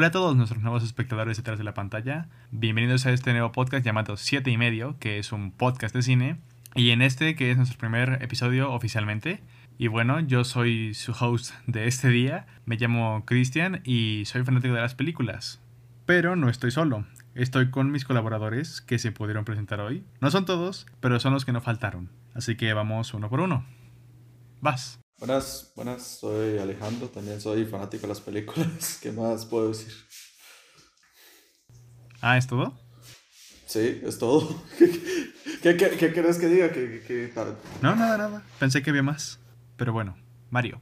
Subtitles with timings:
[0.00, 2.30] Hola a todos nuestros nuevos espectadores detrás de la pantalla.
[2.50, 6.40] Bienvenidos a este nuevo podcast llamado 7 y medio, que es un podcast de cine.
[6.74, 9.42] Y en este, que es nuestro primer episodio oficialmente.
[9.76, 12.46] Y bueno, yo soy su host de este día.
[12.64, 15.60] Me llamo Cristian y soy fanático de las películas.
[16.06, 17.04] Pero no estoy solo.
[17.34, 20.02] Estoy con mis colaboradores que se pudieron presentar hoy.
[20.22, 22.08] No son todos, pero son los que no faltaron.
[22.32, 23.66] Así que vamos uno por uno.
[24.62, 24.99] Vas.
[25.20, 28.98] Buenas, buenas, soy Alejandro, también soy fanático de las películas.
[29.02, 29.92] ¿Qué más puedo decir?
[32.22, 32.72] Ah, ¿es todo?
[33.66, 34.62] Sí, es todo.
[34.78, 36.72] ¿Qué, qué, qué, querés que diga?
[36.72, 37.30] ¿Qué, qué,
[37.82, 38.42] No, nada, nada.
[38.58, 39.38] Pensé que había más.
[39.76, 40.16] Pero bueno,
[40.48, 40.80] Mario.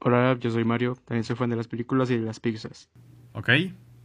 [0.00, 2.88] Hola, yo soy Mario, también soy fan de las películas y de las pizzas.
[3.32, 3.48] Ok,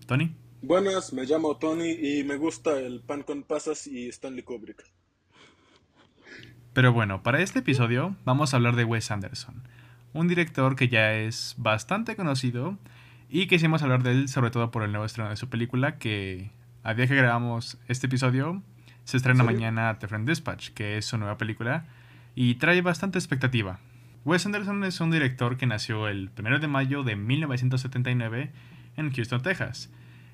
[0.06, 0.36] Tony.
[0.62, 4.84] Buenas, me llamo Tony y me gusta el pan con pasas y Stanley Kubrick.
[6.78, 9.64] Pero bueno, para este episodio vamos a hablar de Wes Anderson,
[10.14, 12.78] un director que ya es bastante conocido
[13.32, 16.52] y quisimos hablar de él sobre todo por el nuevo estreno de su película que
[16.84, 18.62] a día que grabamos este episodio
[19.06, 21.86] se estrena mañana The Friend Dispatch, que es su nueva película
[22.36, 23.80] y trae bastante expectativa.
[24.24, 28.52] Wes Anderson es un director que nació el 1 de mayo de 1979
[28.98, 29.90] en Houston, Texas.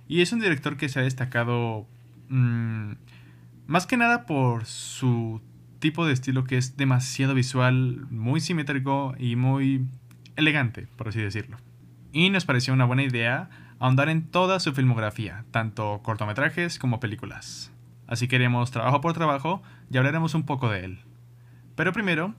[0.10, 1.88] Y es un director que se ha destacado
[2.28, 2.96] mmm,
[3.66, 5.42] más que nada por su
[5.84, 9.86] tipo de estilo que es demasiado visual, muy simétrico y muy
[10.38, 11.58] elegante, por así decirlo.
[12.14, 17.70] Y nos pareció una buena idea ahondar en toda su filmografía, tanto cortometrajes como películas.
[18.08, 21.00] Así que haremos trabajo por trabajo y hablaremos un poco de él.
[21.76, 22.34] Pero primero,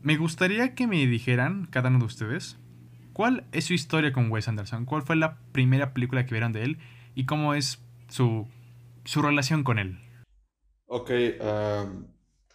[0.00, 2.60] me gustaría que me dijeran, cada uno de ustedes,
[3.12, 6.62] cuál es su historia con Wes Anderson, cuál fue la primera película que vieron de
[6.62, 6.78] él
[7.16, 8.46] y cómo es su,
[9.04, 9.98] su relación con él.
[10.86, 11.10] Ok,
[11.40, 12.11] um,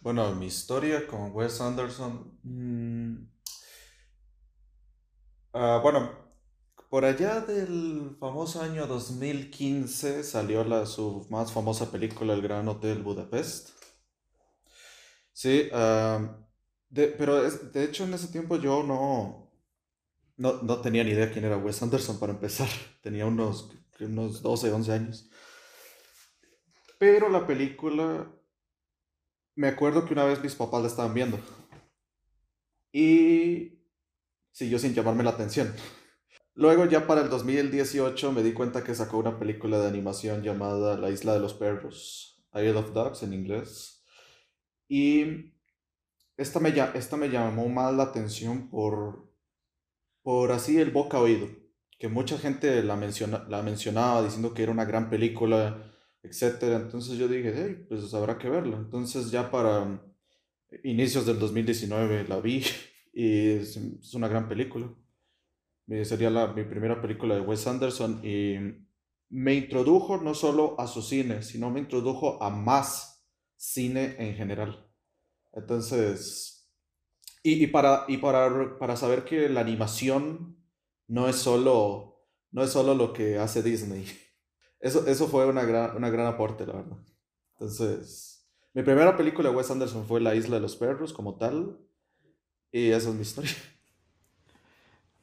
[0.08, 2.38] bueno, mi historia con Wes Anderson.
[2.42, 3.28] Mm,
[5.52, 6.10] ah, bueno,
[6.88, 13.02] por allá del famoso año 2015 salió la, su más famosa película, El Gran Hotel
[13.02, 13.68] Budapest.
[15.34, 16.38] Sí, ah,
[16.90, 19.52] pero de hecho en ese tiempo yo no,
[20.38, 22.68] no, no, tenía ni idea quién era Wes Anderson para empezar.
[23.02, 25.30] Tenía unos, unos 12, 11 años.
[26.98, 28.37] Pero la película
[29.58, 31.40] me acuerdo que una vez mis papás la estaban viendo.
[32.92, 33.80] Y
[34.52, 35.74] siguió sin llamarme la atención.
[36.54, 40.96] Luego ya para el 2018 me di cuenta que sacó una película de animación llamada
[40.96, 44.04] La Isla de los Perros, Isle of Dogs en inglés.
[44.86, 45.54] Y
[46.36, 49.28] esta me, esta me llamó más la atención por,
[50.22, 51.48] por así el boca oído,
[51.98, 55.87] que mucha gente la, menciona, la mencionaba diciendo que era una gran película
[56.22, 56.76] etcétera.
[56.76, 58.76] Entonces yo dije, hey, pues habrá que verla.
[58.76, 60.02] Entonces ya para
[60.82, 62.64] inicios del 2019 la vi
[63.12, 63.76] y es,
[64.14, 64.92] una gran película.
[66.04, 68.56] Sería la, mi primera película de Wes Anderson y
[69.30, 73.24] me introdujo no solo a su cine, sino me introdujo a más
[73.56, 74.86] cine en general.
[75.52, 76.70] Entonces,
[77.42, 80.58] y, y, para, y para, para saber que la animación
[81.06, 84.04] no es solo, no es solo lo que hace Disney.
[84.80, 86.98] Eso, eso fue una gran, una gran aporte, la verdad.
[87.54, 91.78] Entonces, mi primera película de Wes Anderson fue La Isla de los Perros, como tal.
[92.70, 93.50] Y esa es mi historia.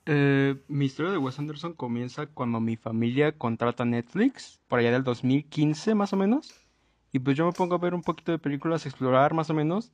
[0.07, 5.03] Eh, mi historia de Wes Anderson comienza cuando mi familia contrata Netflix, por allá del
[5.03, 6.53] 2015 más o menos.
[7.11, 9.93] Y pues yo me pongo a ver un poquito de películas, explorar más o menos.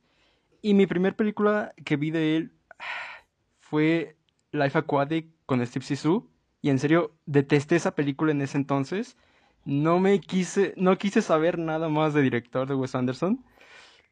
[0.60, 2.52] Y mi primera película que vi de él
[3.60, 4.16] fue
[4.50, 6.28] Life Aquatic con Steve Zissou.
[6.60, 9.16] Y en serio, detesté esa película en ese entonces
[9.64, 13.44] no me quise, no quise saber nada más de director de Wes Anderson.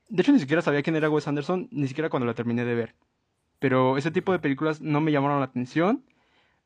[0.08, 2.74] De hecho, ni siquiera sabía quién era Wes Anderson, ni siquiera cuando la terminé de
[2.74, 2.94] ver.
[3.58, 6.04] Pero ese tipo de películas no me llamaron la atención.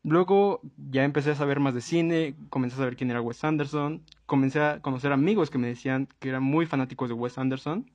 [0.03, 4.05] Luego ya empecé a saber más de cine, comencé a saber quién era Wes Anderson,
[4.27, 7.91] comencé a conocer amigos que me decían que eran muy fanáticos de Wes Anderson.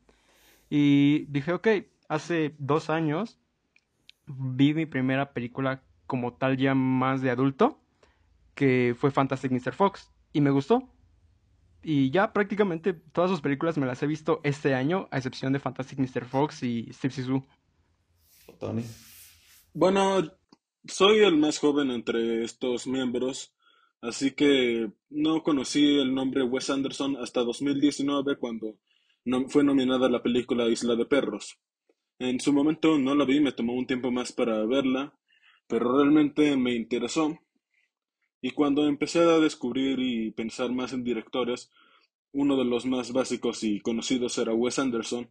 [0.69, 1.68] Y dije, ok,
[2.07, 3.39] hace dos años
[4.25, 7.80] vi mi primera película como tal ya más de adulto,
[8.56, 9.74] que fue Fantastic Mr.
[9.74, 10.89] Fox y me gustó.
[11.81, 15.59] Y ya prácticamente todas sus películas me las he visto este año, a excepción de
[15.59, 16.25] Fantastic Mr.
[16.25, 17.45] Fox y Steve Zissou.
[18.59, 18.83] Tony.
[19.73, 20.21] Bueno,
[20.85, 23.53] soy el más joven entre estos miembros,
[24.01, 28.77] así que no conocí el nombre Wes Anderson hasta 2019 cuando
[29.47, 31.57] fue nominada la película Isla de Perros.
[32.17, 35.13] En su momento no la vi, me tomó un tiempo más para verla,
[35.67, 37.39] pero realmente me interesó
[38.41, 41.71] y cuando empecé a descubrir y pensar más en directores,
[42.31, 45.30] uno de los más básicos y conocidos era Wes Anderson,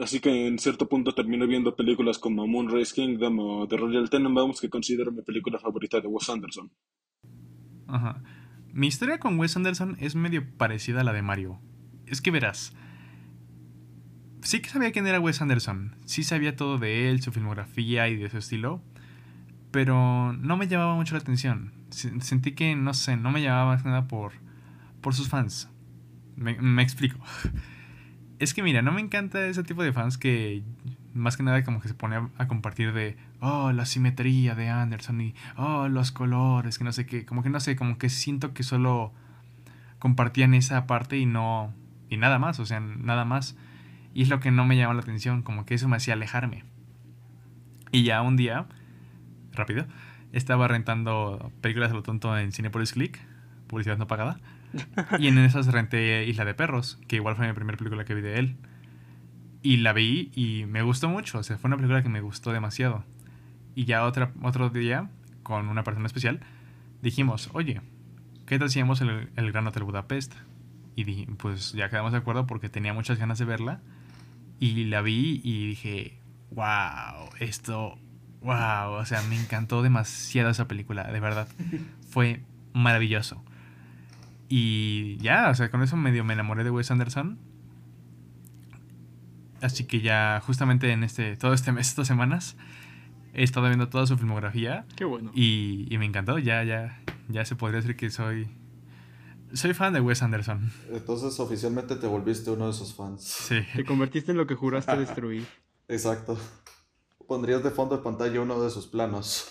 [0.00, 4.60] así que en cierto punto terminé viendo películas como Moonrise Kingdom o The Royal Tenenbaums,
[4.60, 6.72] que considero mi película favorita de Wes Anderson.
[7.86, 8.22] Ajá.
[8.72, 11.60] Mi historia con Wes Anderson es medio parecida a la de Mario.
[12.06, 12.74] Es que verás.
[14.42, 15.96] Sí que sabía quién era Wes Anderson.
[16.06, 18.82] Sí sabía todo de él, su filmografía y de su estilo.
[19.70, 21.72] Pero no me llamaba mucho la atención.
[21.90, 24.32] Sentí que, no sé, no me llamaba más nada por,
[25.00, 25.68] por sus fans.
[26.36, 27.18] Me, explico.
[28.38, 30.62] Es que mira, no me encanta ese tipo de fans que
[31.12, 35.20] más que nada como que se pone a, compartir de, oh, la simetría de Anderson
[35.20, 38.54] y, oh, los colores, que no sé qué, como que no sé, como que siento
[38.54, 39.12] que solo
[39.98, 41.74] compartían esa parte y no,
[42.08, 43.56] y nada más, o sea, nada más.
[44.14, 46.64] Y es lo que no me llama la atención, como que eso me hacía alejarme.
[47.92, 48.66] Y ya un día,
[49.52, 49.86] rápido,
[50.32, 53.18] estaba rentando películas a lo tonto en Cinepolis Click,
[53.66, 54.40] publicidad no pagada.
[55.18, 58.22] y en esas renté Isla de Perros, que igual fue mi primera película que vi
[58.22, 58.56] de él.
[59.62, 61.38] Y la vi y me gustó mucho.
[61.38, 63.04] O sea, fue una película que me gustó demasiado.
[63.74, 65.10] Y ya otra, otro día,
[65.42, 66.40] con una persona especial,
[67.02, 67.80] dijimos, oye,
[68.46, 70.34] ¿qué tal si vemos el, el Gran Hotel Budapest?
[70.96, 73.80] Y pues ya quedamos de acuerdo porque tenía muchas ganas de verla.
[74.58, 76.18] Y la vi y dije,
[76.50, 77.98] wow, esto,
[78.42, 78.92] wow.
[78.92, 81.48] O sea, me encantó demasiado esa película, de verdad.
[82.10, 82.42] Fue
[82.72, 83.42] maravilloso.
[84.48, 87.38] Y ya, o sea, con eso medio me enamoré de Wes Anderson.
[89.62, 92.56] Así que ya justamente en este todo este mes, estas semanas,
[93.34, 94.86] he estado viendo toda su filmografía.
[94.96, 95.30] Qué bueno.
[95.34, 98.48] Y, y me encantó, ya, ya, ya se podría decir que soy
[99.52, 100.70] soy fan de Wes Anderson.
[100.90, 103.22] Entonces oficialmente te volviste uno de sus fans.
[103.22, 103.60] Sí.
[103.74, 105.46] Te convertiste en lo que juraste destruir.
[105.88, 106.38] Exacto.
[107.30, 109.46] Pondrías de fondo de pantalla uno de sus planos.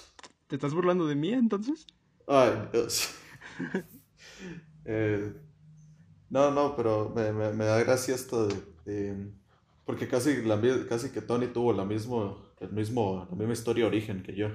[0.48, 1.88] ¿Te estás burlando de mí entonces?
[2.28, 3.16] Ay, Dios.
[4.86, 5.34] Eh,
[6.30, 9.32] no, no, pero me, me, da gracia esto de
[9.86, 10.60] porque casi, la,
[10.90, 14.48] casi que Tony tuvo la, mismo, el mismo, la misma historia de origen que yo.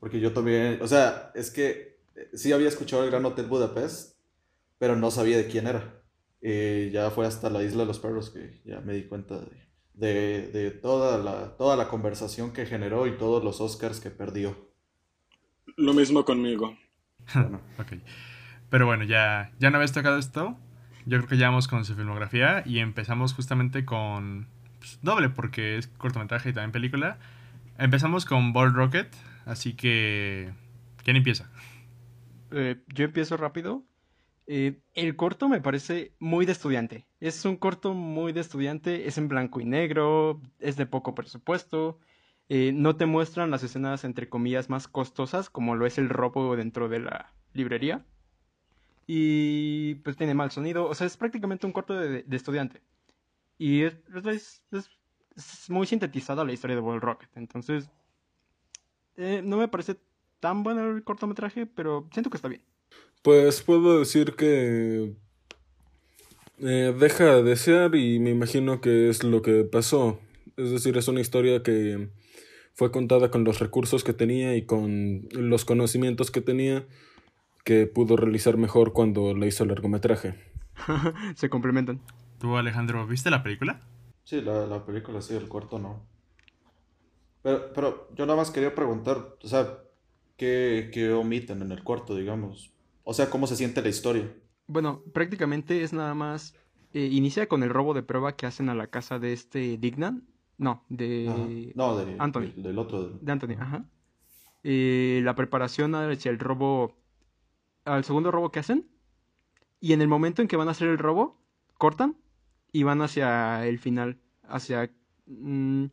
[0.00, 4.16] Porque yo también, o sea, es que eh, sí había escuchado el Gran Hotel Budapest,
[4.78, 6.02] pero no sabía de quién era.
[6.40, 9.64] Y ya fue hasta la Isla de los Perros que ya me di cuenta de,
[9.94, 14.56] de, toda, la, toda la conversación que generó y todos los Oscars que perdió.
[15.76, 16.76] Lo mismo conmigo.
[17.34, 17.60] Bueno.
[17.78, 17.92] ok.
[18.68, 20.58] Pero bueno, ya, ya no habéis tocado esto,
[21.06, 24.48] yo creo que ya vamos con su filmografía y empezamos justamente con
[24.78, 27.18] pues, doble porque es cortometraje y también película.
[27.78, 29.14] Empezamos con Ball Rocket,
[29.46, 30.52] así que
[31.02, 31.50] ¿quién empieza?
[32.52, 33.84] Eh, yo empiezo rápido.
[34.46, 37.06] Eh, el corto me parece muy de estudiante.
[37.20, 41.98] Es un corto muy de estudiante, es en blanco y negro, es de poco presupuesto.
[42.48, 46.56] Eh, no te muestran las escenas entre comillas más costosas, como lo es el robo
[46.56, 48.04] dentro de la librería
[49.06, 52.82] y pues tiene mal sonido, o sea, es prácticamente un corto de, estudiante.
[53.58, 53.96] Y es,
[55.68, 57.90] muy sintetizada la historia de World Rocket, entonces
[59.16, 59.98] eh, no me parece
[60.40, 62.62] tan bueno el cortometraje, pero siento que está bien.
[63.24, 65.14] Pues puedo decir que
[66.58, 70.20] eh, deja de desear y me imagino que es lo que pasó.
[70.58, 72.10] Es decir, es una historia que
[72.74, 76.86] fue contada con los recursos que tenía y con los conocimientos que tenía
[77.64, 80.34] que pudo realizar mejor cuando le hizo el largometraje.
[81.34, 82.02] Se complementan.
[82.38, 83.80] ¿Tú, Alejandro, viste la película?
[84.24, 86.06] Sí, la, película sí, el corto no.
[87.40, 89.78] Pero, pero yo nada más quería preguntar, o sea,
[90.36, 92.73] ¿qué, ¿qué, omiten en el corto, digamos?
[93.04, 94.32] O sea, ¿cómo se siente la historia?
[94.66, 96.54] Bueno, prácticamente es nada más...
[96.92, 100.28] Eh, inicia con el robo de prueba que hacen a la casa de este Dignan.
[100.58, 101.72] No, de...
[101.74, 102.52] No, de Anthony.
[102.56, 103.10] del otro.
[103.20, 103.84] De Anthony, ajá.
[104.62, 106.96] Eh, la preparación hacia el robo
[107.84, 108.88] al segundo robo que hacen.
[109.80, 111.38] Y en el momento en que van a hacer el robo,
[111.76, 112.16] cortan
[112.72, 114.18] y van hacia el final.
[114.42, 114.90] Hacia.
[115.26, 115.86] Mm,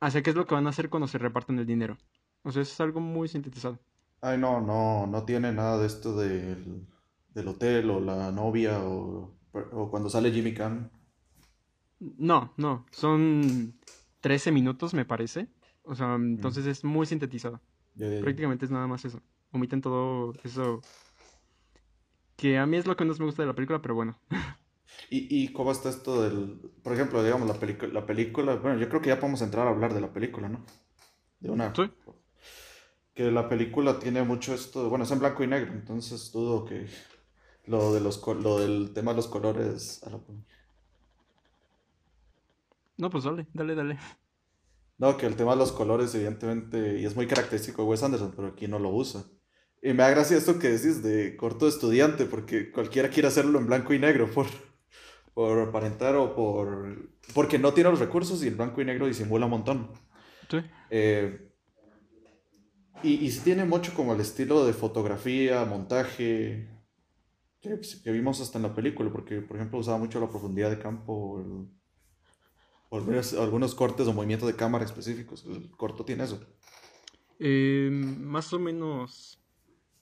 [0.00, 1.96] hacia qué es lo que van a hacer cuando se reparten el dinero.
[2.42, 3.78] O sea, es algo muy sintetizado.
[4.22, 6.86] Ay, no, no, no tiene nada de esto del,
[7.34, 10.90] del hotel o la novia o, o cuando sale Jimmy Cam.
[11.98, 13.78] No, no, son
[14.20, 15.48] 13 minutos me parece.
[15.84, 16.34] O sea, mm.
[16.36, 17.60] entonces es muy sintetizado.
[17.96, 19.20] Prácticamente es nada más eso
[19.52, 20.80] omiten todo eso
[22.36, 24.18] que a mí es lo que más me gusta de la película, pero bueno.
[25.10, 29.00] ¿Y, y cómo está esto del, por ejemplo, digamos, la, la película, bueno, yo creo
[29.00, 30.64] que ya podemos entrar a hablar de la película, ¿no?
[31.40, 31.74] De una...
[31.74, 31.82] Sí.
[33.14, 36.86] Que la película tiene mucho esto, bueno, es en blanco y negro, entonces dudo que
[37.66, 40.00] lo, de los, lo del tema de los colores...
[42.96, 43.98] No, pues dale, dale, dale.
[44.98, 48.32] No, que el tema de los colores, evidentemente, y es muy característico de Wes Anderson,
[48.36, 49.24] pero aquí no lo usa.
[49.82, 53.66] Y me da gracia esto que decís de corto estudiante, porque cualquiera quiere hacerlo en
[53.66, 54.46] blanco y negro por,
[55.32, 57.10] por aparentar o por...
[57.32, 59.90] porque no tiene los recursos y el blanco y negro disimula un montón.
[60.50, 60.58] Sí.
[60.90, 61.49] Eh,
[63.02, 66.68] y, y tiene mucho como el estilo de fotografía, montaje,
[67.60, 70.78] que, que vimos hasta en la película, porque por ejemplo usaba mucho la profundidad de
[70.78, 71.68] campo o, el-
[72.90, 75.44] o algunos, algunos cortes o movimientos de cámara específicos.
[75.46, 76.40] El corto tiene eso.
[77.38, 79.40] Eh, más o menos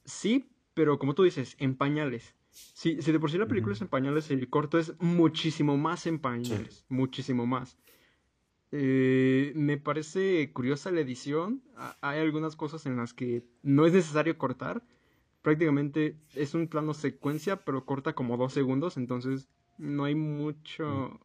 [0.04, 2.34] sí, pero como tú dices, en pañales.
[2.50, 6.06] Si, si de por sí la película es en pañales, el corto es muchísimo más
[6.06, 7.78] en pañales, muchísimo más.
[8.70, 11.62] Eh, me parece curiosa la edición.
[11.76, 14.82] Ha- Hay algunas cosas en las que no es necesario cortar.
[15.42, 19.48] Prácticamente es un plano secuencia, pero corta como dos segundos, entonces
[19.78, 21.20] no hay mucho...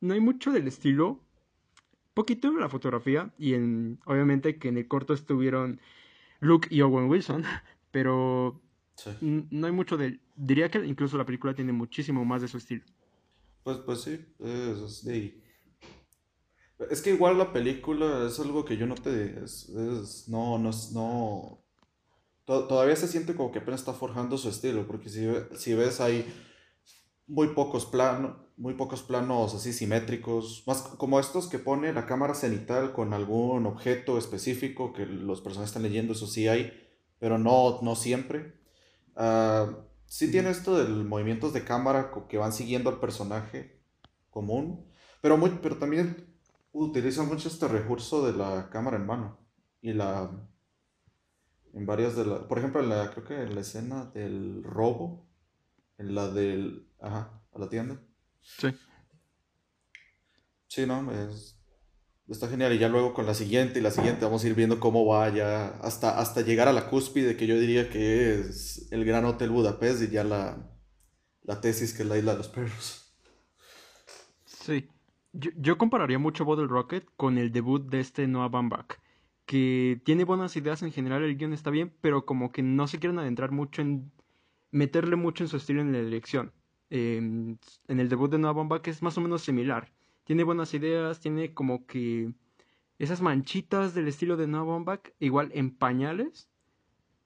[0.00, 1.20] No hay mucho del estilo.
[2.14, 3.98] Poquito en la fotografía y en...
[4.04, 5.80] Obviamente que en el corto estuvieron
[6.40, 7.44] Luke y Owen Wilson,
[7.90, 8.60] pero
[8.96, 9.10] Sí.
[9.50, 10.20] no hay mucho del...
[10.36, 12.84] Diría que incluso la película tiene muchísimo más de su estilo.
[13.64, 15.04] Pues, pues sí, es, es
[16.90, 19.42] Es que igual la película es algo que yo no te...
[19.44, 21.58] es- es- no, no, no...
[22.46, 25.26] to- Todavía se siente como que apenas está forjando su estilo, porque si,
[25.58, 26.26] si ves hay
[27.26, 32.34] muy pocos planos, muy pocos planos así simétricos, más como estos que pone la cámara
[32.34, 36.72] cenital con algún objeto específico que los personajes están leyendo, eso sí hay,
[37.18, 38.54] pero no, no siempre.
[39.16, 39.70] Ah,
[40.12, 43.80] sí tiene esto del movimientos de cámara que van siguiendo al personaje
[44.28, 44.86] común,
[45.22, 46.36] pero, muy, pero también
[46.70, 49.38] utiliza mucho este recurso de la cámara en mano
[49.80, 50.30] y la
[51.72, 55.26] en varias de las, por ejemplo, en la, creo que en la escena del robo,
[55.96, 57.98] en la del, ajá, a la tienda.
[58.42, 58.68] Sí.
[60.66, 61.58] Sí, no, es,
[62.32, 62.72] está genial.
[62.72, 65.28] Y ya luego con la siguiente y la siguiente vamos a ir viendo cómo va
[65.28, 69.50] ya hasta, hasta llegar a la cúspide que yo diría que es el Gran Hotel
[69.50, 70.72] Budapest y ya la,
[71.42, 73.14] la tesis que es la isla de los perros.
[74.44, 74.88] Sí.
[75.32, 78.50] Yo, compararía mucho Bottle Rocket con el debut de este Noah
[79.46, 82.98] que tiene buenas ideas en general, el guion está bien, pero como que no se
[82.98, 84.12] quieren adentrar mucho en
[84.70, 86.52] meterle mucho en su estilo en la dirección.
[86.90, 89.90] Eh, en el debut de Noah es más o menos similar.
[90.24, 92.32] Tiene buenas ideas, tiene como que
[92.98, 96.48] esas manchitas del estilo de Noah Baumbach, igual en pañales,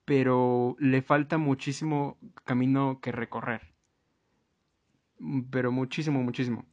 [0.05, 3.73] pero le falta muchísimo camino que recorrer.
[5.51, 6.65] Pero muchísimo, muchísimo.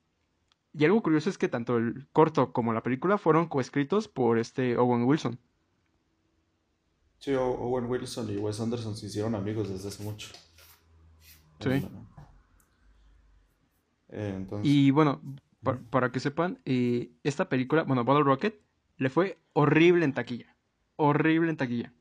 [0.72, 4.76] Y algo curioso es que tanto el corto como la película fueron coescritos por este
[4.76, 5.38] Owen Wilson.
[7.18, 10.28] Sí, Owen Wilson y Wes Anderson se hicieron amigos desde hace mucho.
[11.60, 11.86] Sí.
[14.10, 15.20] Eh, entonces, Y bueno,
[15.64, 18.60] pa- para que sepan, eh, esta película, bueno, Bottle Rocket,
[18.98, 20.54] le fue horrible en taquilla.
[20.96, 21.92] Horrible en taquilla.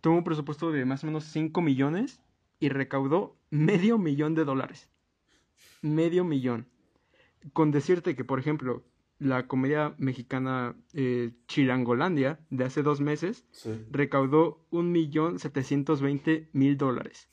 [0.00, 2.20] Tuvo un presupuesto de más o menos 5 millones
[2.60, 4.88] y recaudó medio millón de dólares.
[5.82, 6.66] Medio millón.
[7.52, 8.84] Con decirte que, por ejemplo,
[9.18, 13.70] la comedia mexicana eh, Chilangolandia de hace dos meses sí.
[13.90, 17.28] recaudó un millón setecientos veinte mil dólares.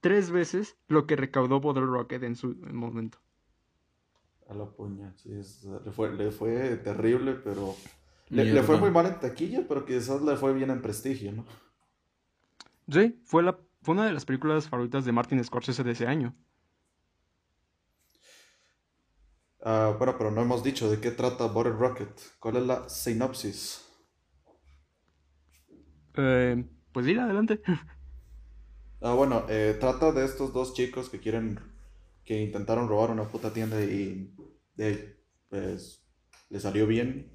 [0.00, 3.18] Tres veces lo que recaudó Bottle Rocket en su momento.
[4.48, 7.74] A la puña, sí, es- le fue, le fue terrible, pero
[8.30, 11.44] le, le fue muy mal en taquilla, pero quizás le fue bien en prestigio, ¿no?
[12.88, 16.36] Sí, fue, la, fue una de las películas favoritas de Martin Scorsese de ese año.
[19.64, 22.12] Ah, bueno, pero no hemos dicho de qué trata Bottle Rocket.
[22.38, 23.82] ¿Cuál es la sinopsis?
[26.16, 27.60] Eh, pues sí, adelante.
[29.02, 31.60] Ah, bueno, eh, trata de estos dos chicos que quieren,
[32.32, 34.34] que intentaron robar una puta tienda y
[34.74, 35.18] de,
[35.50, 36.02] pues
[36.48, 37.30] le salió bien.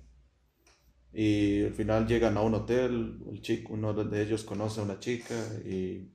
[1.13, 4.99] Y al final llegan a un hotel, el chico, uno de ellos conoce a una
[4.99, 6.11] chica y,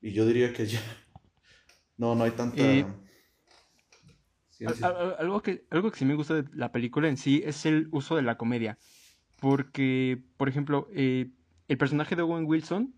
[0.00, 0.80] y yo diría que ya
[1.96, 2.84] no, no hay tanta Y-
[5.20, 8.16] Algo que, algo que sí me gusta de la película en sí es el uso
[8.16, 8.76] de la comedia.
[9.40, 11.30] Porque, por ejemplo, eh,
[11.68, 12.92] el personaje de Owen Wilson,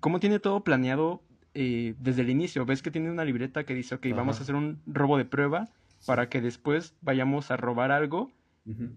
[0.00, 1.22] como tiene todo planeado
[1.54, 4.54] eh, desde el inicio, ves que tiene una libreta que dice, ok, vamos a hacer
[4.54, 5.68] un robo de prueba
[6.06, 8.30] para que después vayamos a robar algo,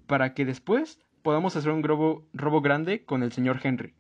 [0.08, 3.94] para que después podamos hacer un robo, robo grande con el señor Henry.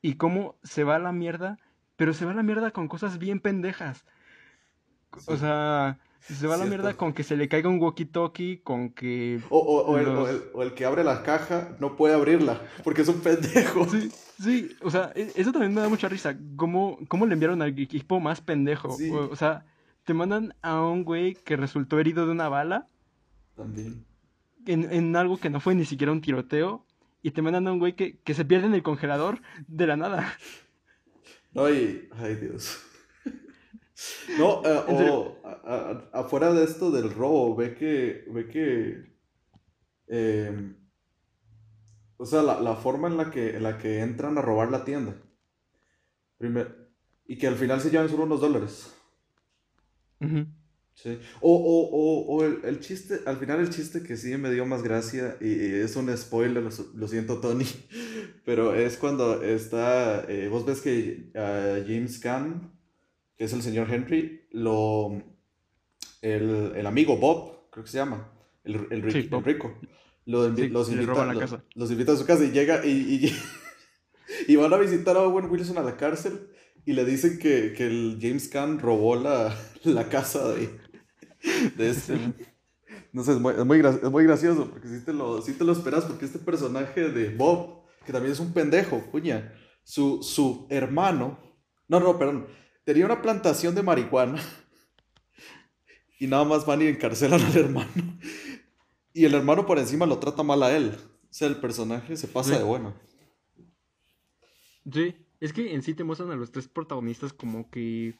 [0.00, 1.58] Y cómo se va a la mierda,
[1.96, 4.04] pero se va a la mierda con cosas bien pendejas.
[5.26, 6.00] O Sí.
[6.22, 9.40] Sea, se va a la mierda con que se le caiga un walkie-talkie, con que...
[9.50, 12.14] O, o- o el, o Los- el- o el que abre la caja no puede
[12.14, 13.88] abrirla porque es un pendejo.
[13.88, 14.10] Sí,
[14.40, 16.36] sí, o sea, e- eso también me da mucha risa.
[16.56, 18.90] ¿Cómo, cómo le enviaron al equipo más pendejo?
[18.96, 19.10] Sí.
[19.10, 19.64] O, o sea,
[20.04, 22.88] te mandan a un güey que resultó herido de una bala
[23.56, 24.04] También.
[24.66, 26.84] en, en algo que no fue ni siquiera un tiroteo.
[27.24, 29.96] Y te mandan a un güey que, que se pierde en el congelador de la
[29.96, 30.34] nada.
[31.52, 32.08] No, y.
[32.18, 32.82] Ay, Dios.
[34.38, 38.24] No, eh, o a- a- afuera de esto del robo, ve que.
[38.28, 39.12] Ve que.
[40.08, 40.74] eh,
[42.16, 44.82] O sea, la, la forma en la que, en la que entran a robar la
[44.82, 45.14] tienda.
[46.36, 46.90] Primer-
[47.26, 48.92] y que al final se llevan solo unos dólares.
[50.94, 51.18] Sí.
[51.40, 54.66] O, o, o, o el, el chiste, al final el chiste que sí me dio
[54.66, 57.64] más gracia, y, y es un spoiler, lo, lo siento Tony,
[58.44, 62.71] pero es cuando está, eh, vos ves que ah, James Caan,
[63.42, 65.20] que es el señor Henry, lo,
[66.20, 68.30] el, el amigo Bob, creo que se llama,
[68.62, 69.74] el, el, ri- Sí, el rico,
[70.26, 71.40] lo invi- Sí, los, invita, lo-
[71.74, 73.36] los invita a su casa y llega y, y,
[74.52, 76.50] y van a visitar a Owen Wilson a la cárcel
[76.86, 80.70] y le dicen que, que el James Caan robó la, la casa de,
[81.76, 82.14] de este.
[83.12, 85.64] No sé, es muy, es muy, es muy gracioso porque sí te, lo, sí te
[85.64, 90.68] lo esperas porque este personaje de Bob, que también es un pendejo, cuña, su, su
[90.70, 91.40] hermano,
[91.88, 92.46] no, no, perdón,
[92.84, 94.40] tenía una plantación de marihuana
[96.18, 97.90] y nada más van y encarcelan al hermano.
[99.14, 100.96] Y el hermano por encima lo trata mal a él.
[100.96, 102.58] O sea, el personaje se pasa Sí.
[102.58, 102.94] de bueno.
[104.90, 108.14] Sí, es que en sí te muestran a los tres protagonistas como que...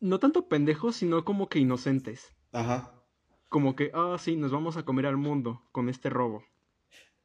[0.00, 2.32] No tanto pendejos, sino como que inocentes.
[2.52, 2.92] Ajá.
[3.48, 6.44] Como que, ah, sí, nos vamos a comer al mundo con este robo.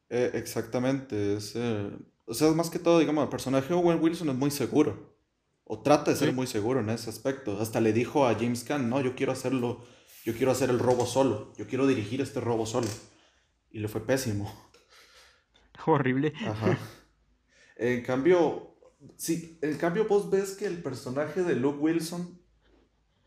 [0.09, 1.35] Eh, exactamente.
[1.35, 1.91] Es, eh,
[2.25, 5.13] o sea, más que todo, digamos, el personaje de Owen Wilson es muy seguro.
[5.73, 6.35] O trata de ser Sí.
[6.35, 7.59] muy seguro en ese aspecto.
[7.61, 9.81] Hasta le dijo a James Caan, no, yo quiero hacerlo,
[10.25, 11.53] yo quiero hacer el robo solo.
[11.57, 12.87] Yo quiero dirigir este robo solo.
[13.71, 14.51] Y le fue pésimo.
[15.85, 16.33] Horrible.
[16.45, 16.77] Ajá.
[17.77, 18.75] En cambio,
[19.15, 22.39] sí, en cambio vos ves que el personaje de Luke Wilson,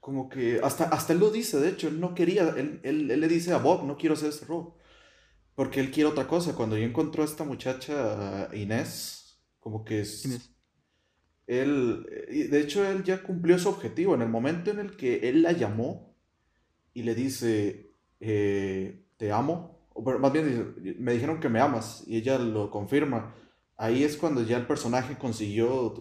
[0.00, 3.20] como que, hasta, hasta él lo dice, de hecho, él no quería, él, él- él
[3.20, 4.76] le dice a Bob, no quiero hacer este robo,
[5.54, 6.54] porque él quiere otra cosa.
[6.54, 10.53] Cuando yo encontró a esta muchacha, a Inés, como que es, ¿Quién es?
[11.46, 14.14] Él, y de hecho, él ya cumplió su objetivo.
[14.14, 16.14] En el momento en el que él la llamó
[16.92, 21.60] y le dice, eh, te amo, o pero más bien dice, me dijeron que me
[21.60, 23.34] amas, y ella lo confirma.
[23.76, 25.94] Ahí es cuando ya el personaje consiguió,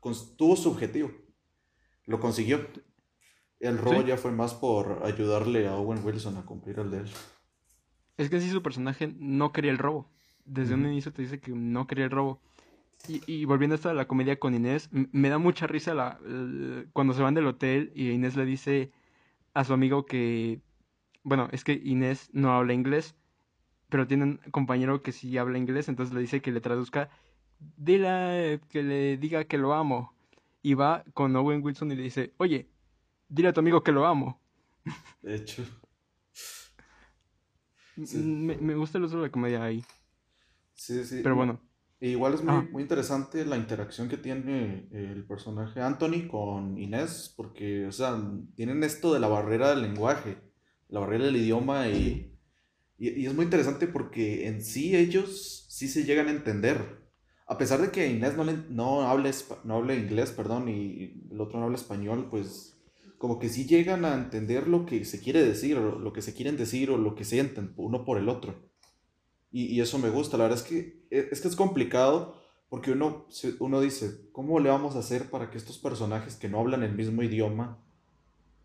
[0.00, 1.10] cons- tuvo su objetivo.
[2.06, 2.66] Lo consiguió.
[3.60, 4.06] El robo Sí.
[4.08, 7.10] ya fue más por ayudarle a Owen Wilson a cumplir el de él.
[8.16, 10.10] Es que sí su personaje no quería el robo.
[10.46, 12.40] Desde un inicio te dice que no quería el robo.
[13.08, 16.18] Y, y volviendo a esta la comedia con Inés, me da mucha risa la,
[16.92, 18.92] cuando se van del hotel y Inés le dice
[19.54, 20.60] a su amigo que,
[21.22, 23.16] bueno, es que Inés no habla inglés,
[23.88, 27.10] pero tiene un compañero que sí habla inglés, entonces le dice que le traduzca,
[27.76, 30.14] dile que le diga que lo amo.
[30.62, 32.68] Y va con Owen Wilson y le dice, oye,
[33.28, 34.38] dile a tu amigo que lo amo.
[35.22, 35.64] De hecho,
[38.04, 38.18] Sí.
[38.18, 39.84] Me, me gusta el uso de la comedia ahí.
[40.74, 41.20] sí, sí.
[41.22, 41.60] Pero bueno,
[42.00, 42.68] E igual es muy, Ah.
[42.72, 48.18] muy interesante la interacción que tiene el personaje Anthony con Inés, porque, o sea,
[48.54, 50.38] tienen esto de la barrera del lenguaje,
[50.88, 52.38] la barrera del idioma, y,
[52.98, 57.00] y, y es muy interesante porque en sí ellos sí se llegan a entender.
[57.46, 61.26] A pesar de que Inés no, le- no habla, espa- no habla inglés, perdón, y
[61.30, 62.78] el otro no habla español, pues
[63.18, 66.32] como que sí llegan a entender lo que se quiere decir, o lo que se
[66.32, 68.69] quieren decir, o lo que sienten uno por el otro.
[69.52, 72.92] Y, y eso me gusta, la verdad es que e, es que es complicado porque
[72.92, 73.26] uno,
[73.58, 76.94] uno dice, ¿cómo le vamos a hacer para que estos personajes que no hablan el
[76.94, 77.78] mismo idioma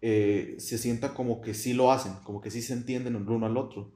[0.01, 3.47] eh, se sientan como que sí lo hacen, como que sí se entienden el uno
[3.47, 3.91] al otro?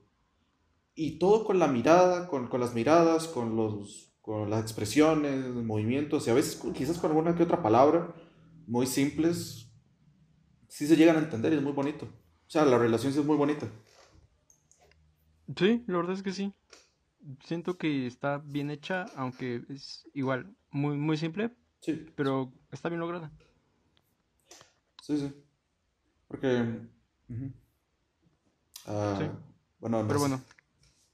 [0.95, 6.28] Y todo con la mirada, con, con las miradas, con los, con las expresiones, movimientos,
[6.28, 8.15] y a veces quizás con alguna que otra palabra,
[8.65, 9.71] muy simples,
[10.67, 12.06] sí se llegan a entender y es muy bonito.
[12.06, 13.69] O sea, la relación sí es muy bonita.
[15.56, 16.54] Sí, la verdad es que sí.
[17.44, 23.00] Siento que está bien hecha, aunque es igual muy, muy simple, Sí, pero está bien
[23.00, 23.32] lograda.
[25.02, 25.34] Sí, sí.
[26.28, 26.66] Porque.
[28.86, 29.30] Ah, Sí.
[29.80, 30.42] Bueno, no Pero bueno,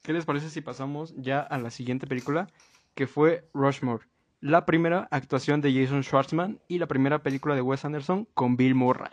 [0.01, 2.47] ¿qué les parece si pasamos ya a la siguiente película,
[2.95, 4.05] que fue Rushmore?
[4.41, 8.73] La primera actuación de Jason Schwartzman y la primera película de Wes Anderson con Bill
[8.73, 9.11] Murray.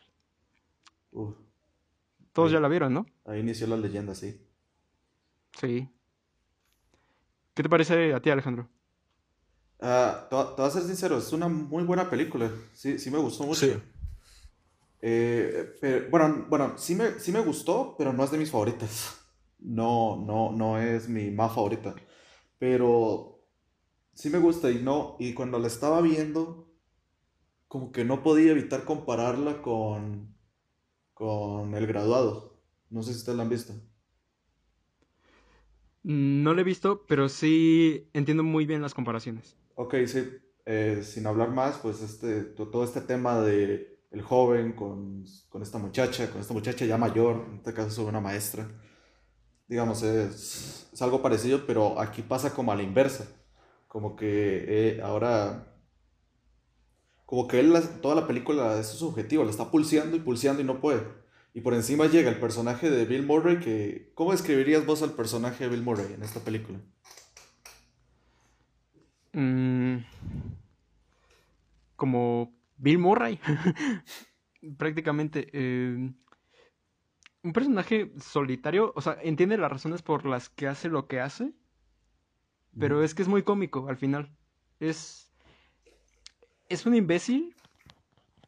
[2.33, 3.07] Todos ya la vieron, ¿no?
[3.27, 4.41] ahí inició la leyenda, sí.
[5.59, 5.89] Sí.
[7.55, 8.69] ¿Qué te parece a ti, Alejandro?
[9.81, 12.51] Ah, te, va- te voy a ser sincero, es una muy buena película.
[12.75, 13.67] Sí, sí me gustó mucho.
[13.67, 13.83] Sí.
[15.01, 19.19] Eh, pero, bueno, bueno sí, me, sí me gustó, pero no es de mis favoritas.
[19.59, 21.95] No, no, no es mi más favorita.
[22.59, 23.41] Pero
[24.15, 26.73] sí me gusta y no, y cuando la estaba viendo,
[27.69, 30.37] como que no podía evitar compararla con,
[31.15, 32.61] con El Graduado.
[32.91, 33.75] No sé si ustedes la han visto.
[36.05, 39.57] No la he visto, pero sí entiendo muy bien las comparaciones.
[39.75, 40.25] Ok, sí,
[40.67, 45.63] eh, sin hablar más, pues este, to- todo este tema de el joven con, con
[45.63, 48.69] esta muchacha, con esta muchacha ya mayor, en este caso es una maestra.
[49.69, 53.27] digamos, es, es algo parecido, pero aquí pasa como a la inversa.
[53.89, 55.77] Como que eh, ahora,
[57.27, 60.65] como que él, toda la película, es su objetivo, la está pulseando y pulseando y
[60.65, 61.03] no puede.
[61.55, 65.65] Y por encima llega el personaje de Bill Murray, que, ¿cómo describirías vos al personaje
[65.65, 66.81] de Bill Murray en esta película?
[69.33, 69.99] Mm,
[71.97, 73.39] como Bill Murray,
[74.79, 75.49] prácticamente.
[75.53, 76.13] eh,
[77.43, 81.53] un personaje solitario, o sea, entiende las razones por las que hace lo que hace,
[82.79, 84.31] pero es que es muy cómico al final.
[84.79, 85.33] Es,
[86.69, 87.55] es un imbécil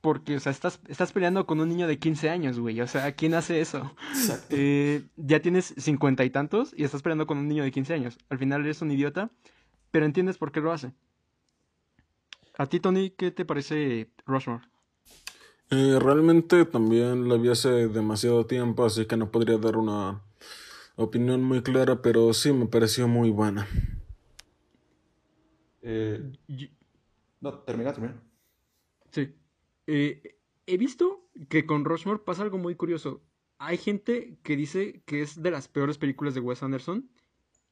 [0.05, 2.79] porque, o sea, estás, estás peleando con un niño de 15 años, güey.
[2.83, 3.91] O sea, ¿quién hace eso?
[4.11, 4.49] Exacto.
[4.51, 8.19] Eh, ya tienes cincuenta y tantos y estás peleando con un niño de 15 años.
[8.29, 9.31] Al final eres un idiota,
[9.91, 10.93] pero entiendes por qué lo hace.
[12.59, 14.67] A ti, Tony, ¿qué te parece Rushmore?
[15.71, 20.21] Eh, realmente también la vi hace demasiado tiempo, así que no podría dar una
[20.97, 23.67] opinión muy clara, pero sí me pareció muy buena.
[25.81, 26.31] Eh,
[27.41, 28.23] no, termina, termina.
[29.11, 29.35] Sí.
[29.87, 33.23] Eh, he visto que con Rushmore pasa algo muy curioso.
[33.59, 37.11] Hay gente que dice que es de las peores películas de Wes Anderson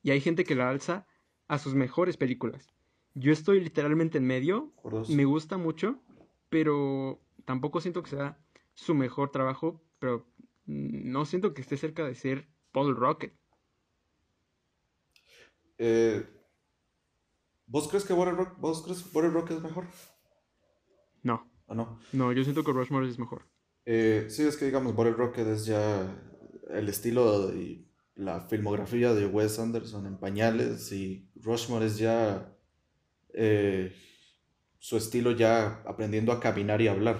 [0.02, 1.06] y hay gente que la alza
[1.48, 2.72] a sus mejores películas.
[3.14, 4.72] Yo estoy literalmente en medio,
[5.08, 6.00] me gusta mucho,
[6.48, 8.38] pero tampoco siento que sea
[8.74, 10.26] su mejor trabajo, pero
[10.64, 13.34] no siento que esté cerca de ser Paul Rocket.
[15.76, 16.26] Eh,
[17.66, 19.84] ¿vos crees que Bottle Rock, vos crees que Bottle Rock es mejor?
[21.22, 21.98] No, ¿O no?
[22.12, 23.46] no, yo siento que Rushmore es mejor.
[23.86, 26.06] Eh, sí, es que digamos, Bottle Rocket es ya
[26.68, 32.54] el estilo y la filmografía de Wes Anderson en pañales y Rushmore es ya
[33.32, 33.96] eh,
[34.78, 37.16] su estilo ya aprendiendo a caminar y hablar,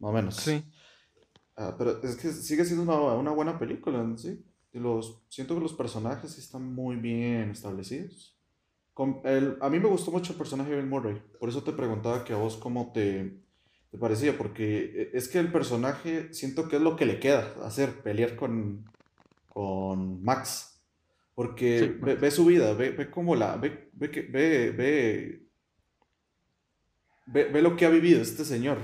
[0.00, 0.34] más o menos.
[0.34, 0.64] Sí.
[1.56, 4.44] Ah, pero es que sigue siendo una, una buena película, ¿sí?
[4.72, 8.36] Y los, siento que los personajes están muy bien establecidos.
[9.00, 11.72] Con el- a mí me gustó mucho el personaje de Bill Murray, por eso te
[11.72, 13.34] preguntaba que a vos cómo te,
[13.90, 17.54] te parecía, porque eh, es que el personaje siento que es lo que le queda
[17.64, 18.84] hacer, pelear con,
[19.48, 20.82] con Max,
[21.34, 25.46] porque Sí, ve, ve su vida, ve, ve cómo la, ve, ve, que- ve, ve,
[27.24, 28.76] ve, ve lo que ha vivido este señor.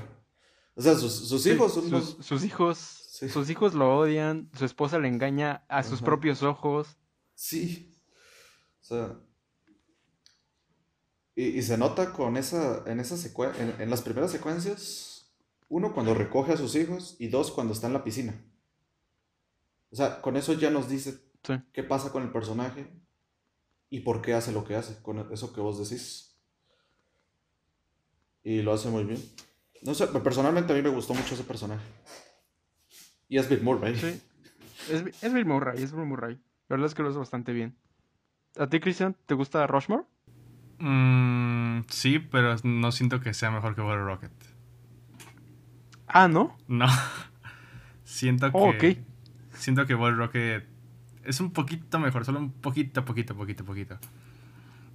[0.77, 3.29] O sea, sus, sus Sí, hijos son sus, unos- sus hijos, Sí.
[3.29, 6.97] sus hijos lo odian, su esposa le engaña a sus propios ojos.
[7.35, 7.95] Sí.
[8.81, 9.19] O sea.
[11.37, 13.15] Y, y se nota con esa, en esa
[13.61, 15.31] en, en las primeras secuencias,
[15.69, 18.35] uno cuando recoge a sus hijos y dos cuando está en la piscina.
[19.91, 21.55] O sea, con eso ya nos dice Sí.
[21.73, 22.91] qué pasa con el personaje
[23.89, 26.37] y por qué hace lo que hace, con eso que vos decís.
[28.43, 29.23] Y lo hace muy bien.
[29.83, 31.85] No sé, personalmente a mí me gustó mucho ese personaje.
[33.29, 33.95] Y es Bill Murray.
[33.95, 34.21] Sí.
[34.91, 36.35] Es, es Bill Murray, es Bill Murray.
[36.69, 37.77] La verdad es que lo hace bastante bien.
[38.57, 40.05] ¿A ti, Cristian, te gusta Rushmore?
[40.79, 44.33] Mm, sí, pero no siento que sea mejor que Bottle Rocket.
[46.07, 46.57] Ah, ¿no?
[46.69, 46.87] No.
[48.05, 48.57] siento que.
[48.57, 48.85] Oh, ok.
[49.55, 50.67] Siento que Rocket
[51.25, 53.99] es un poquito mejor, solo un poquito, poquito, poquito, poquito.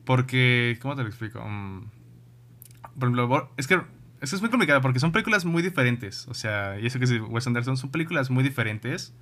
[0.06, 0.78] Porque.
[0.82, 1.44] ¿Cómo te lo explico?
[1.46, 1.90] Mm,
[3.00, 3.82] por ejemplo, es que.
[4.22, 6.28] Es que es muy complicado porque son películas muy diferentes.
[6.28, 9.16] O sea, y eso que es Wes Anderson, son películas muy diferentes.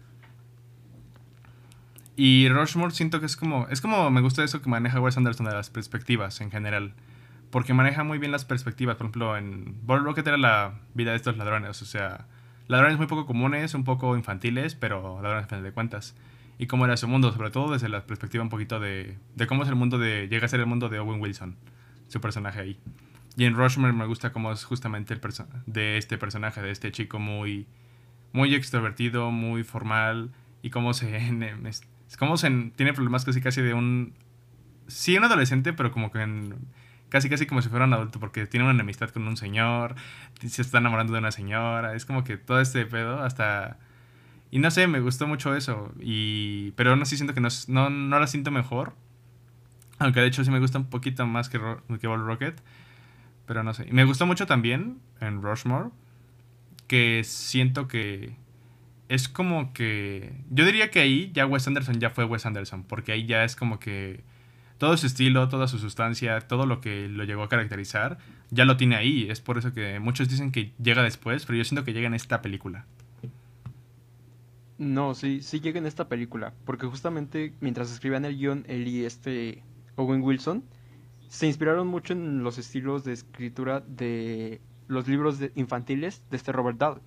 [2.21, 3.69] Y Rushmore siento que es como.
[3.69, 6.93] Es como me gusta eso que maneja Wes Anderson de las perspectivas en general.
[7.49, 8.97] Porque maneja muy bien las perspectivas.
[8.97, 11.81] Por ejemplo, en Bottle Rocket era la vida de estos ladrones.
[11.81, 12.27] O sea,
[12.67, 16.13] ladrones muy poco comunes, un poco infantiles, pero ladrones a final de cuentas.
[16.57, 19.63] Y cómo era su mundo, sobre todo desde la perspectiva un poquito de, de cómo
[19.63, 20.27] es el mundo de.
[20.27, 21.55] llega a ser el mundo de Owen Wilson,
[22.09, 22.79] su personaje ahí.
[23.37, 25.21] Y en Rushmore me gusta cómo es justamente el
[25.67, 27.65] de este personaje, de este chico muy.
[28.33, 30.31] muy extrovertido, muy formal.
[30.61, 31.17] Y cómo se.
[32.09, 34.15] es cómo se tiene problemas casi casi de un.
[34.87, 36.55] Sí, un adolescente, pero como que en-
[37.09, 39.95] casi casi como si fuera un adulto, porque tiene una enemistad con un señor,
[40.45, 43.79] se está enamorando de una señora, es como que todo este pedo hasta...
[44.51, 47.89] Y no sé, me gustó mucho eso, y pero aún así siento que no, no,
[47.91, 48.95] no la siento mejor,
[49.99, 52.61] aunque de hecho sí me gusta un poquito más que, Ro- que Ball Rocket,
[53.47, 53.87] pero no sé.
[53.89, 55.89] Y me gustó mucho también en Rushmore,
[56.87, 58.35] que siento que
[59.09, 60.31] es como que...
[60.49, 63.55] Yo diría que ahí ya Wes Anderson ya fue Wes Anderson, porque ahí ya es
[63.55, 64.23] como que
[64.77, 68.19] todo su estilo, toda su sustancia, todo lo que lo llegó a caracterizar,
[68.51, 69.27] ya lo tiene ahí.
[69.29, 72.13] Es por eso que muchos dicen que llega después, pero yo siento que llega en
[72.13, 72.85] esta película.
[74.77, 76.53] No, sí, sí llega en esta película.
[76.63, 79.63] Porque justamente mientras escribían el guion, él y este
[79.95, 80.63] Owen Wilson
[81.27, 86.77] se inspiraron mucho en los estilos de escritura de los libros infantiles de este Robert
[86.77, 87.01] Dahl.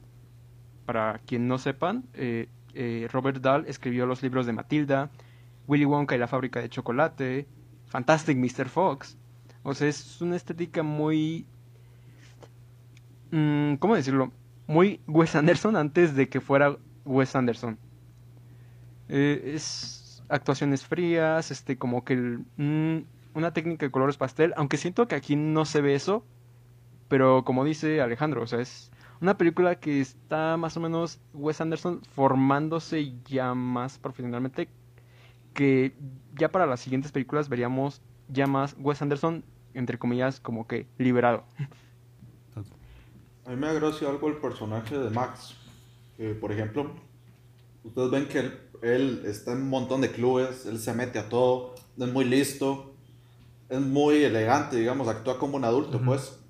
[0.86, 5.10] Para quien no sepan, eh, eh, Robert Dahl escribió los libros de Matilda,
[5.66, 7.46] Willy Wonka y la fábrica de chocolate,
[7.86, 8.68] Fantastic Mr.
[8.68, 9.16] Fox.
[9.62, 11.46] O sea, es una estética muy...
[13.30, 14.32] mm, ¿Cómo decirlo?
[14.66, 17.78] Muy Wes Anderson antes de que fuera Wes Anderson.
[19.08, 25.06] Eh, es actuaciones frías, este, como que mm, una técnica de colores pastel, aunque siento
[25.06, 26.24] que aquí no se ve eso,
[27.08, 28.90] pero como dice Alejandro, o sea, es
[29.22, 34.68] una película que está más o menos Wes Anderson formándose ya más profesionalmente,
[35.54, 35.94] que
[36.36, 41.44] ya para las siguientes películas veríamos ya más Wes Anderson, entre comillas, como que liberado.
[43.46, 45.54] A mí me agració algo el personaje de Max.
[46.16, 46.90] Que, por ejemplo,
[47.84, 51.28] ustedes ven que él, él está en un montón de clubes, él se mete a
[51.28, 52.92] todo, es muy listo,
[53.68, 56.06] es muy elegante, digamos, actúa como un adulto, Ujú.
[56.06, 56.41] pues.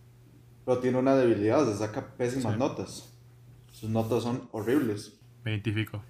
[0.64, 2.58] Pero tiene una debilidad, se saca pésimas Sí.
[2.58, 3.12] notas.
[3.72, 5.18] Sus notas son horribles.
[5.44, 6.02] Me identifico.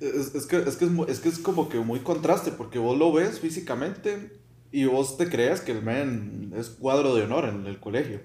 [0.00, 2.96] Es, es que, es, que es, es que es como que muy contraste, porque vos
[2.98, 4.40] lo ves físicamente
[4.72, 8.20] y vos te crees que el men es cuadro de honor en el colegio.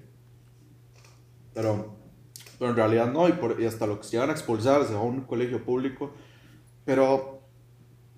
[1.53, 1.95] Pero,
[2.57, 4.93] pero en realidad no, y, por- y hasta lo que se llegan a expulsar, se
[4.93, 6.13] va a un colegio público.
[6.85, 7.41] Pero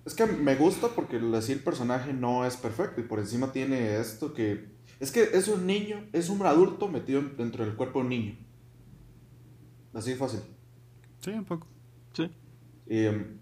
[0.04, 3.98] es que me gusta porque así el personaje no es perfecto y por encima tiene
[4.00, 4.75] esto que...
[4.98, 8.36] Es que es un niño, es un adulto metido dentro del cuerpo de un niño.
[9.92, 10.40] Así de fácil.
[11.20, 11.66] Sí, un poco.
[12.12, 12.30] Sí.
[12.86, 13.38] Y, em,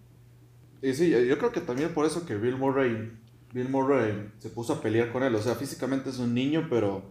[0.82, 3.12] y sí, yo creo que también por eso que Bill Murray,
[3.52, 5.34] Bill Murray se puso a pelear con él.
[5.34, 7.02] O sea, físicamente es un niño, pero,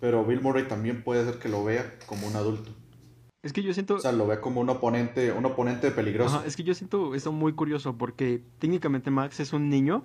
[0.00, 2.70] pero Bill Murray también puede ser que lo vea como un adulto.
[3.42, 3.94] Es que yo siento...
[3.94, 6.36] O sea, lo ve como un oponente, un oponente peligroso.
[6.36, 10.04] Ajá, es que yo siento eso muy curioso porque técnicamente Max es un niño,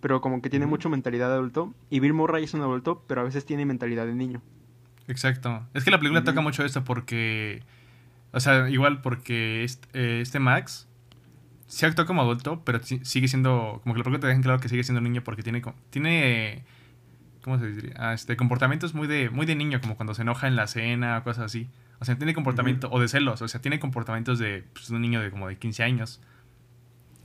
[0.00, 0.70] pero como que tiene Ujú.
[0.74, 4.06] mucha mentalidad de adulto, y Bill Murray es un adulto, pero a veces tiene mentalidad
[4.06, 4.42] de niño.
[5.08, 5.66] Exacto.
[5.74, 7.62] Es que la película toca mucho esto porque.
[8.32, 10.86] O sea, igual porque este, eh, este Max
[11.66, 13.80] se actúa como adulto, pero si- sigue siendo.
[13.82, 15.62] Como que la película te dejan claro que sigue siendo niño porque tiene.
[15.90, 16.64] Tiene.
[17.42, 17.94] ¿Cómo se diría?
[17.96, 21.16] Ah, este, comportamientos muy de, muy de niño, como cuando se enoja en la cena
[21.18, 21.68] o cosas así.
[22.00, 22.90] O sea, tiene comportamiento.
[22.90, 23.40] O de celos.
[23.40, 26.20] O sea, tiene comportamientos de pues, un niño de como de 15 años.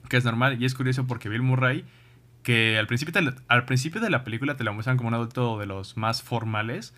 [0.07, 0.61] Que es normal.
[0.61, 1.83] Y es curioso porque Bill Murray.
[2.43, 5.13] Que al principio, te la- al principio de la película te lo muestran como un
[5.15, 6.93] adulto de los más formales.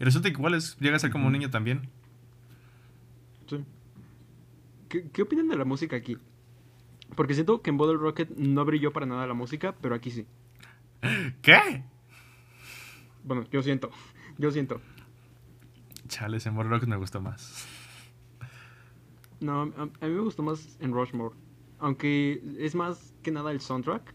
[0.00, 1.88] Y resulta que igual es, llega a ser como un niño también.
[3.48, 3.64] Sí.
[4.88, 6.18] ¿Qué, qué opinan de la música aquí?
[7.14, 10.26] Porque siento que en Bottle Rocket no brilló para nada la música, pero aquí sí.
[11.42, 11.84] ¿Qué?
[13.22, 13.90] Bueno, yo siento,
[14.38, 14.80] yo siento.
[16.08, 17.66] Chales, en Border Rocket me gustó más.
[19.40, 21.34] No, a, a mí me gustó más en Rushmore.
[21.78, 24.14] Aunque es más que nada el soundtrack.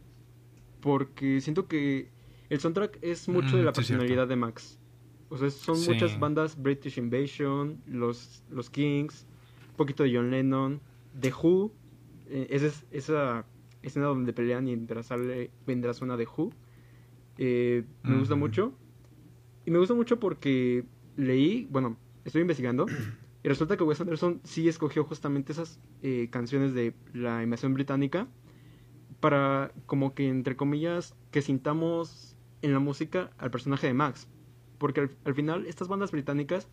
[0.81, 2.09] Porque siento que
[2.49, 4.79] el soundtrack es mucho de Mm, la personalidad de Max.
[5.29, 5.89] O sea, son Sí.
[5.89, 9.25] muchas bandas British Invasion, los, los Kings,
[9.71, 10.79] un poquito de John Lennon,
[11.19, 11.71] The Who.
[12.31, 13.45] eh, esa, es- esa
[13.81, 16.51] escena donde pelean y mientras sale, mientras suena The Who.
[17.37, 18.73] eh, me gusta mucho.
[19.65, 20.83] Y me gusta mucho porque
[21.15, 22.85] leí, bueno, estoy investigando.
[23.43, 28.27] Y resulta que Wes Anderson sí escogió justamente esas eh, canciones de la invasión británica
[29.19, 34.27] para como que entre comillas que sintamos en la música al personaje de Max.
[34.77, 36.67] Porque al, al final estas bandas británicas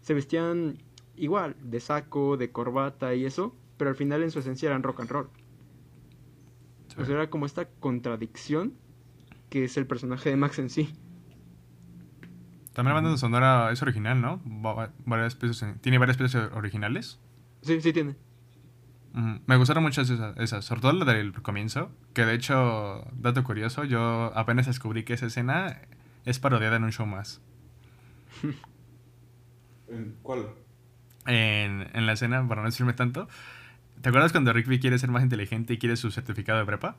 [0.00, 0.78] se vestían
[1.16, 5.00] igual, de saco, de corbata y eso, pero al final en su esencia eran rock
[5.00, 5.28] and roll.
[6.98, 8.74] O sea, era como esta contradicción
[9.48, 10.94] que es el personaje de Max en sí.
[12.72, 14.40] También la banda sonora es original, ¿no?
[14.46, 17.20] Va- varias piezas tiene varias piezas originales.
[17.62, 18.16] Sí, sí tiene.
[19.12, 23.84] Me gustaron muchas esas, esas, sobre todo la del comienzo, que de hecho, dato curioso,
[23.84, 25.82] yo apenas descubrí que esa escena
[26.24, 27.42] es parodiada en un show más.
[29.88, 30.46] ¿En ¿Cuál?
[31.26, 33.28] En, en la escena, para no decirme tanto,
[34.00, 36.96] ¿te acuerdas cuando Rigby quiere ser más inteligente y quiere su certificado de prepa?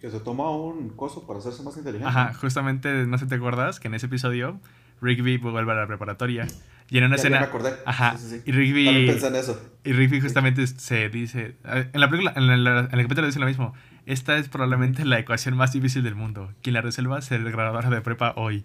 [0.00, 2.08] Que se toma un coso para hacerse más inteligente.
[2.08, 4.58] Ajá, justamente, no sé si te acuerdas que en ese episodio
[5.00, 6.46] Rigby vuelve a la preparatoria
[6.88, 7.40] y en una Ya- ya escena...
[7.40, 7.72] me acordé.
[7.86, 8.42] Ajá, Sí, sí, sí.
[8.46, 8.88] y Rigby...
[9.10, 9.60] En eso.
[9.84, 13.46] Y Rigby justamente se dice, en la película, en, la- en el capítulo dice lo
[13.46, 13.72] mismo,
[14.06, 17.88] esta es probablemente la ecuación más difícil del mundo, quien la resuelva será el graduador
[17.94, 18.64] de prepa hoy.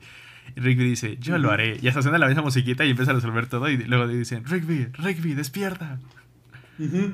[0.55, 3.15] Y Rigby dice, yo lo haré, y hasta suena la misma musiquita y empieza a
[3.15, 5.99] resolver todo y luego dicen, Rigby, Rigby, despierta.
[6.79, 7.11] Ujú.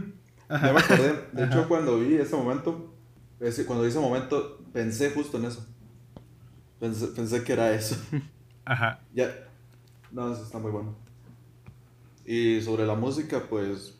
[0.49, 1.13] Ya me acordé.
[1.33, 1.67] De hecho, Ajá.
[1.67, 2.93] cuando vi ese momento,
[3.39, 5.65] ese- cuando vi ese momento, pensé justo en eso.
[6.79, 7.95] Pensé, pensé que era eso.
[8.65, 9.29] Ajá, Ya.
[10.11, 10.95] No, eso está muy bueno.
[12.25, 13.97] Y sobre la música, pues.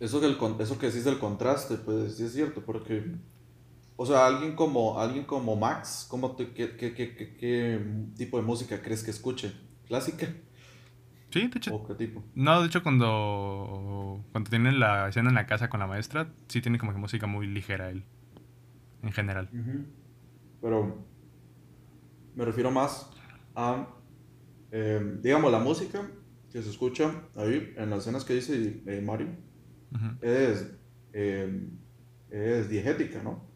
[0.00, 3.12] Eso que, el, eso que decís del contraste, pues sí es cierto, porque.
[3.96, 7.80] O sea, alguien como, alguien como Max, ¿cómo te- qué, qué- qué- qué-
[8.16, 9.52] tipo de música crees que escuche?
[9.88, 10.28] ¿Clásica?
[11.30, 11.74] Sí, de hecho.
[11.74, 12.22] ¿O qué tipo?
[12.34, 16.60] No, de hecho, cuando, cuando tienen la escena en la casa con la maestra, sí
[16.62, 18.04] tiene como que música muy ligera él.
[19.02, 19.48] En general.
[19.52, 19.84] Ujú.
[20.62, 20.96] Pero
[22.36, 23.10] me refiero más
[23.58, 23.88] a,
[24.70, 26.08] eh, digamos, la música
[26.50, 29.28] que se escucha ahí en las escenas que dice eh, Mario
[30.20, 30.72] es,
[31.12, 31.70] eh,
[32.30, 33.50] es diegética, ¿no?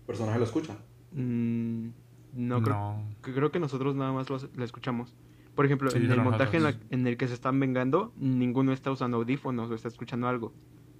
[0.00, 0.76] El personaje lo escucha.
[1.10, 1.88] Mm,
[2.32, 3.16] no, creo, No.
[3.20, 5.12] creo que nosotros nada más lo, lo escuchamos.
[5.54, 8.72] Por ejemplo, Sí, en el montaje en, la- en el que se están vengando, ninguno
[8.72, 10.54] está usando audífonos o está escuchando algo.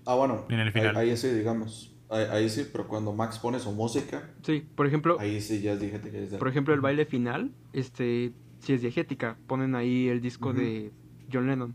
[0.05, 0.96] Ah, bueno, En el ahí, final.
[0.96, 1.91] ahí sí, digamos.
[2.12, 5.72] Ahí, ahí sí, pero cuando Max pone su música, Sí, por ejemplo, ahí sí ya
[5.72, 6.18] es diegética.
[6.18, 10.53] es de- por ejemplo, el baile final, este, si es diegética, ponen ahí el disco
[10.53, 10.92] de
[11.33, 11.75] John Lennon.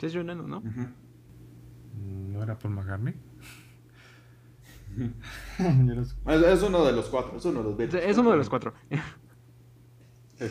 [0.00, 0.58] Sí es John Lennon, ¿no?
[0.58, 0.86] Ujú.
[2.32, 3.14] ¿No era Paul McCartney?
[6.26, 8.02] Es, es uno de los cuatro, es uno de los Beatles.
[8.04, 8.72] Es uno de los cuatro.
[10.38, 10.46] Sí.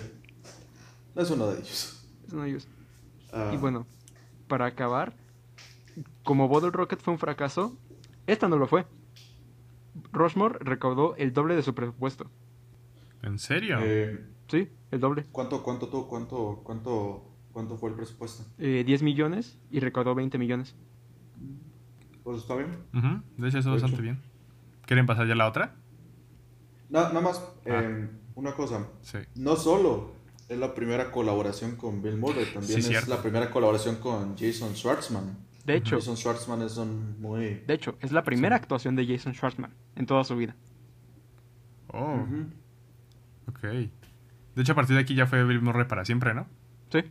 [1.16, 2.06] Es uno de ellos.
[2.28, 2.68] es uno de ellos.
[3.32, 3.88] Ah, Y bueno,
[4.50, 5.14] para acabar,
[6.24, 7.78] como Bottle Rocket fue un fracaso,
[8.28, 8.86] esta no lo fue.
[10.12, 12.30] Rushmore recaudó el doble de su presupuesto.
[13.22, 13.78] ¿En serio?
[13.82, 15.26] eh, Sí, el doble.
[15.32, 18.44] ¿Cuánto, cuánto, tú, cuánto, cuánto, cuánto fue el presupuesto?
[18.60, 20.76] Eh, 10 millones y recaudó 20 millones.
[22.24, 22.70] Pues está bien.
[23.38, 24.04] De hecho, está De bastante hecho.
[24.04, 24.22] bien.
[24.86, 25.76] ¿Quieren pasar ya a la otra?
[26.90, 27.82] Na- nada más, Ah.
[27.84, 28.88] eh, una cosa.
[29.02, 29.18] Sí.
[29.36, 30.12] No solo
[30.48, 33.10] es la primera colaboración con Bill Murray, también Sí, es cierto.
[33.10, 35.38] la primera colaboración con Jason Schwartzman.
[35.66, 37.64] De hecho, Jason Schwartzman es un muy...
[37.66, 40.56] de hecho, es la primera actuación de Jason Schwartzman en toda su vida.
[41.88, 42.46] Oh, Ujú.
[43.48, 43.62] ok.
[43.62, 46.46] De hecho, a partir de aquí ya fue Bill Murray para siempre, ¿no?
[46.92, 47.04] Sí.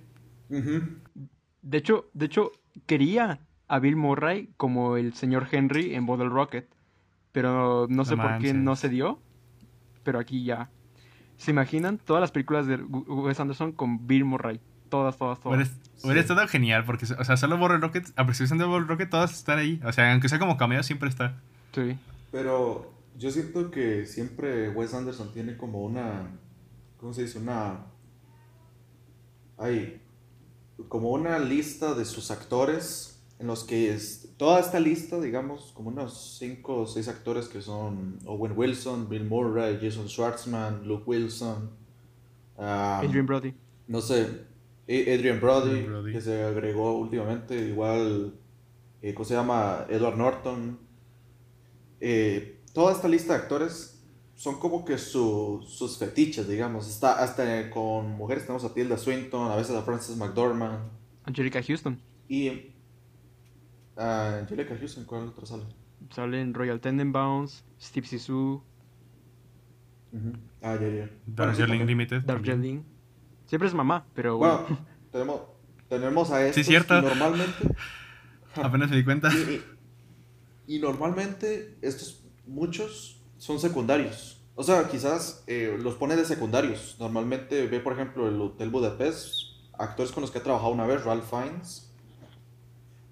[1.62, 2.52] De hecho, de hecho,
[2.86, 6.68] quería a Bill Murray como el señor Henry en Bottle Rocket,
[7.32, 9.20] pero no sé No por qué no se dio.
[10.04, 10.70] Pero aquí ya.
[11.38, 14.60] ¿Se imaginan todas las películas de Wes Anderson con Bill Murray?
[14.94, 15.56] Todas, todas, todas.
[15.58, 15.70] Hubiera,
[16.04, 16.28] hubiera Sí.
[16.32, 19.58] estado genial porque, o sea, solo Bottle Rocket, a prescripción de Bottle Rocket, todas están
[19.58, 19.80] ahí.
[19.84, 21.40] O sea, aunque sea como cameo, siempre está.
[21.74, 21.98] Sí.
[22.30, 26.28] Pero yo siento que siempre Wes Anderson tiene como una...
[26.98, 27.40] ¿Cómo se dice?
[27.40, 27.86] Una...
[29.58, 30.00] Hay
[30.88, 35.88] como una lista de sus actores en los que es toda esta lista, digamos, como
[35.88, 41.70] unos 5 o 6 actores que son Owen Wilson, Bill Murray, Jason Schwartzman, Luke Wilson,
[42.58, 43.54] ah, Adrian Brody.
[43.88, 44.44] no sé,
[44.86, 46.12] Adrian Brody, Adrian Brody.
[46.12, 48.34] que se agregó últimamente, igual,
[49.02, 49.86] eh, ¿cómo se llama?
[49.88, 50.78] Edward Norton.
[52.00, 56.88] Eh, toda esta lista de actores son como que su- sus fetiches, digamos.
[56.88, 60.90] Está hasta con mujeres tenemos a Tilda Swinton, a veces a Frances McDormand
[61.24, 61.98] Angelica Houston.
[62.28, 62.72] y
[63.96, 65.62] a Angelica Houston, ¿cuál otro sale?
[66.10, 68.62] Salen Royal Tenenbaums, Steve Sisu.
[70.62, 70.88] Ah, ya, ya.
[70.90, 71.86] Bueno, sí, Darjeeling también.
[71.86, 72.22] Limited.
[72.22, 72.82] Darjeeling.
[73.54, 74.78] Siempre es mamá, pero Bueno, bueno.
[75.12, 75.40] tenemos,
[75.88, 76.98] tenemos a estos cierto.
[76.98, 77.68] y normalmente
[78.56, 79.30] Apenas me di cuenta.
[80.66, 84.42] Y, normalmente estos muchos son secundarios.
[84.56, 86.96] O sea, quizás eh, los pone de secundarios.
[86.98, 89.34] Normalmente ve, por ejemplo, el Hotel Budapest,
[89.78, 91.94] actores con los que ha trabajado una vez, Ralph Fiennes.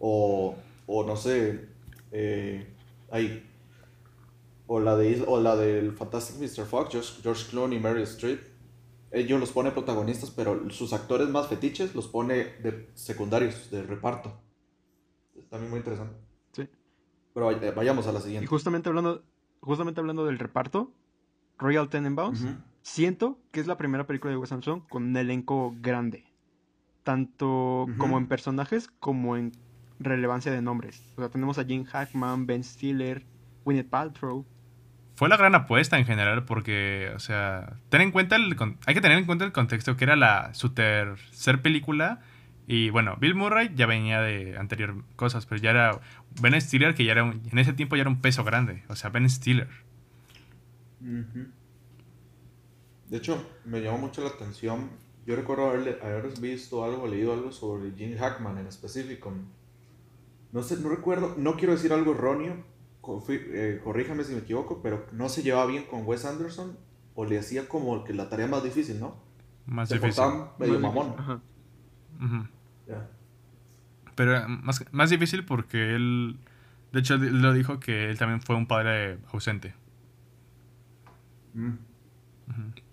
[0.01, 0.57] O,
[0.89, 1.69] o no sé,
[2.11, 2.67] eh,
[3.13, 3.49] ahí.
[4.67, 6.67] O la, de, o la del Fantastic Mr.
[6.67, 8.52] Fox, George, George Clooney, Meryl Streep.
[9.13, 14.41] Ellos los pone protagonistas, pero sus actores más fetiches los pone de secundarios, de reparto.
[15.51, 16.17] También muy interesante.
[16.53, 16.69] Sí.
[17.35, 18.47] Pero vay- vayamos a la Y siguiente.
[18.47, 19.23] justamente hablando,
[19.61, 20.93] justamente hablando del reparto,
[21.59, 22.55] Royal Tenenbaums, Ujú.
[22.81, 26.25] siento que es la primera película de Wes Anderson con un elenco grande.
[27.03, 29.53] Tanto como en personajes como en
[29.99, 31.03] relevancia de nombres.
[31.17, 33.27] O sea, tenemos a Jim Hackman, Ben Stiller,
[33.65, 34.47] Gwyneth Paltrow.
[35.15, 39.01] Fue la gran apuesta en general porque, o sea, ten en cuenta el, hay que
[39.01, 42.21] tener en cuenta el contexto que era la su tercer película
[42.67, 46.01] y bueno, Bill Murray ya venía de anterior cosas, pero ya era
[46.41, 48.97] Ben Stiller que ya era un- en ese tiempo ya era un peso grande, o
[48.97, 49.69] sea, Ben Stiller.
[53.11, 54.91] De hecho, me llamó mucho la atención.
[55.27, 59.33] Yo recuerdo haberle- haber visto algo, leído algo sobre Gene Hackman en específico.
[60.53, 62.65] No sé, no recuerdo, no quiero decir algo erróneo,
[63.29, 66.79] eh, corríjame si me equivoco, pero no se llevaba bien con Wes Anderson
[67.15, 69.17] o le hacía como que la tarea más difícil, ¿no?
[69.67, 70.25] Más Se difícil.
[70.59, 71.11] medio Más mamón.
[71.11, 71.41] difícil.
[72.21, 72.51] Ajá.
[74.15, 76.39] Pero eh, más, más difícil porque él,
[76.93, 79.75] de hecho, lo dijo que él también fue un padre ausente.
[81.55, 81.73] Mm.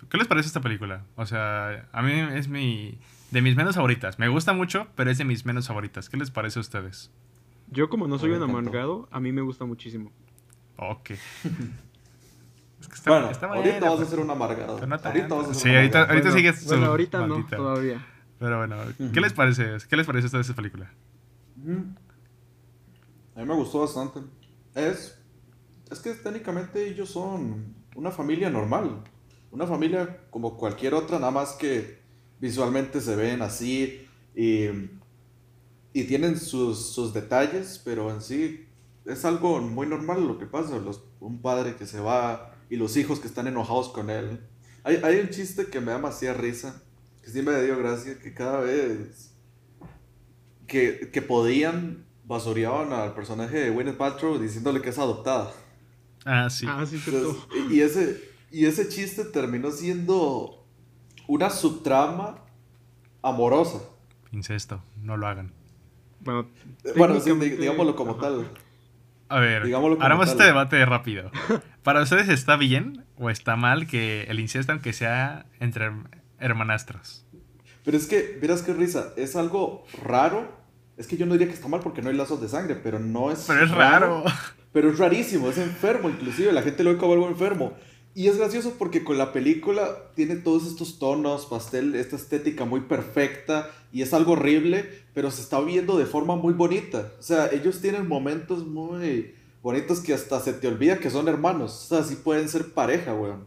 [0.10, 1.06] ¿Qué les parece esta película?
[1.16, 3.00] O sea, a mí es mi
[3.32, 4.18] de mis menos favoritas.
[4.18, 6.10] Me gusta mucho, pero es de mis menos favoritas.
[6.10, 7.12] ¿Qué les parece a ustedes?
[7.72, 10.12] Yo como no soy un amargado, a mí me gusta muchísimo.
[10.78, 11.12] Ok.
[12.82, 14.78] es que Bueno, está ahorita vas a ser un amargado.
[14.80, 16.08] Ahorita vas a ser Sí, un ahorita, amargado.
[16.10, 17.58] ahorita Bueno, sigues bueno, ahorita maldita.
[17.58, 18.06] no, todavía.
[18.40, 18.78] Pero bueno,
[19.14, 19.78] ¿qué les parece?
[19.90, 20.92] ¿Qué les parece esta, esta película?
[23.36, 24.20] A mí me gustó bastante.
[24.76, 25.20] Es,
[25.92, 29.04] es que técnicamente ellos son una familia normal.
[29.52, 32.00] Una familia como cualquier otra, nada más que
[32.40, 34.68] visualmente se ven así y,
[35.94, 38.68] y tienen sus, sus detalles, pero en sí
[39.06, 40.78] es algo muy normal lo que pasa.
[40.78, 44.40] Los, un padre que se va y los hijos que están enojados con él.
[44.84, 46.82] Hay, hay un chiste que me da demasiada risa,
[47.24, 49.34] que sí me dio gracia, que cada vez
[50.68, 55.52] que, que podían basureaban al personaje de Gwyneth Paltrow diciéndole que es adoptada.
[56.26, 56.68] Ah, sí.
[56.70, 57.02] Ah, sí.
[57.04, 60.64] Entonces, y, ese, y ese chiste terminó siendo
[61.28, 62.46] una subtrama
[63.24, 63.80] amorosa.
[64.32, 65.59] Incesto, no lo hagan.
[66.22, 68.22] Bueno, sí, digámoslo como Ajá.
[68.22, 68.48] tal.
[69.30, 69.64] A ver,
[70.00, 71.32] haremos este debate rápido.
[71.84, 76.08] ¿Para ustedes está bien o está mal que el incesto, aunque sea entre herm-
[76.40, 77.26] hermanastros?
[77.86, 80.52] Pero es que, verás qué risa, es algo raro.
[80.98, 83.00] Es que yo no diría que está mal porque no hay lazos de sangre, pero
[83.00, 83.46] no es.
[83.48, 84.24] Pero es raro.
[84.74, 87.74] Pero es rarísimo, es enfermo inclusive, la gente lo ve como algo enfermo.
[88.16, 92.82] Y es gracioso porque con la película tiene todos estos tonos, pastel, esta estética muy
[92.82, 97.12] perfecta y es algo horrible, pero se está viendo de forma muy bonita.
[97.20, 101.72] O sea, ellos tienen momentos muy bonitos que hasta se te olvida que son hermanos.
[101.86, 103.46] O sea, sí pueden ser pareja, weón.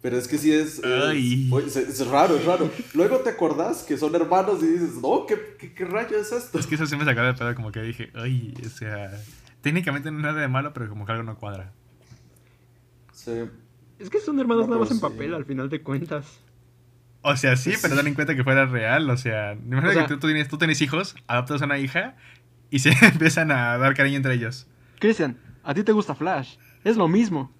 [0.00, 0.80] Pero es que sí es,
[1.12, 2.68] es, es- es raro, es raro.
[2.94, 6.58] Luego te acordás que son hermanos y dices, no, ¿qué, qué, qué rayo es esto?
[6.58, 9.12] Es que eso sí me sacó de pedo, como que dije, ay, o sea,
[9.60, 11.72] técnicamente no es nada de malo, pero como que algo no cuadra.
[13.12, 13.32] Sí.
[14.02, 16.40] Es que son hermanos No, nada más en papel, al final de cuentas.
[17.22, 17.78] O sea, sí, Sí.
[17.80, 20.26] pero ten en cuenta que fuera real, o sea, imagínate O sea- que tú, tú
[20.26, 22.16] tienes, tú tienes hijos, adoptas a una hija
[22.70, 24.66] y se empiezan a dar cariño entre ellos.
[24.98, 26.56] Cristian, a ti te gusta Flash.
[26.84, 27.52] Es lo mismo.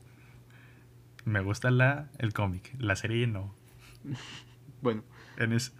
[1.24, 3.54] Me gusta la, el cómic, la serie no.
[4.80, 5.04] Bueno,
[5.36, 5.72] En es...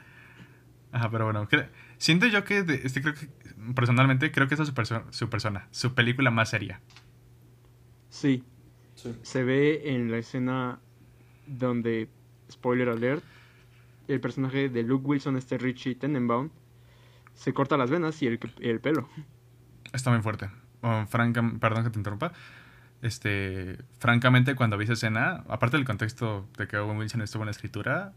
[0.93, 3.27] Ajá, pero bueno, cre- siento yo que, de- este, creo que,
[3.75, 6.81] personalmente, creo que esa es su, perso- su persona, su película más seria.
[8.11, 8.45] sí.
[9.03, 9.15] Sí.
[9.23, 10.79] Se ve en la escena
[11.47, 12.09] donde,
[12.51, 13.25] spoiler alert,
[14.09, 16.51] el personaje de Luke Wilson, este Richie Tenenbaum,
[17.35, 19.09] se corta las venas y el, el pelo.
[19.93, 20.51] Está muy fuerte.
[20.83, 22.33] Oh, franca, perdón que te interrumpa.
[23.03, 27.47] Este, francamente, cuando vi esa escena, aparte del contexto de que Owen Wilson estuvo en
[27.47, 28.13] la escritura,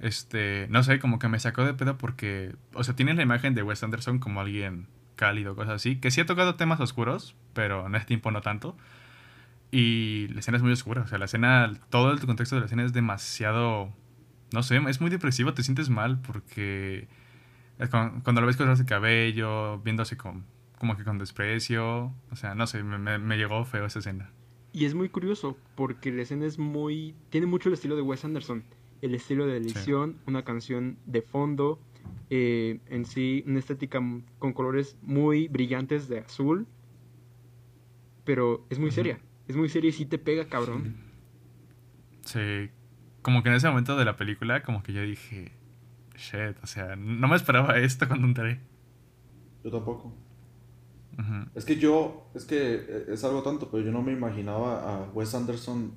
[0.00, 3.54] este, no sé, como que me sacó de pedo porque, o sea, tienes la imagen
[3.54, 7.86] de Wes Anderson como alguien cálido, cosas así, que sí ha tocado temas oscuros, pero
[7.86, 8.76] en este tiempo no tanto.
[9.70, 12.66] Y la escena es muy oscura, o sea, la escena, todo el contexto de la
[12.66, 13.92] escena es demasiado,
[14.52, 17.08] no sé, es muy depresivo, te sientes mal porque
[17.78, 20.44] es cuando, lo ves con de cabello, viéndose con,
[20.78, 24.30] como que con desprecio, o sea, no sé, me, me- me llegó feo esa escena.
[24.72, 27.14] Y es muy curioso porque la escena es muy...
[27.30, 28.64] Tiene mucho el estilo de Wes Anderson.
[29.02, 31.78] El estilo de edición, una canción de fondo,
[32.28, 34.00] eh, en sí una estética
[34.40, 36.66] con colores muy brillantes de azul.
[38.24, 39.20] Pero es muy seria.
[39.48, 40.96] Es muy seria y sí te pega, cabrón.
[42.24, 42.70] Sí,
[43.22, 45.52] como que en ese momento de la película, como que yo dije,
[46.16, 48.60] shit, o sea, no me esperaba esto cuando entré.
[49.62, 50.14] Yo tampoco.
[51.54, 55.10] Es que yo, es que eh, es algo tonto, pero yo no me imaginaba a
[55.10, 55.94] Wes Anderson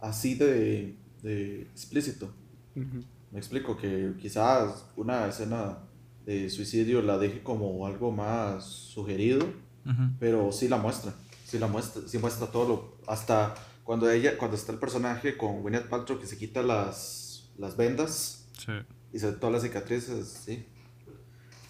[0.00, 2.32] así de, de explícito.
[2.74, 5.78] Me explico que quizás una escena
[6.26, 9.46] de suicidio la deje como algo más sugerido,
[10.18, 11.14] pero sí la muestra,
[11.46, 15.62] sí la muestra, sí muestra todo lo, hasta cuando ella, cuando está el personaje con
[15.62, 18.72] Gwyneth Paltrow que se quita las, las vendas Sí.
[19.12, 20.66] y se todas las cicatrices, sí,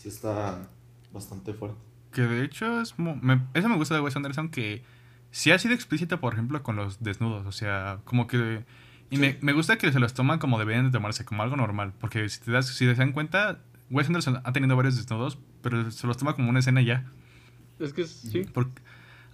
[0.01, 0.69] sí está
[1.13, 1.79] bastante fuerte.
[2.13, 4.83] Que de hecho es me- eso me gusta de Wes Anderson que
[5.31, 7.45] sí ha sido explícito, por ejemplo, con los desnudos.
[7.47, 8.65] O sea, como que.
[9.11, 9.39] Y me, Sí.
[9.43, 11.93] me gusta que se los toman como deberían de tomarse, como algo normal.
[12.01, 13.61] Porque si te das, si te dan cuenta,
[13.91, 17.05] Wes Anderson ha tenido varios desnudos, pero se los toma como una escena ya.
[17.79, 18.47] Es que sí.
[18.55, 18.81] Porque-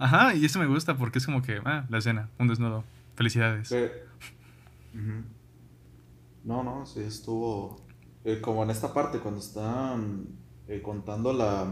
[0.03, 2.85] ajá, y eso me gusta porque es como que, ah, la escena, un desnudo.
[3.15, 3.75] Felicidades.
[6.45, 7.81] No, no, sí estuvo
[8.25, 10.27] eh, como en esta parte cuando están
[10.69, 11.67] eh, contando la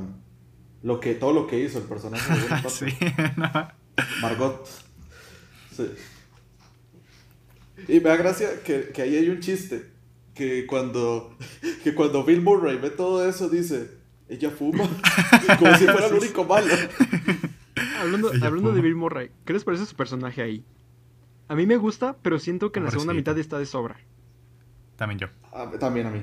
[0.83, 2.87] lo que todo lo que hizo el personaje de sí,
[3.37, 3.51] no.
[4.23, 4.67] Margot.
[5.77, 5.91] Sí.
[7.89, 9.91] Y me da gracia que, que ahí hay un chiste
[10.35, 11.37] que cuando
[11.85, 14.85] que cuando Bill Murray ve todo eso dice ella fuma
[15.59, 16.75] como si fuera el único malo.
[18.01, 18.81] Hablando, hablando de.
[18.81, 20.65] Bill Murray, ¿qué les parece su personaje ahí?
[21.49, 23.97] A mí me gusta, pero siento que en la segunda mitad está de sobra.
[24.97, 25.27] También yo.
[25.53, 26.23] A- también a mí.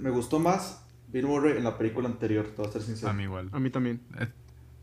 [0.00, 3.10] Me gustó más Bill Murray en la película anterior, te voy a ser sincero.
[3.10, 3.48] A mí igual.
[3.52, 4.00] A mí también.
[4.18, 4.28] Eh,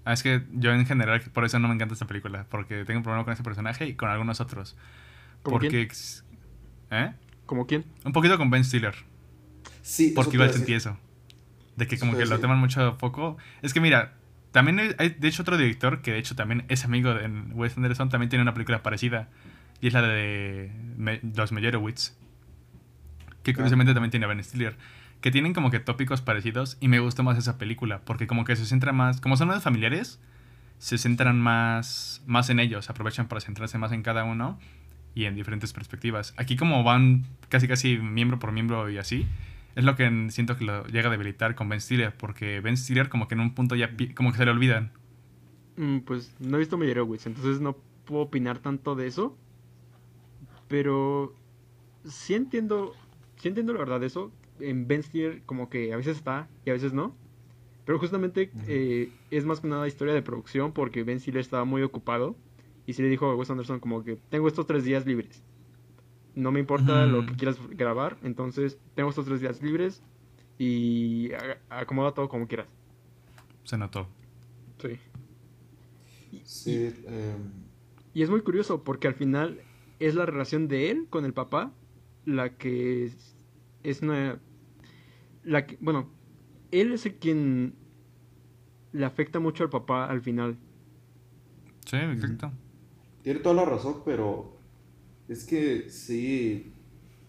[0.06, 2.46] ah, Es que yo en general, por eso no me encanta esta película.
[2.50, 4.76] Porque tengo un problema con ese personaje y con algunos otros.
[5.44, 5.70] ¿Como porque.
[5.70, 5.82] quién?
[5.84, 6.26] ex-
[6.92, 7.14] ¿Eh?
[7.46, 7.86] ¿Como quién?
[8.06, 8.96] Un poquito con Ben Stiller.
[9.82, 10.98] Sí, Porque igual iba a sentí eso.
[11.76, 13.38] De que Eso como que lo toman mucho a poco.
[13.62, 14.18] Es que mira,
[14.52, 18.10] también hay, de hecho otro director que de hecho también es amigo de Wes Anderson,
[18.10, 19.30] también tiene una película parecida.
[19.80, 22.16] Y es la de Me- Los Meyerowitz.
[23.44, 24.78] Que curiosamente también tiene a Ben Stiller.
[25.22, 28.02] Que tienen como que tópicos parecidos y me gustó más esa película.
[28.06, 30.20] Porque como que se centra más, como son más familiares,
[30.78, 32.90] se centran más, más en ellos.
[32.90, 34.60] Aprovechan para centrarse más en cada uno
[35.16, 36.34] y en diferentes perspectivas.
[36.38, 39.26] Aquí como van casi casi miembro por miembro y así,
[39.76, 42.78] es lo que en- siento que lo llega a debilitar con Ben Stiller, porque Ben
[42.78, 44.92] Stiller como que en un punto ya como que se le olvidan.
[45.78, 49.36] Mm, pues no he visto Meyerowitz, entonces no puedo opinar tanto de eso.
[50.68, 51.34] Pero
[52.06, 52.94] sí entiendo,
[53.38, 54.32] sí entiendo la verdad de eso.
[54.60, 57.16] En Ben Stiller como que a veces está y a veces no.
[57.86, 61.82] Pero justamente eh, es más que nada historia de producción porque Ben Stiller estaba muy
[61.82, 62.36] ocupado
[62.86, 65.44] y sí le dijo a Wes Anderson como que tengo estos tres días libres.
[66.36, 67.38] No me importa lo que Ujú.
[67.38, 70.02] quieras grabar, entonces tengo estos tres días libres
[70.58, 72.68] y a- acomoda todo como quieras.
[73.64, 74.08] Se notó.
[74.82, 74.98] Sí.
[76.44, 77.36] Sí, eh,
[78.14, 79.60] Y es muy curioso porque al final
[80.00, 81.72] es la relación de él con el papá
[82.26, 83.36] la que es,
[83.84, 84.40] es una...
[85.44, 86.10] La que, bueno,
[86.72, 87.74] él es el quien
[88.94, 90.58] le afecta mucho al papá al final.
[91.86, 92.52] Sí, exacto.
[93.24, 94.51] tiene toda la razón, pero
[95.32, 96.74] es que sí,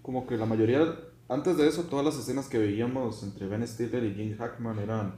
[0.03, 0.99] como que la mayoría,
[1.29, 5.15] antes de eso, todas las escenas que veíamos entre Ben Stiller y Jim Hackman eran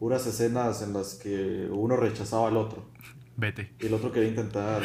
[0.00, 2.90] puras escenas en las que uno rechazaba al otro
[3.36, 3.70] Vete.
[3.78, 4.82] y el otro quería intentar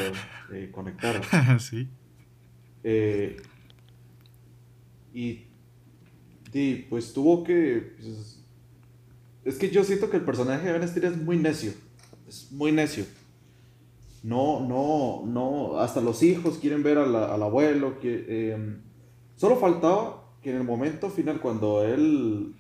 [0.54, 1.22] eh, conectar.
[1.60, 1.90] sí.
[2.84, 3.42] Eh,
[5.12, 5.48] y,
[6.54, 7.96] y, pues tuvo que...
[7.98, 8.44] pues,
[9.44, 11.74] es que yo siento que el personaje de Ben Stiller es muy necio.
[12.28, 13.06] Es muy necio.
[14.24, 15.80] No, no, no.
[15.80, 18.00] Hasta los hijos quieren ver a la- al abuelo.
[18.00, 18.78] Que, eh,
[19.36, 22.56] solo faltaba que en el momento final, cuando él...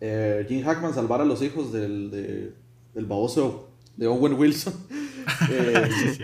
[0.00, 2.54] eh, Jim Hackman salvara a los hijos del, de-
[2.94, 4.74] del baboso de Owen Wilson.
[5.50, 6.22] eh, Sí.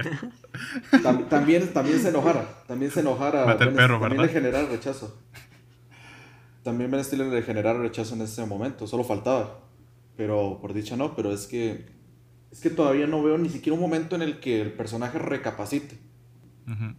[1.03, 2.65] Tam- también, también se enojara.
[2.67, 3.45] También se enojara.
[3.47, 4.25] Mata perro, también ¿verdad?
[4.27, 5.17] le generara rechazo.
[6.63, 8.87] También Ben Stiller le generara rechazo en ese momento.
[8.87, 9.61] Solo faltaba.
[10.17, 11.17] Pero por dicha no.
[11.17, 11.87] Pero es que.
[12.53, 15.99] Es que todavía no veo ni siquiera un momento en el que el personaje recapacite.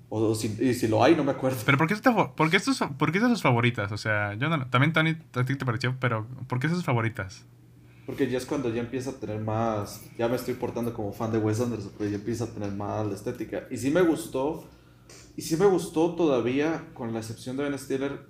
[0.09, 1.59] O, o si, y si lo hay, no me acuerdo.
[1.65, 1.95] Pero ¿por qué,
[2.35, 3.91] por, estos, ¿por qué son sus favoritas?
[3.91, 6.85] O sea, yo no, también Tony, a ti te pareció, pero ¿por qué son sus
[6.85, 7.45] favoritas?
[8.05, 10.01] Porque ya es cuando ya empieza a tener más.
[10.17, 13.05] Ya me estoy portando como fan de Wes Anderson, pero ya empieza a tener más
[13.05, 13.67] la estética.
[13.71, 14.67] Y sí me gustó.
[15.37, 18.27] Y sí me gustó todavía, con la excepción de Ben Stiller,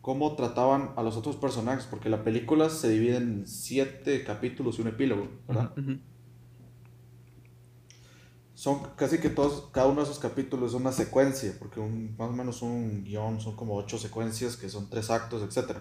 [0.00, 1.86] cómo trataban a los otros personajes.
[1.86, 5.72] Porque la película se divide en siete capítulos y un epílogo, ¿verdad?
[5.78, 5.98] Ujú.
[8.58, 11.54] Son casi que todos, cada uno de esos capítulos es una secuencia.
[11.60, 15.44] Porque un, más o menos un guion son como ocho secuencias, que son tres actos,
[15.44, 15.80] etcétera.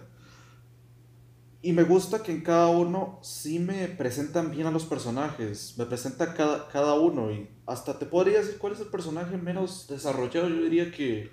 [1.63, 5.73] Y me gusta que en cada uno sí me presentan bien a los personajes.
[5.79, 7.31] Me presenta cada, cada uno.
[7.31, 10.47] Y hasta te podría decir cuál es el personaje menos desarrollado.
[10.47, 11.31] Yo diría que.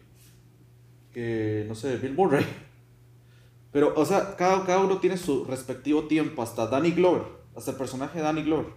[1.13, 2.47] que no sé, Bill Murray.
[3.71, 6.41] Pero, o sea, cada, cada uno tiene su respectivo tiempo.
[6.43, 7.25] Hasta Danny Glover.
[7.55, 8.73] Hasta el personaje de Danny Glover.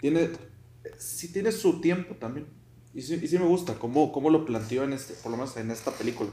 [0.00, 0.55] Tiene.
[0.98, 2.46] Sí tiene su tiempo también.
[2.94, 5.56] Y sí, y sí me gusta cómo, cómo lo planteó en este, por lo menos
[5.56, 6.30] en esta película.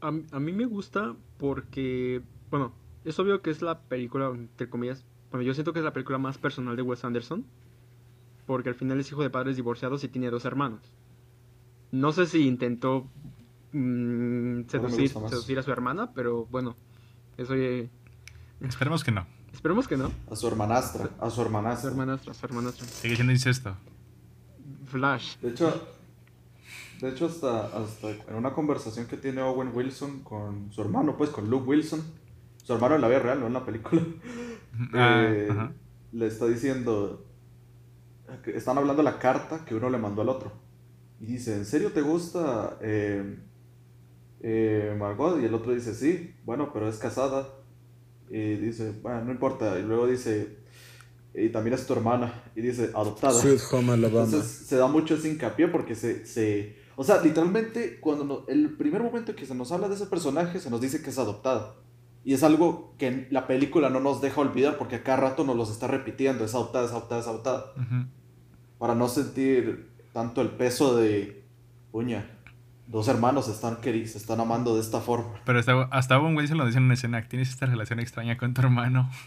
[0.00, 2.72] A, a mí me gusta porque, bueno,
[3.04, 6.18] es obvio que es la película, entre comillas, bueno, yo siento que es la película
[6.18, 7.46] más personal de Wes Anderson,
[8.46, 10.80] porque al final es hijo de padres divorciados y tiene dos hermanos.
[11.92, 13.08] No sé si intentó
[13.72, 16.76] mm, seducir, seducir a su hermana, pero bueno,
[17.36, 17.88] eso eh,
[18.60, 19.26] Esperemos que no.
[19.52, 20.10] Esperemos que no.
[20.30, 21.04] A su hermanastra.
[21.04, 21.90] A su A su hermanastra.
[21.90, 22.86] hermanastra, a su hermanastra.
[22.86, 23.74] Sigue siendo incesto.
[24.86, 25.36] Flash.
[25.38, 25.88] De hecho,
[27.00, 31.30] de hecho hasta, hasta en una conversación que tiene Owen Wilson con su hermano, pues
[31.30, 32.02] con Luke Wilson,
[32.64, 34.02] su hermano en la vida real, no en la película,
[34.94, 35.72] Ah, eh, ajá.
[36.12, 37.24] le está diciendo,
[38.44, 40.52] que están hablando de la carta que uno le mandó al otro.
[41.20, 43.38] Y dice, ¿en serio te gusta eh,
[44.40, 45.40] eh, Margot?
[45.40, 47.48] Y el otro dice, sí, bueno, pero es casada.
[48.30, 49.78] Y dice, bueno, no importa.
[49.78, 50.58] Y luego dice,
[51.34, 52.44] y también es tu hermana.
[52.54, 53.32] Y dice, adoptada.
[53.40, 54.24] Sweet Home Alabama.
[54.26, 56.76] Entonces se da mucho ese hincapié porque se, se...
[56.96, 60.60] O sea, literalmente, cuando no- el primer momento que se nos habla de ese personaje,
[60.60, 61.74] se nos dice que es adoptada.
[62.24, 65.56] Y es algo que la película no nos deja olvidar porque a cada rato nos
[65.56, 67.72] los está repitiendo, es adoptada, es adoptada, es adoptada.
[68.78, 71.42] Para no sentir tanto el peso de,
[71.90, 72.38] puña,
[72.90, 75.34] dos hermanos se están, queri- se están amando de esta forma.
[75.46, 78.52] Pero hasta, hasta Owen Wilson lo dice en una escena, tienes esta relación extraña con
[78.54, 79.08] tu hermano.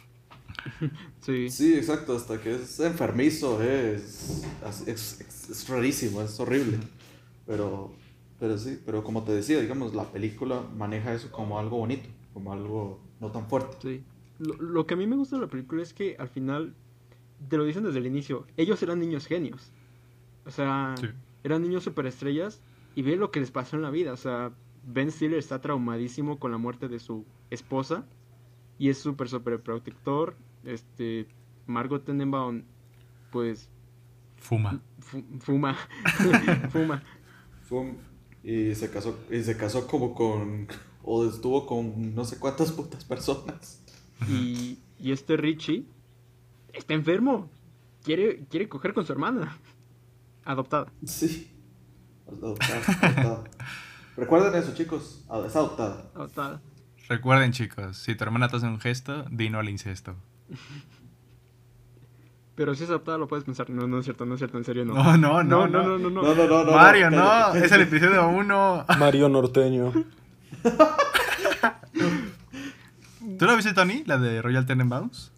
[1.22, 1.50] Sí.
[1.50, 4.44] Sí, exacto, hasta que es enfermizo, es,
[4.88, 6.78] es, es- es rarísimo, es horrible.
[7.46, 7.94] Pero,
[8.40, 12.08] pero sí, pero como te decía, digamos, la película maneja eso como algo bonito.
[12.34, 13.78] como algo no tan fuerte.
[13.82, 14.04] Sí.
[14.40, 16.74] Lo, lo que a mí me gusta de la película es que al final,
[17.50, 19.72] te lo dicen desde el inicio, ellos eran niños genios.
[20.46, 21.08] O sea, Sí.
[21.44, 22.60] eran niños superestrellas
[22.96, 24.14] y ve lo que les pasó en la vida.
[24.14, 24.52] O sea,
[24.86, 28.06] Ben Stiller está traumadísimo con la muerte de su esposa
[28.78, 30.36] y es súper, súper protector.
[30.64, 31.28] Este,
[31.68, 32.64] Margot Tenenbaum,
[33.32, 33.70] pues,
[34.38, 34.82] Fuma.
[35.00, 35.76] fu- fuma,
[36.70, 37.04] fuma.
[37.70, 37.98] Un-
[38.44, 40.68] y se casó y se casó como con
[41.02, 43.82] o estuvo con no sé cuántas putas personas.
[44.30, 45.86] Y, y este Richie
[46.74, 47.50] está enfermo.
[48.04, 49.58] Quiere, quiere coger con su hermana.
[50.44, 50.92] Adoptada.
[51.06, 51.50] Sí.
[52.42, 53.44] Adoptada, adoptada.
[54.18, 55.26] Recuerden eso, chicos.
[55.46, 56.06] Es adoptada.
[56.16, 56.62] Adoptada.
[57.10, 60.16] Recuerden, chicos, si tu hermana te hace un gesto, dino al incesto.
[62.56, 63.70] Pero si es adoptada lo puedes pensar.
[63.70, 64.94] No, no es cierto, no es cierto, en serio no.
[64.94, 65.98] No, no, no, no, no, no.
[65.98, 66.22] no, no.
[66.22, 66.72] No, no, no, no.
[66.72, 68.86] Mario, no, no, es el episodio 1.
[69.00, 69.92] Mario Norteño.
[73.40, 74.04] ¿Tú lo viste, Tony?
[74.06, 75.32] La de Royal Tenenbaums.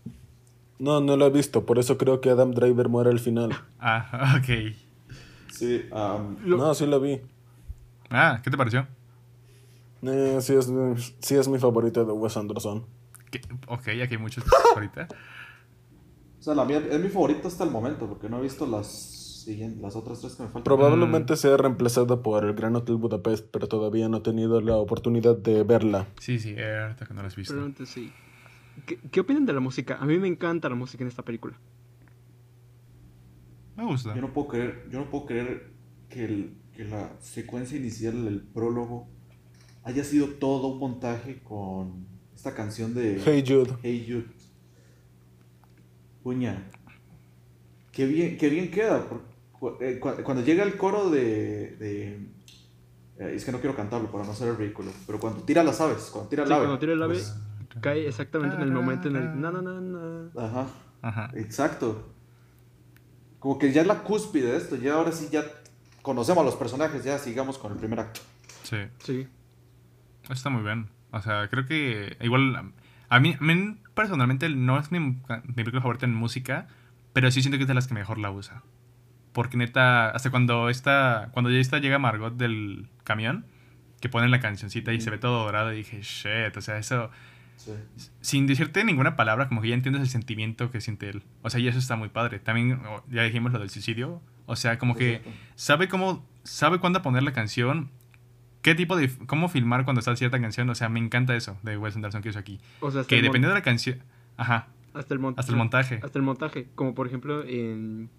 [0.77, 3.55] No, no lo he visto, por eso creo que Adam Driver muere al final.
[3.79, 4.75] Ah, ok.
[5.55, 7.21] Sí, Lo- No, sí lo vi.
[8.09, 8.87] Ah, ¿qué te pareció?
[10.03, 10.71] Eh, sí, es,
[11.19, 12.85] sí es mi favorita de Wes Anderson.
[13.31, 13.41] ¿Qué?
[13.67, 14.43] Ok, aquí hay muchos
[14.75, 15.07] ahorita.
[16.39, 18.87] o sea, la mía es mi favorita hasta el momento porque no he visto las
[19.45, 20.63] siguientes, las otras tres que me faltan.
[20.63, 25.37] Probablemente sea reemplazada por el Gran Hotel Budapest, pero todavía no he tenido la oportunidad
[25.37, 26.07] de verla.
[26.19, 27.55] Sí, sí, eh, ahorita que no lo has visto.
[27.85, 28.11] Sí.
[28.85, 29.97] ¿Qué, qué opinan de la música?
[29.99, 31.55] A mí me encanta la música en esta película.
[33.75, 34.15] Me gusta.
[34.15, 35.71] Yo no puedo creer, yo no puedo creer
[36.09, 39.07] que, el- que la secuencia inicial, el prólogo,
[39.83, 43.75] haya sido todo un montaje con esta canción de Hey Jude.
[43.83, 44.25] Hey Jude.
[46.23, 46.69] Puña.
[47.91, 49.05] Qué bien, qué bien queda.
[49.79, 52.29] eh, cu- Cuando llega el coro de, de-
[53.17, 54.91] eh, es que no quiero cantarlo para no hacer el ridículo.
[55.05, 56.63] Pero cuando tira las aves, cuando tira Sí, el ave.
[56.65, 57.35] cuando tira el ave, pues,
[57.81, 59.39] cae exactamente en el momento en el...
[59.41, 60.31] Na, na, na.
[60.35, 60.67] ajá.
[61.01, 61.31] Ajá.
[61.35, 62.14] Exacto.
[63.45, 64.75] Como que ya es la cúspide de esto.
[64.75, 65.43] Ya ahora sí ya
[66.01, 67.03] conocemos a los personajes.
[67.03, 68.21] Ya sigamos con el primer acto.
[68.63, 68.77] Sí.
[69.03, 69.27] Sí.
[70.31, 70.89] Está muy bien.
[71.11, 72.73] O sea, creo que igual
[73.07, 75.19] a mí, a mí personalmente no es mi, mi
[75.53, 76.69] película favorita en música,
[77.13, 78.63] pero sí siento que es de las que mejor la usa.
[79.31, 83.45] Porque neta, hasta cuando esta, cuando ya está llega Margot del camión,
[84.01, 87.11] que ponen la cancioncita y se ve todo dorado y dije, shit, o sea, eso,
[87.57, 87.71] Sí.
[88.21, 91.23] sin decirte ninguna palabra, como que ya entiendes el sentimiento que siente él.
[91.41, 92.39] O sea, y eso está muy padre.
[92.39, 92.79] También,
[93.09, 95.21] ya dijimos lo del suicidio, o sea, como que
[95.55, 97.89] sabe cómo, sabe cuándo poner la canción,
[98.61, 101.77] qué tipo de, cómo filmar cuando está cierta canción, o sea, me encanta eso de
[101.77, 102.59] Wes Anderson que hizo aquí.
[102.81, 103.99] O sea, Que dependiendo de la canción,
[104.37, 105.99] ajá, hasta el, hasta el montaje.
[106.03, 106.67] Hasta el montaje.
[106.75, 108.09] Como por ejemplo en...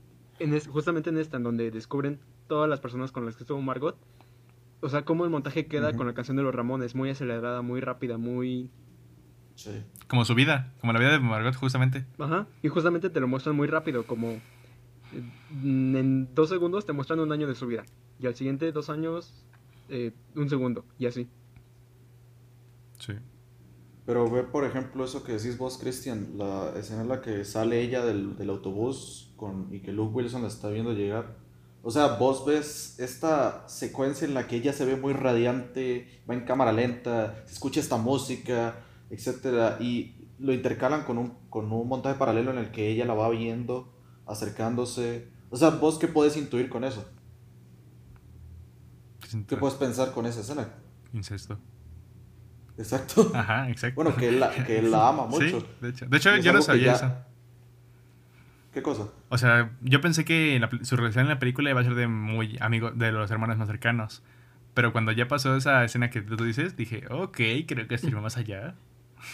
[0.40, 2.18] en es- justamente en esta, en donde descubren
[2.48, 3.96] todas las personas con las que estuvo Margot.
[4.80, 6.94] O sea, cómo el montaje queda con la canción de los Ramones.
[6.94, 8.70] Muy acelerada, muy rápida, muy...
[9.56, 9.82] Sí.
[10.06, 12.06] Como su vida, como la vida de Margot justamente.
[12.18, 12.46] Ajá.
[12.62, 14.28] Y justamente te lo muestran muy rápido, como...
[14.30, 14.42] eh,
[15.50, 17.84] En dos segundos te muestran un año de su vida.
[18.20, 19.44] Y al siguiente dos años,
[19.88, 20.84] eh, un segundo.
[20.98, 21.28] Y así.
[22.98, 23.14] Sí.
[24.04, 27.80] Pero ve, por ejemplo, eso que decís vos, Christian, la escena en la que sale
[27.80, 31.34] ella del, del autobús con, y que Luke Wilson la está viendo llegar.
[31.82, 36.34] O sea, vos ves esta secuencia en la que ella se ve muy radiante, va
[36.34, 41.88] en cámara lenta, se escucha esta música, etcétera, y lo intercalan con un, con un
[41.88, 43.92] montaje paralelo en el que ella la va viendo,
[44.26, 45.28] acercándose.
[45.50, 47.08] O sea, vos qué puedes intuir con eso?
[49.48, 50.68] ¿Qué puedes pensar con esa escena?
[51.12, 51.58] Incesto.
[52.78, 53.30] Exacto.
[53.34, 54.02] Ajá, exacto.
[54.02, 55.60] Bueno, que él la, que él la ama mucho.
[55.60, 56.06] Sí, de hecho.
[56.06, 57.14] De hecho, yo no sabía ya- eso.
[58.72, 59.08] ¿Qué cosa?
[59.30, 62.08] O sea, yo pensé que la su relación en la película iba a ser de
[62.08, 64.22] muy amigo, de los hermanos más cercanos.
[64.74, 68.20] Pero cuando ya pasó esa escena que tú dices, dije, ok, creo que esto iba
[68.20, 68.74] más allá.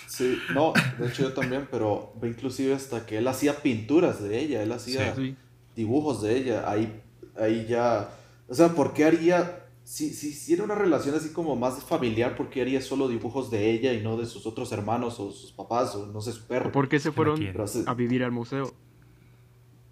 [0.06, 4.38] Sí, no, de hecho yo también, pero ve inclusive hasta que él hacía pinturas de
[4.38, 5.36] ella, él hacía Sí.
[5.76, 7.02] dibujos de ella, ahí,
[7.38, 8.10] ahí ya,
[8.48, 12.36] o sea, ¿por qué haría, si, si, si era una relación así como más familiar,
[12.36, 15.52] ¿por qué haría solo dibujos de ella y no de sus otros hermanos o sus
[15.52, 16.70] papás o no sé, su perro?
[16.72, 17.38] ¿Por qué se fueron
[17.86, 18.72] a vivir al museo?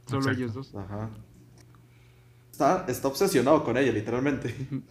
[0.07, 0.39] Solo Exacto.
[0.39, 0.75] ellos dos.
[0.75, 1.11] Ajá.
[2.53, 4.55] Está, está obsesionado con ella, literalmente.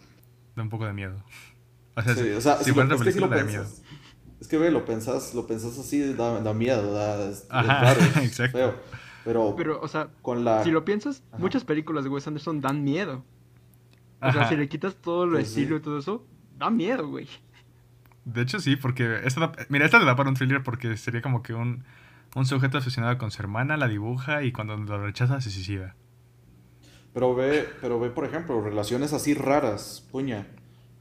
[0.56, 1.14] Da un poco de miedo.
[1.94, 3.44] O sea, Sí, si, o sea, si si lo- es otra que si lo da
[3.44, 3.66] miedo.
[4.40, 7.80] Es que ve, lo pensás, lo pensás así, da, da miedo, da, es, es Ajá,
[7.80, 8.58] raro, es exacto.
[8.58, 8.74] feo.
[9.24, 10.64] Pero, Pero, o sea, con la...
[10.64, 11.38] si lo piensas, Ajá.
[11.42, 13.24] muchas películas de Wes Anderson dan miedo.
[14.22, 15.60] O sea, si le quitas todo lo Pues sí.
[15.60, 16.26] estilo y todo eso,
[16.58, 17.28] da miedo, güey.
[18.24, 21.22] De hecho, sí, porque esta da- mira, esta le da para un thriller porque sería
[21.22, 21.84] como que un,
[22.34, 25.96] un sujeto obsesionado con su hermana, la dibuja y cuando lo rechaza se suicida.
[27.12, 30.46] Pero ve, pero ve, por ejemplo, relaciones así raras, puña.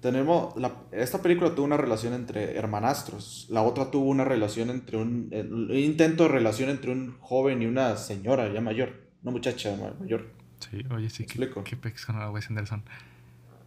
[0.02, 4.97] Tenemos, la- esta película tuvo una relación entre hermanastros, la otra tuvo una relación entre
[4.97, 8.93] un, un intento de relación entre un joven y una señora ya mayor,
[9.24, 10.28] una muchacha ma- mayor.
[10.60, 12.84] Sí, oye, sí, ¿Me qué, qué pex con la Wes Anderson.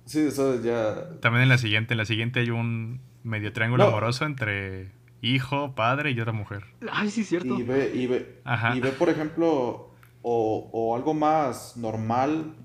[0.04, 1.18] Sí, eso ya...
[1.20, 3.90] También en la siguiente, en la siguiente hay un medio triángulo No.
[3.90, 4.90] amoroso entre
[5.22, 6.64] hijo, padre y otra mujer.
[6.90, 7.58] Ay, sí, cierto.
[7.58, 8.76] Y ve, y ve, Ajá.
[8.76, 12.56] y ve, por ejemplo, o, o algo más normal,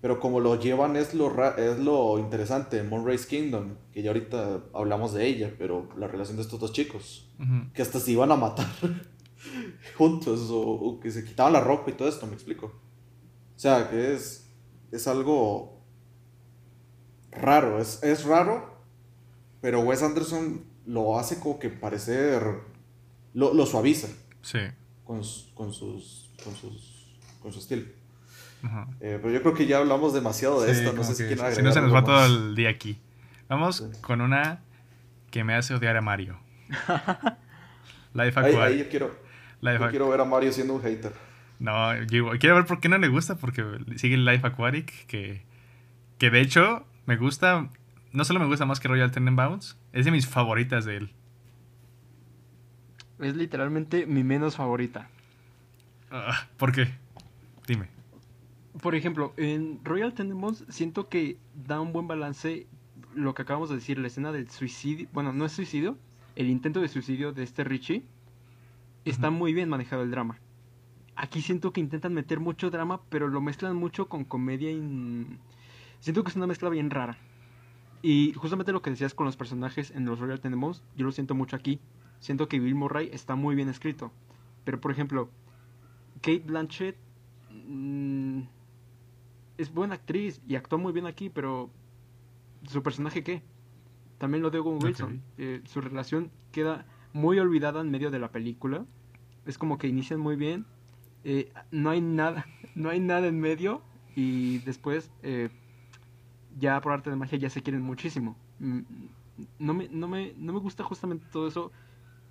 [0.00, 4.64] pero como lo llevan es lo, ra- es lo interesante, Moonrise Kingdom, que ya ahorita
[4.74, 7.30] hablamos de ella, pero la relación de estos dos chicos,
[7.74, 8.66] que hasta se iban a matar
[9.96, 12.66] juntos, o, o que se quitaban la ropa y todo esto, me explico.
[12.66, 14.48] O sea, que es,
[14.92, 15.80] es algo
[17.30, 18.78] raro, es, es raro,
[19.60, 22.42] pero Wes Anderson lo hace como que parecer,
[23.34, 24.08] lo, lo suaviza
[24.42, 24.58] Sí.
[25.04, 25.22] con,
[25.54, 27.84] con sus con sus con su estilo.
[28.62, 28.86] Ajá.
[29.00, 31.62] Eh, pero yo creo que ya hablamos demasiado de Sí, esto, no sé si si
[31.62, 32.98] no se nos va todo el día aquí.
[33.48, 34.00] Vamos Sí.
[34.02, 34.60] con una
[35.30, 36.38] que me hace odiar a Mario.
[38.14, 38.58] Life Ahí, Aquatic.
[38.60, 39.06] ahí yo quiero
[39.60, 41.12] Life yo Aqu- quiero ver a Mario siendo un hater.
[41.58, 43.64] No, yo quiero ver por qué no le gusta, porque
[43.96, 45.42] sigue el Life Aquatic, que,
[46.18, 47.68] que de hecho me gusta,
[48.12, 51.12] no solo me gusta más que Royal Tenenbaums, es de mis favoritas de él.
[53.20, 55.08] Es literalmente mi menos favorita.
[56.10, 56.94] Ah, ¿Por qué?
[57.66, 57.88] Dime.
[58.80, 62.66] Por ejemplo, en Royal Tenenbaums siento que da un buen balance
[63.14, 65.96] lo que acabamos de decir, la escena del suicidio, bueno, no es suicidio,
[66.36, 68.04] el intento de suicidio de este Richie,
[69.04, 70.38] está muy bien manejado el drama.
[71.16, 75.26] Aquí siento que intentan meter mucho drama, pero lo mezclan mucho con comedia y...
[76.00, 77.18] Siento que es una mezcla bien rara.
[78.02, 81.34] Y justamente lo que decías con los personajes en los Royal Tenenbaums, yo lo siento
[81.34, 81.80] mucho aquí.
[82.20, 84.12] Siento que Bill Murray está muy bien escrito.
[84.64, 85.28] Pero, por ejemplo,
[86.20, 86.96] Kate Blanchett
[87.50, 88.42] mm,
[89.58, 91.70] es buena actriz y actúa muy bien aquí, pero
[92.64, 93.42] su personaje qué?
[94.18, 94.82] También lo de Ok.
[94.82, 95.22] Wilson.
[95.38, 98.86] Eh, su relación queda muy olvidada en medio de la película.
[99.46, 100.66] Es como que inician muy bien.
[101.24, 103.82] eh, no hay nada, no hay nada en medio
[104.16, 105.50] y después eh,
[106.58, 108.36] ya por arte de magia ya se quieren muchísimo.
[108.58, 108.80] Mm,
[109.58, 111.72] No me, no me, no me gusta justamente todo eso.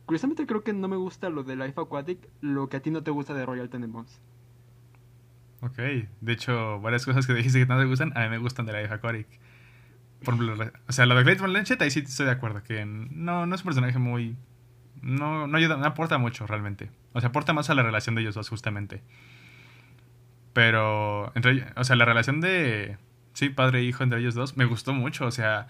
[0.05, 3.03] Curiosamente creo que no me gusta lo de Life Aquatic, lo que a ti no
[3.03, 4.21] te gusta de Royal Tenenbaums.
[5.61, 8.65] Ok, de hecho, varias cosas que dijiste que no te gustan, a mí me gustan
[8.67, 9.27] de Life Aquatic.
[10.23, 12.85] Por ejemplo, la- o sea, lo de Kate Blanchett, ahí sí estoy de acuerdo, que
[12.85, 14.35] no, no es un personaje muy...
[15.01, 16.89] No, no ayuda, no aporta mucho realmente.
[17.13, 19.01] O sea, aporta más a la relación de ellos dos, justamente.
[20.53, 22.97] Pero, entre, o sea, la relación de,
[23.33, 25.25] sí, padre e hijo entre ellos dos, me gustó mucho.
[25.27, 25.67] O sea,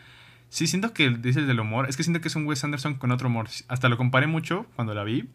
[0.49, 3.11] sí siento que dices del humor, es que siento que es un Wes Anderson con
[3.11, 3.47] otro humor.
[3.67, 5.29] Hasta lo comparé mucho cuando la vi.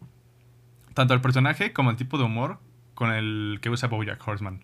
[0.95, 2.59] Tanto el personaje como el tipo de humor
[2.95, 4.63] con el que usa Bojack Horseman.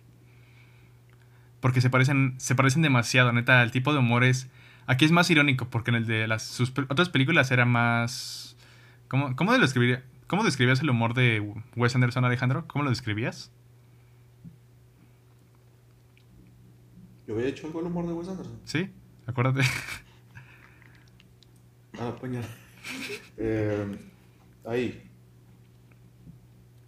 [1.60, 4.48] Porque se parecen, se parecen demasiado, neta, el tipo de humor es...
[4.86, 8.56] Aquí es más irónico, porque en el de las sus otras películas era más...
[9.08, 11.40] ¿Cómo, cómo, lo describiría- ¿Cómo describías el humor de
[11.76, 12.64] Wes Anderson, Alejandro?
[12.66, 13.50] ¿Cómo lo describías?
[17.26, 18.58] Yo había hecho algo del humor de Wes Anderson.
[18.64, 18.90] ¿Sí?
[19.26, 19.62] Acuérdate.
[22.00, 22.44] Ah, puñal.
[23.36, 23.98] Eh,
[24.64, 25.09] ahí.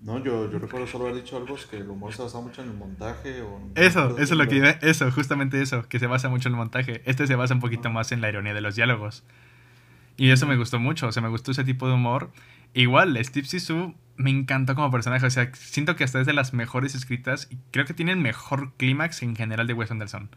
[0.02, 2.60] No, yo, yo recuerdo solo haber dicho algo, es que el humor se basaba mucho
[2.62, 6.06] en el montaje o en- Eso, eso es lo que Eso, justamente eso, que se
[6.08, 7.02] basa mucho en el montaje.
[7.04, 9.22] Este se basa un poquito más en la ironía de los diálogos.
[10.16, 12.32] Y eso me gustó mucho, o sea, me gustó ese tipo de humor.
[12.74, 16.52] Igual, Steve Sisu me encantó como personaje, o sea, siento que hasta es de las
[16.52, 20.30] mejores escritas y creo que tiene el mejor clímax en general de Wes Anderson.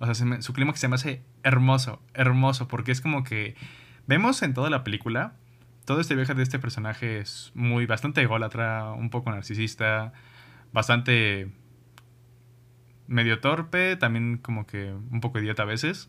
[0.00, 3.54] O sea, se me- su clímax se me hace hermoso, hermoso, porque es como que
[4.06, 5.34] vemos en toda la película
[5.84, 10.12] todo este viaje de este personaje es muy bastante ególatra, un poco narcisista,
[10.72, 11.50] bastante
[13.06, 16.08] medio torpe, también como que un poco idiota a veces.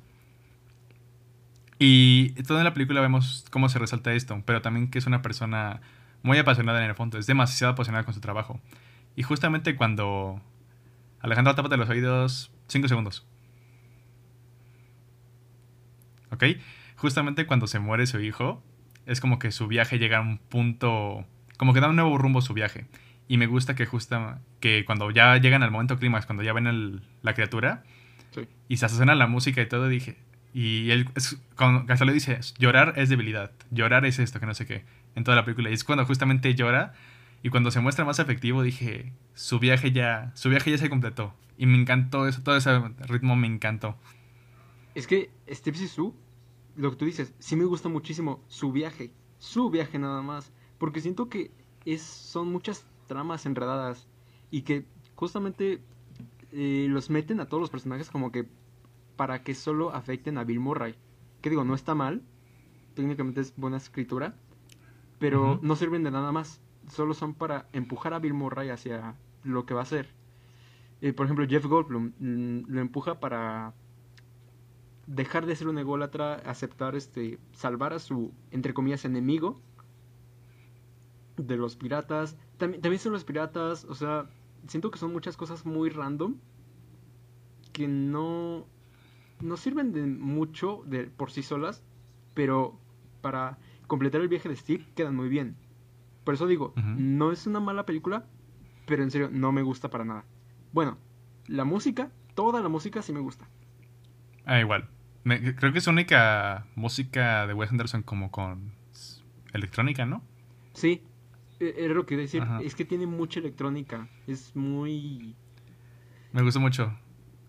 [1.79, 5.81] Y toda la película vemos cómo se resalta esto, pero también que es una persona
[6.21, 8.61] muy apasionada en el fondo, es demasiado apasionada con su trabajo.
[9.15, 10.41] Y justamente cuando...
[11.19, 13.25] Alejandro, tápate los oídos 5 segundos.
[16.31, 16.43] ¿Ok?
[16.95, 18.63] Justamente cuando se muere su hijo,
[19.05, 21.25] es como que su viaje llega a un punto...
[21.57, 22.85] Como que da un nuevo rumbo a su viaje.
[23.27, 26.67] Y me gusta que justa que cuando ya llegan al momento clímax, cuando ya ven
[26.67, 27.83] el- la criatura,
[28.31, 28.47] Sí.
[28.67, 30.17] y se asesina la música y todo, dije...
[30.55, 34.53] Y él, es, cuando hasta le dice, llorar es debilidad, llorar es esto, que no
[34.53, 34.85] sé qué,
[35.15, 35.71] en toda la película.
[35.71, 36.93] Y es cuando justamente llora,
[37.41, 41.33] y cuando se muestra más afectivo, dije, su viaje ya, su viaje ya se completó.
[41.57, 42.69] Y me encantó eso, todo ese
[43.07, 43.97] ritmo me encantó.
[44.93, 46.15] Es que Steve Sisu,
[46.75, 51.01] lo que tú dices, sí me gusta muchísimo su viaje, su viaje nada más, porque
[51.01, 51.51] siento que
[51.85, 54.07] es, son muchas tramas enredadas
[54.49, 55.81] y que justamente
[56.51, 58.47] eh, los meten a todos los personajes como que
[59.15, 60.95] para que solo afecten a Bill Murray.
[61.41, 62.21] que digo, no está mal,
[62.95, 64.35] técnicamente es buena escritura,
[65.19, 69.65] pero no sirven de nada más, solo son para empujar a Bill Murray hacia lo
[69.65, 70.09] que va a ser.
[71.01, 73.73] Eh, por ejemplo, Jeff Goldblum mm, lo empuja para
[75.07, 79.61] dejar de ser un ególatra, aceptar este, salvar a su, entre comillas, enemigo
[81.37, 82.37] de los piratas.
[82.57, 84.29] También, también son los piratas, o sea,
[84.67, 86.35] siento que son muchas cosas muy random
[87.71, 88.65] que no,
[89.41, 91.83] no sirven de mucho de, por sí solas,
[92.33, 92.79] pero
[93.21, 95.57] para completar el viaje de Steve quedan muy bien.
[96.23, 98.25] Por eso digo, no es una mala película,
[98.85, 100.25] pero en serio, no me gusta para nada.
[100.71, 100.97] Bueno,
[101.47, 103.49] la música, toda la música sí me gusta.
[104.45, 104.89] Ah, igual.
[105.23, 108.73] Me- creo que es única música de Wes Anderson como con
[109.53, 110.23] electrónica, ¿no?
[110.73, 111.01] Sí,
[111.59, 112.41] e- era lo que iba a decir.
[112.41, 112.61] Ajá.
[112.61, 114.07] Es que tiene mucha electrónica.
[114.27, 115.35] Es muy.
[116.31, 116.97] Me gustó mucho.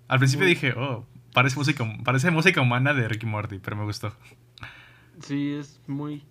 [0.09, 3.85] Al principio Muy- dije, oh, parece música, parece música humana de Ricky Morty, pero me
[3.85, 4.15] gustó.
[5.21, 6.23] Sí, es muy.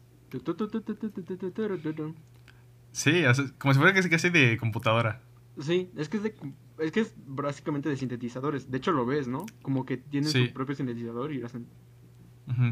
[2.91, 3.23] Sí,
[3.57, 5.21] como si fuera casi de computadora.
[5.59, 6.35] Sí, es que es de.
[6.79, 8.69] Es que es básicamente de sintetizadores.
[8.71, 9.45] De hecho, lo ves, ¿no?
[9.61, 10.47] Como que tienen Sí.
[10.47, 11.67] su propio sintetizador y lo hacen.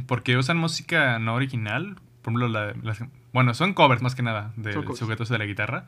[0.07, 1.95] Porque usan música no original.
[2.21, 4.97] Por ejemplo, la- las- bueno, son covers más que nada covers.
[4.99, 5.87] sujetos de la guitarra.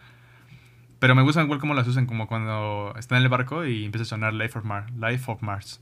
[0.99, 4.03] Pero me gustan igual como las usan, como cuando están en el barco y empieza
[4.03, 5.81] a sonar Life of, Mars Life of Mars.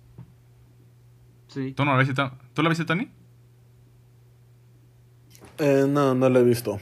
[1.48, 1.74] Sí.
[1.74, 2.16] ¿Tú no lo viste,
[2.54, 3.10] ¿Tú lo viste, Tony?
[5.60, 6.80] Eh, no, no lo he visto.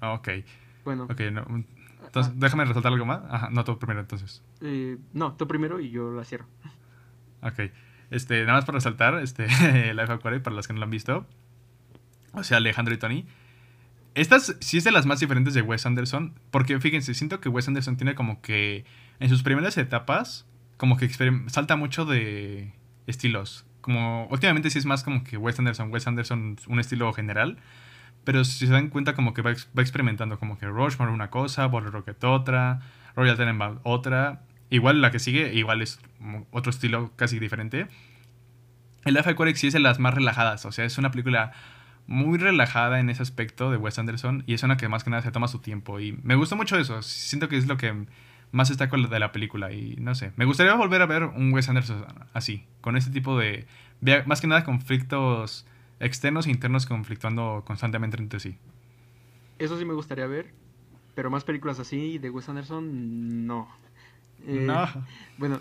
[0.00, 0.28] Ah, ok,
[0.84, 1.20] Bueno, ok.
[1.32, 1.44] no,
[2.10, 3.20] Entonces, déjame resaltar algo más.
[3.30, 4.42] Ajá, no, tú primero entonces.
[4.62, 6.46] eh, no, tú primero y yo la cierro.
[7.40, 7.70] Ok.
[8.10, 9.46] Este, nada más para resaltar, este,
[9.94, 11.24] Life Aquatic, para los que no lo han visto.
[12.32, 13.26] O sea, Alejandro y Tony.
[14.14, 16.34] Estas sí es de las más diferentes de Wes Anderson.
[16.50, 18.84] Porque fíjense, siento que Wes Anderson tiene como que.
[19.20, 20.46] En sus primeras etapas.
[20.76, 21.08] Como que
[21.46, 22.74] salta mucho de
[23.06, 23.66] estilos.
[23.80, 24.26] Como.
[24.32, 25.92] Últimamente sí es más como que Wes Anderson.
[25.92, 27.58] Wes Anderson, un estilo general.
[28.24, 30.38] Pero si se dan cuenta, como que va, va experimentando.
[30.38, 32.80] Como que Rushmore una cosa, Bottle Rocket otra.
[33.16, 34.42] Royal Tenenbaum otra.
[34.70, 36.00] Igual la que sigue, igual es
[36.52, 37.88] otro estilo casi diferente.
[39.04, 41.52] El Life Aquatic sí es de las más relajadas, o sea, es una película
[42.06, 45.22] muy relajada en ese aspecto de Wes Anderson y es una que más que nada
[45.22, 48.06] se toma su tiempo y me gustó mucho eso, siento que es lo que
[48.52, 51.68] más destaco de la película y no sé, me gustaría volver a ver un Wes
[51.68, 52.04] Anderson
[52.34, 53.66] así, con este tipo de,
[54.26, 55.66] más que nada conflictos
[56.00, 58.58] externos e internos conflictuando constantemente entre sí.
[59.58, 60.52] Eso sí me gustaría ver,
[61.14, 63.68] pero más películas así de Wes Anderson, no.
[64.46, 64.88] Eh, no,
[65.36, 65.60] Bueno,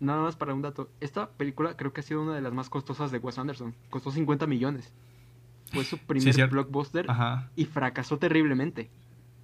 [0.00, 0.90] nada más para un dato.
[1.00, 3.74] Esta película creo que ha sido una de las más costosas de Wes Anderson.
[3.88, 4.92] Costó 50 millones.
[5.72, 7.48] Fue su primer blockbuster ajá.
[7.54, 8.90] y fracasó terriblemente.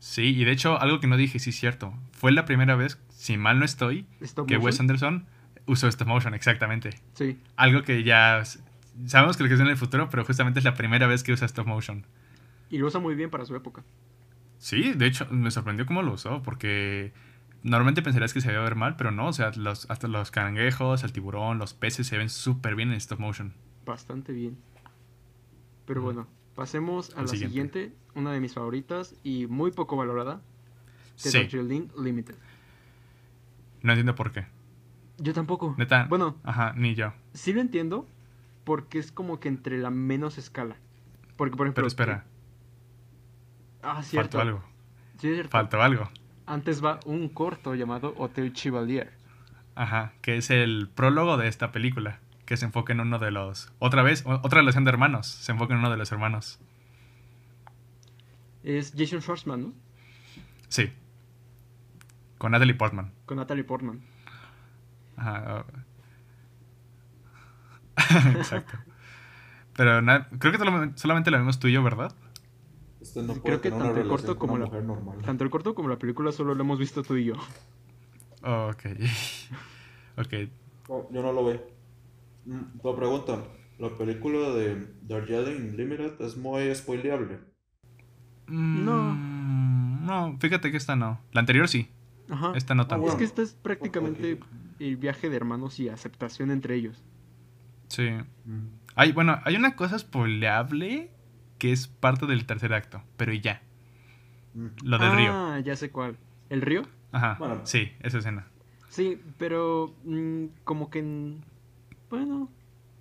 [0.01, 1.95] Sí, y de hecho, algo que no dije, sí es cierto.
[2.11, 4.67] Fue la primera vez, si mal no estoy, Stop que motion.
[4.67, 5.27] Wes Anderson
[5.67, 6.91] usó stop motion, exactamente.
[7.15, 8.43] Sí, Algo que ya
[9.07, 11.33] sabemos que lo que es en el futuro, pero justamente es la primera vez que
[11.33, 12.07] usa stop motion.
[12.71, 13.85] y lo usa muy bien para su época.
[14.59, 17.13] Sí, de hecho, me sorprendió cómo lo usó, porque
[17.63, 20.31] normalmente pensarías que se iba a ver mal, pero no, o sea, los, hasta los
[20.31, 23.53] cangrejos, el tiburón, los peces se ven súper bien en stop motion.
[23.85, 24.57] Bastante bien.
[25.85, 27.81] Pero bueno, pasemos a El la siguiente.
[27.83, 30.41] siguiente, una de mis favoritas y muy poco valorada,
[31.23, 32.35] The Sí, Darjeeling Limited.
[33.83, 34.47] no entiendo por qué.
[35.19, 35.75] Yo tampoco.
[35.79, 37.13] Neta, Bueno, ajá, ni yo.
[37.33, 38.07] sí lo entiendo
[38.67, 40.75] porque es como que entre la menos escala.
[41.37, 41.77] Porque, por ejemplo...
[41.77, 42.25] Pero espera,
[43.83, 44.39] Ah, cierto.
[44.39, 44.65] faltó algo,
[45.21, 45.51] Sí, cierto.
[45.51, 46.11] faltó algo.
[46.47, 49.13] Antes va un corto llamado Hotel Chevalier.
[49.77, 53.73] Ajá, que es el prólogo de esta película, que se enfoca en uno de los...
[53.79, 56.59] Otra vez, otra relación de hermanos, se enfoca en uno de los hermanos.
[58.65, 59.73] Es Jason Schwartzman, ¿no?
[60.69, 60.93] Sí.
[62.39, 63.13] Con Natalie Portman.
[63.27, 64.01] Con Natalie Portman.
[65.17, 65.65] Ajá.
[68.37, 68.79] Exacto.
[69.75, 70.01] Pero
[70.39, 72.15] creo que solamente lo vimos tú y yo, ¿verdad?
[73.01, 75.19] Usted no Creo puede que tanto el corto como la- mujer normal.
[75.25, 77.35] Tanto el corto como la película solo lo hemos visto tú y yo.
[78.43, 78.85] Oh, ok.
[80.19, 80.33] ok.
[80.89, 81.63] No, yo no lo veo.
[82.47, 87.39] Mm, Te pregunto, ¿la película de Darjeeling Limited es muy spoileable?
[88.49, 89.15] No.
[89.15, 91.21] Mm, No, fíjate que esta no.
[91.33, 91.89] La anterior sí.
[92.31, 92.53] Ajá.
[92.55, 93.09] Esta no Ah, tanto.
[93.09, 94.39] Es que esta es prácticamente
[94.79, 97.03] el viaje de hermanos y aceptación entre ellos.
[97.97, 98.11] Sí.
[98.95, 101.11] Hay, bueno, hay una cosa spoileable
[101.59, 103.63] que es parte del tercer acto, pero y ya.
[104.55, 104.67] Mm.
[104.85, 105.31] Lo del río.
[105.33, 106.17] Ah, ya sé cuál.
[106.51, 106.83] ¿El río?
[107.13, 107.37] Ajá.
[107.39, 107.61] Bueno.
[107.65, 108.47] Sí, esa escena.
[108.89, 110.99] Sí, pero mm, como que...
[111.01, 111.45] en-
[112.11, 112.51] Bueno,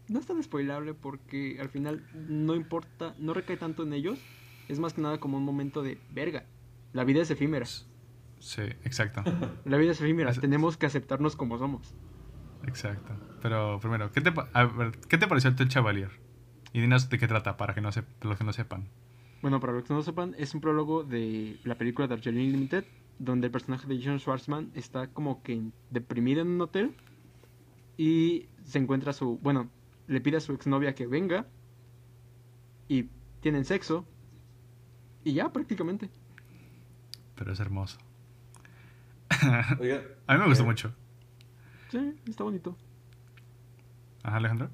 [0.08, 4.20] no es tan spoilable porque al final no importa, no recae tanto en ellos.
[4.68, 6.46] Es más que nada como un momento de verga.
[6.93, 7.66] La vida es efímera.
[8.39, 9.24] Sí, exacto.
[9.66, 10.32] La vida es efímera.
[10.32, 11.93] Es- Tenemos que aceptarnos como somos.
[12.64, 13.14] Exacto.
[13.41, 16.10] Pero primero, ¿qué te, pa- a ver, ¿qué te pareció el Chevalier?
[16.74, 18.89] Y dinos de qué trata, para que no, se, los que no sepan.
[19.41, 22.86] Bueno, para los que no sepan, es un prólogo de la película Darjeeling Limited,
[23.20, 26.95] donde el personaje de John Schwartzman está como que deprimido en un hotel
[27.97, 29.70] y se encuentra a su, bueno,
[30.08, 31.45] le pide a su exnovia que venga
[32.88, 34.06] y tienen sexo
[35.24, 36.10] y ya prácticamente.
[37.36, 37.99] Pero es hermoso.
[39.80, 40.93] Oiga, A mí me gustó eh, mucho.
[42.02, 42.76] Sí, está bonito.
[44.24, 44.70] Ajá, Alejandro.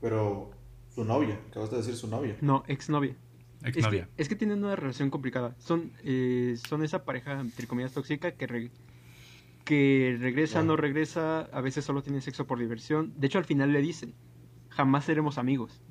[0.00, 0.50] Pero
[0.94, 2.36] su novia, acabas de decir su novia.
[2.40, 3.14] No, exnovia.
[3.62, 4.08] Es que, Exnovia.
[4.16, 5.54] es que tienen una relación complicada.
[5.58, 8.70] Son, eh, son esa pareja, entre comillas, tóxica que, re-
[9.64, 10.64] que regresa, Ah.
[10.64, 13.12] no regresa, a veces solo tiene sexo por diversión.
[13.18, 14.14] De hecho, al final le dicen,
[14.70, 15.82] jamás seremos amigos.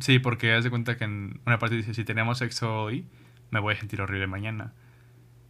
[0.00, 3.06] Sí, porque haz de cuenta que en una parte dice, si tenemos sexo hoy,
[3.50, 4.74] me voy a sentir horrible mañana.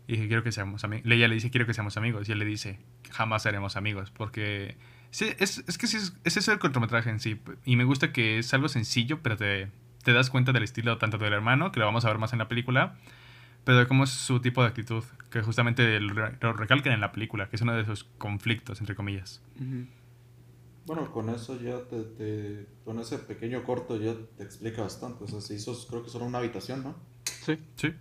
[0.08, 1.10] Y dije, quiero que seamos amigos.
[1.10, 2.28] Ella le dice, quiero que seamos amigos.
[2.28, 2.78] Y él le dice,
[3.10, 4.10] jamás seremos amigos.
[4.10, 4.76] Porque
[5.10, 7.40] sí, es, es que sí, es, es eso el cortometraje en sí.
[7.64, 9.68] Y me gusta que es algo sencillo, pero te,
[10.04, 12.38] te das cuenta del estilo tanto del hermano, que lo vamos a ver más en
[12.38, 12.96] la película,
[13.64, 17.00] pero de cómo es su tipo de actitud, que justamente lo, re- lo recalcan en
[17.00, 19.42] la película, que es uno de sus conflictos, entre comillas.
[19.56, 19.86] Ujú.
[20.86, 25.24] Bueno, con eso ya te, te- con ese pequeño corto ya te explica bastante.
[25.24, 26.94] O sea, se hizo creo que solo una habitación, ¿no?
[27.24, 27.58] Sí.
[27.74, 27.92] Sí,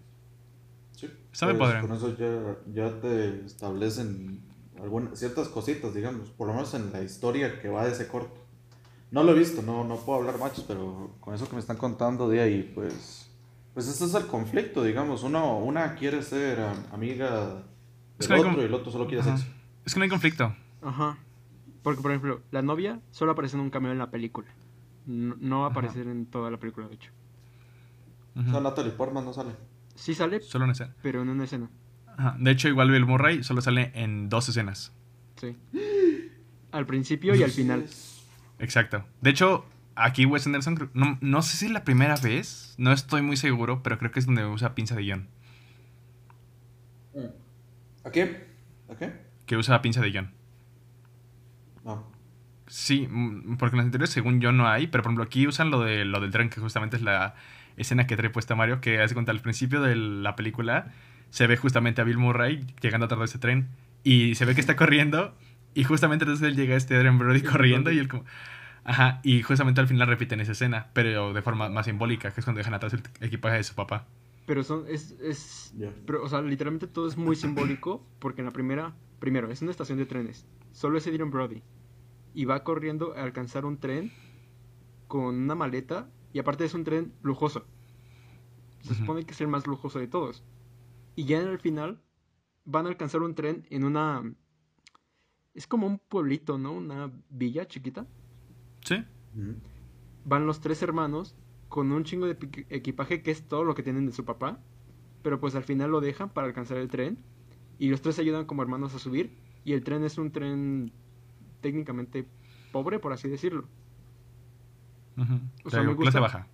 [0.96, 1.10] Sí.
[1.32, 1.88] Está muy Pues, padre.
[1.88, 4.42] Con eso ya, ya te establecen
[4.82, 8.42] algunas, ciertas cositas, digamos, por lo menos en la historia que va de ese corto.
[9.12, 11.78] No lo he visto, no, no puedo hablar machos, pero con eso que me están
[11.78, 13.30] contando de ahí, pues,
[13.74, 15.24] pues ese es el conflicto, digamos.
[15.24, 17.64] Uno, una quiere ser am- amiga
[18.18, 19.38] Es del no otro y el otro solo quiere Ajá.
[19.38, 19.52] sexo.
[19.86, 20.56] Es que no hay conflicto.
[20.82, 21.18] Ajá.
[21.84, 24.48] Porque, por ejemplo, la novia solo aparece en un cameo en la película.
[25.06, 25.80] No, no va a Ajá.
[25.80, 27.12] aparecer en toda la película, de hecho.
[28.36, 28.48] Ujú.
[28.50, 29.52] O sea, Natalie Portman no sale.
[29.96, 30.94] Sí sale, Solo una escena.
[31.02, 31.70] pero en una escena.
[32.18, 32.36] Ajá.
[32.40, 34.94] De hecho, igual Bill Murray solo sale en dos escenas.
[35.38, 35.56] Sí.
[36.72, 37.86] Al principio y al final.
[38.60, 39.06] Exacto.
[39.22, 39.66] De hecho,
[39.96, 43.82] aquí Wes Anderson, no, no sé si es la primera vez, no estoy muy seguro,
[43.84, 45.30] pero creo que es donde usa pinza de guion.
[48.04, 48.48] ¿A qué?
[48.90, 49.14] ¿A qué?
[49.46, 50.32] Que usa pinza de guion.
[51.84, 52.12] No.
[52.68, 55.70] Sí, mm, porque en los anteriores, según yo, no hay, pero por ejemplo, aquí usan
[55.72, 57.36] lo, de, lo del tren, que justamente es la
[57.78, 60.94] escena que trae puesta Mario, que hace cuenta al principio de la película,
[61.30, 63.70] se ve justamente a Bill Murray llegando atrás de ese tren,
[64.04, 65.36] y se ve que está corriendo,
[65.74, 68.24] y justamente entonces él llega este Adrian Brody corriendo, y él como...
[68.88, 72.46] Ajá, y justamente al final repiten esa escena, pero de forma más simbólica, que es
[72.46, 74.06] cuando dejan atrás el equipaje de su papá.
[74.46, 75.74] Pero son, es, es.
[76.06, 79.72] Pero, o sea, literalmente todo es muy simbólico porque en la primera, primero, es una
[79.72, 80.46] estación de trenes.
[80.72, 81.64] Solo es Adrian Brody.
[82.36, 84.12] Y va corriendo a alcanzar un tren
[85.08, 86.08] con una maleta.
[86.36, 87.66] Y aparte es un tren lujoso.
[88.82, 90.44] Se supone que es el más lujoso de todos.
[91.16, 92.02] Y ya en el final
[92.66, 94.22] van a alcanzar un tren en una...
[95.54, 96.74] Es como un pueblito, ¿no?
[96.74, 98.06] Una villa chiquita.
[98.84, 98.98] ¿Sí?
[100.26, 101.38] Van los tres hermanos
[101.70, 104.60] con un chingo de equipaje que es todo lo que tienen de su papá.
[105.22, 107.18] Pero pues al final lo dejan para alcanzar el tren.
[107.80, 109.38] Y los tres se ayudan como hermanos a subir.
[109.64, 110.92] Y el tren es un tren
[111.62, 112.28] técnicamente
[112.74, 113.70] pobre, por así decirlo.
[115.18, 115.34] Ujú.
[115.64, 116.48] O sea, Pero me clase baja.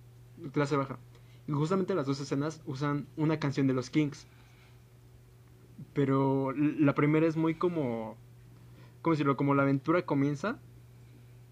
[0.52, 0.98] Clase baja.
[1.48, 4.26] Y justamente las dos escenas usan una canción de los Kings.
[5.94, 8.16] Pero la primera es muy como...
[9.02, 9.36] ¿Cómo decirlo?
[9.36, 10.58] Como la aventura comienza.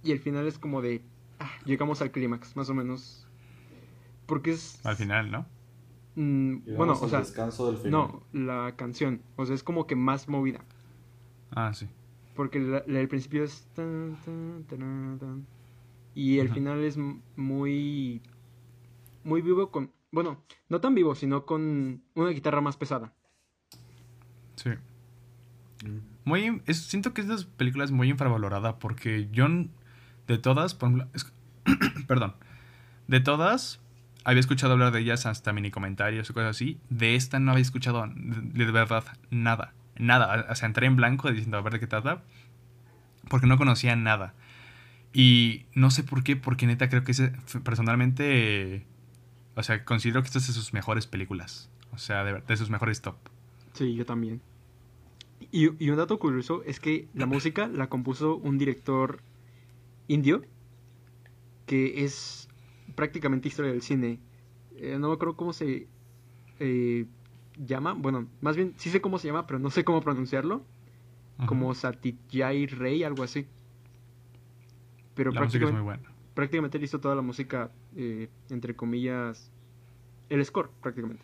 [0.02, 1.02] Y el final es como de...
[1.40, 3.26] ah, llegamos al clímax, más o menos.
[4.26, 4.84] Porque es...
[4.86, 5.46] Al final, ¿no?
[6.14, 7.90] Mm, bueno, o sea, descanso del final.
[7.92, 10.60] no, la canción, o sea, es como que más movida,
[11.52, 11.86] Ah, sí.
[12.34, 14.64] porque la- la del principio es tan, tan,
[15.18, 15.46] tan,
[16.14, 16.54] y el Ajá.
[16.54, 16.96] final es
[17.36, 18.22] muy
[19.22, 23.12] muy vivo con, bueno, no tan vivo, sino con una guitarra más pesada.
[24.56, 24.70] Sí.
[26.24, 29.46] Muy, es- siento que esta película es muy infravalorada porque yo,
[30.26, 31.32] de todas, por ejemplo, es-
[32.06, 32.34] perdón,
[33.08, 33.80] de todas,
[34.24, 36.78] había escuchado hablar de ellas hasta mini comentarios o cosas así.
[36.90, 40.46] De esta no había escuchado de, de verdad nada, nada.
[40.50, 42.22] O sea, entré en blanco diciendo a ver de qué trata
[43.28, 44.34] porque no conocía nada.
[45.12, 47.22] Y no sé por qué, porque neta creo que es,
[47.64, 48.86] personalmente,
[49.56, 51.70] o sea, considero que esta es de sus mejores películas.
[51.92, 53.16] O sea, de, de sus mejores top.
[53.72, 54.40] Sí, yo también.
[55.50, 59.20] Y, y un dato curioso es que la música la compuso un director
[60.06, 60.42] indio
[61.66, 62.48] que es
[62.96, 64.18] prácticamente historia del cine.
[64.76, 65.86] Eh, no me acuerdo cómo se
[66.58, 67.06] eh,
[67.56, 67.94] llama.
[67.94, 70.64] Bueno, más bien sí sé cómo se llama, pero no sé cómo pronunciarlo.
[71.46, 73.46] Como Satyajay Ray, algo así.
[75.20, 76.32] Pero La música es muy prácticamente, buena.
[76.34, 79.52] prácticamente él hizo toda la música, eh, entre comillas,
[80.30, 81.22] el score prácticamente.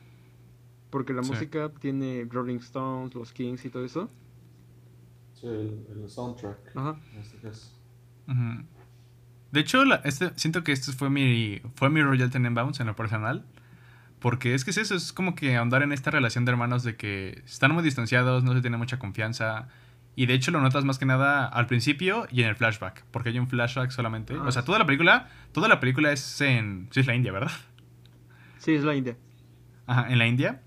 [0.90, 1.30] Porque la Sí.
[1.30, 4.10] música tiene Rolling Stones, los Kings y todo eso.
[5.32, 6.58] Sí, el, el soundtrack.
[6.76, 7.00] Ajá.
[7.14, 7.72] en este caso.
[9.52, 12.96] De hecho, la- este, siento que este fue mi, fue mi Royal Tenenbaums en lo
[12.96, 13.46] personal.
[14.20, 16.96] Porque es que es eso, es como que ahondar en esta relación de hermanos de
[16.96, 19.68] que están muy distanciados, no se tiene mucha confianza.
[20.16, 23.04] Y de hecho lo notas más que nada al principio y en el flashback.
[23.10, 24.34] Porque hay un flashback solamente.
[24.34, 26.88] Ah, o sea, toda la película, toda la película es en...
[26.90, 27.52] Sí, es la India, ¿verdad?
[28.58, 29.16] Sí, es la India.
[29.86, 30.62] Ajá, en la India.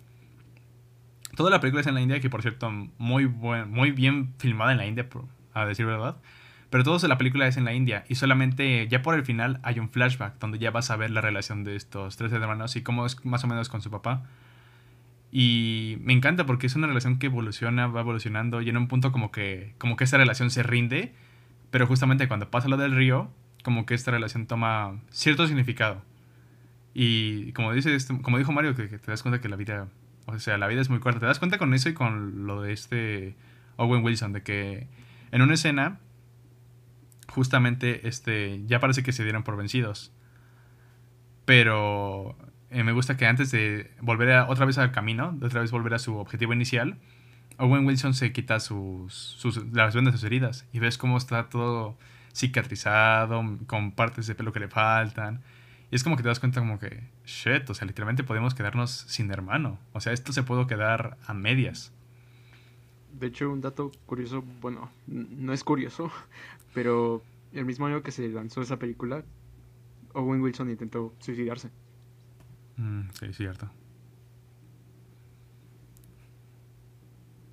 [1.36, 4.72] Toda la película es en la India, que por cierto, muy, buen, muy bien filmada
[4.72, 6.18] en la India, por- a decir verdad.
[6.70, 9.80] Pero toda la película es en la India y solamente ya por el final hay
[9.80, 13.08] un flashback donde ya vas a ver la relación de estos tres hermanos y cómo
[13.08, 14.26] es más o menos con su papá.
[15.32, 19.11] Y me encanta porque es una relación que evoluciona, va evolucionando y en un punto
[19.11, 21.13] como que, como que esta relación se rinde,
[21.69, 23.30] pero justamente cuando pasa lo del río,
[23.63, 26.01] como que esta relación toma cierto significado.
[26.93, 29.88] Y como, dice este- como dijo Mario, que, que te das cuenta que la vida,
[30.25, 31.19] o sea, la vida es muy corta.
[31.19, 33.36] Te das cuenta con eso y con lo de este
[33.77, 34.88] Owen Wilson, de que
[35.32, 35.99] en una escena,
[37.27, 40.11] justamente, este, ya parece que se dieron por vencidos.
[41.45, 42.36] Pero
[42.72, 45.72] eh, me gusta que antes de volver a- otra vez al camino, de otra vez
[45.72, 46.97] volver a su objetivo inicial,
[47.57, 51.49] Owen Wilson se quita sus, sus, las vendas de sus heridas y ves cómo está
[51.49, 51.97] todo
[52.34, 55.41] cicatrizado, con partes de pelo que le faltan.
[55.91, 58.91] Y es como que te das cuenta como que, shit, o sea, literalmente podemos quedarnos
[58.91, 59.80] sin hermano.
[59.93, 61.91] O sea, esto se puede quedar a medias.
[63.11, 66.11] De hecho, un dato curioso, bueno, no es curioso,
[66.74, 69.24] pero el mismo año que se lanzó esa película,
[70.13, 71.70] Owen Wilson intentó suicidarse.
[72.80, 73.69] Mm, sí, cierto.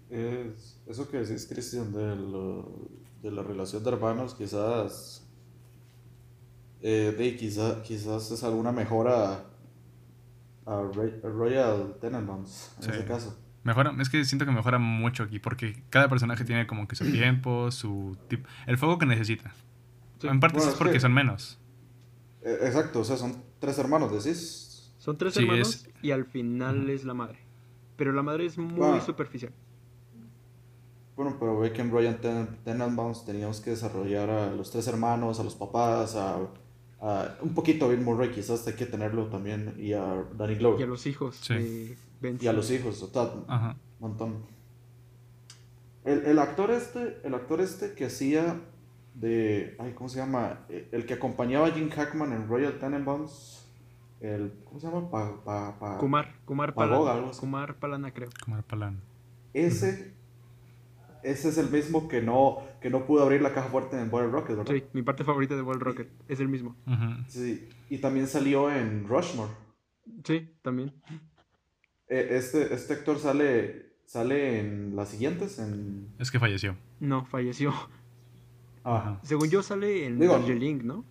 [0.09, 2.89] Es, eso que decís, Cristian, de, lo-
[3.23, 5.27] de la relación de hermanos, quizás,
[6.81, 9.45] eh, de, quizá- quizás es alguna mejora
[10.65, 12.91] a, Ray- a Royal Tenenbaums, en Sí.
[12.93, 13.37] ese caso.
[13.65, 17.05] Mejora, es que siento que mejora mucho aquí porque cada personaje tiene como que su
[17.11, 19.53] tiempo, su tipo, el fuego que necesita.
[20.21, 20.29] Sí.
[20.29, 21.59] En parte Bueno, es es porque que- son menos.
[22.43, 24.63] Eh, exacto, o sea, son tres hermanos, decís.
[25.07, 27.39] Son tres Sí, hermanos es- y al final es la madre.
[27.97, 29.53] Pero la madre es muy superficial.
[31.17, 35.41] Bueno, pero ve que en Royal Ten- Tenenbaums teníamos que desarrollar a los tres hermanos,
[35.41, 36.41] a los papás, a,
[37.01, 40.81] a- un poquito a Bill Murray, quizás hay que tenerlo también, y a Danny Glover.
[40.81, 41.95] Y a los hijos Sí.
[42.41, 43.77] Y a los hijos, o sea, Ajá.
[44.01, 44.43] montón.
[46.05, 48.61] El, el actor este, el actor este que hacía
[49.15, 50.67] de, ay, ¿cómo se llama?
[50.69, 53.66] Eh, El que acompañaba a Jim Hackman en Royal Tenenbaums,
[54.21, 55.11] el, ¿cómo se llama?
[55.11, 57.13] Pa, pa- pa- Kumar, Kumar Palana.
[57.13, 57.41] algo así.
[57.41, 58.29] Kumar Palana, creo.
[58.57, 59.01] El palán.
[59.53, 60.15] Ese,
[61.23, 64.31] ese es el mismo que no, que no pudo abrir la caja fuerte en Bottle
[64.31, 64.73] Rocket, ¿verdad?
[64.75, 66.77] Sí, mi parte favorita de Ball Rocket es el mismo.
[67.29, 69.51] Sí, y también salió en Rushmore.
[70.25, 70.93] Sí, también.
[72.09, 76.09] Eh, Este, este actor sale, sale en las siguientes, en...
[76.19, 76.77] Es que falleció.
[77.01, 77.73] No, falleció.
[78.85, 79.19] Ajá.
[79.25, 81.05] Según yo sale en Digo- Darjeeling, ¿no?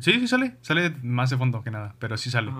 [0.00, 0.56] Sí, sí sale.
[0.62, 2.52] Sale más de fondo que nada, pero sí sale.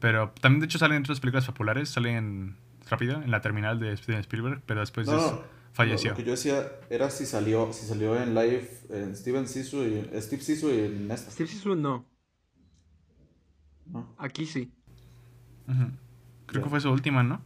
[0.00, 1.88] Pero también de hecho sale en otras películas populares.
[1.88, 2.56] Sale en
[2.88, 6.10] rápido, en la terminal de Steven Spielberg, pero después No, es- no, falleció.
[6.10, 9.82] Lo, lo que yo decía era si salió, si salió en live en Steven Sisu
[9.84, 11.30] y Steve Sisu y en esta.
[11.30, 12.06] Steve Zissou no.
[13.86, 14.14] ¿no?
[14.18, 14.70] Aquí sí.
[16.46, 17.42] Creo que fue su última, ¿no?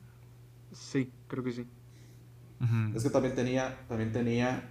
[0.72, 1.66] Sí, creo que sí.
[2.94, 4.62] Es que también tenía, también tenía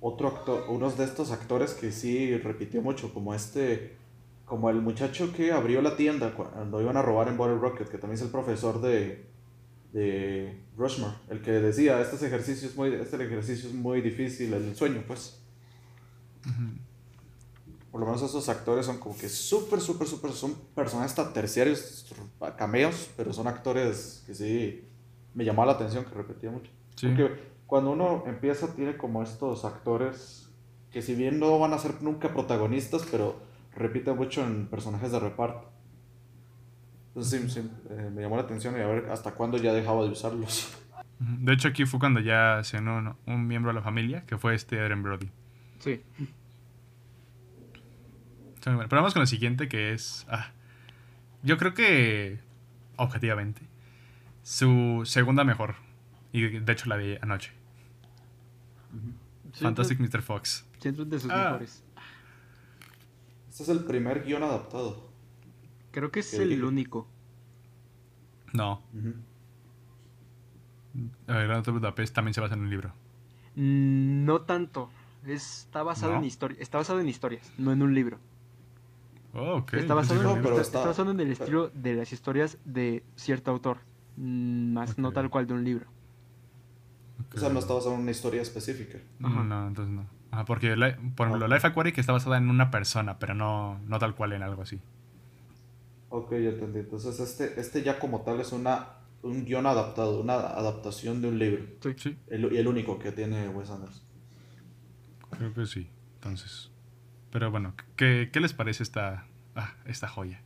[0.00, 3.96] otro actor, unos de estos actores que sí repitió mucho, como este,
[4.44, 7.98] como el muchacho que abrió la tienda cuando iban a robar en Bottle Rocket, que
[7.98, 9.26] también es el profesor de,
[9.92, 14.74] de Rushmore, el que decía, este ejercicio es muy, este ejercicio es muy difícil, el
[14.76, 15.42] sueño, pues.
[17.90, 22.14] Por lo menos esos actores son como que súper, súper, súper, son personajes hasta terciarios,
[22.56, 24.84] cameos, pero son actores que sí
[25.34, 26.70] me llamaba la atención, que repetía mucho.
[26.94, 27.08] Sí.
[27.08, 30.50] Porque cuando uno empieza tiene como estos actores
[30.90, 33.40] que si bien no van a ser nunca protagonistas, pero
[33.76, 35.70] repiten mucho en personajes de reparto.
[37.08, 40.02] Entonces sí, sí, eh, me llamó la atención y a ver hasta cuándo ya dejaba
[40.04, 40.74] de usarlos.
[41.18, 44.38] De hecho, aquí fue cuando ya se unió un, un miembro de la familia, que
[44.38, 45.28] fue este Adrian Brody.
[45.80, 46.00] Sí.
[48.64, 48.88] Bueno.
[48.88, 50.26] Pero vamos con el siguiente, que es.
[50.30, 50.52] ah,
[51.42, 52.38] yo creo que.
[52.96, 53.62] Objetivamente.
[54.42, 55.74] Su segunda mejor.
[56.32, 57.57] Y de hecho la vi anoche.
[59.54, 60.22] Fantastic Mr.
[60.22, 60.66] Fox.
[60.78, 61.44] Siento de sus Ah.
[61.44, 61.82] mejores.
[63.48, 65.08] Este es el primer guion adaptado.
[65.90, 67.06] Creo que es ¿Qué el único.
[68.52, 68.82] No.
[70.94, 72.92] El Gran Hotel Budapest también se basa en un libro.
[73.56, 74.90] Mm, No tanto.
[75.26, 76.18] Está basado ¿No?
[76.18, 78.18] en historia, está basado en historias, no en un libro.
[79.34, 82.12] Oh, está, basado No, en, pero está- está- está basado en el estilo de las
[82.12, 83.78] historias de cierto autor,
[84.16, 85.86] mm, más no tal cual de un libro.
[87.34, 88.98] O sea, no está basado en una historia específica.
[89.22, 89.42] Ajá.
[89.44, 90.06] No, entonces no.
[90.30, 90.74] Ajá, porque,
[91.16, 94.42] por ejemplo, Life Aquatic está basada en una persona, pero no, no tal cual en
[94.42, 94.80] algo así.
[96.10, 96.80] Ok, ya entendí.
[96.80, 98.88] Entonces, este, este ya como tal es una,
[99.22, 101.64] un guion adaptado, una adaptación de un libro.
[101.82, 101.94] Sí.
[101.96, 104.02] Sí, El, y el único que tiene Wes Anderson.
[105.30, 105.88] creo que sí.
[106.14, 106.70] Entonces.
[107.30, 110.40] Pero bueno, ¿qué, qué les parece esta, ah, esta joya?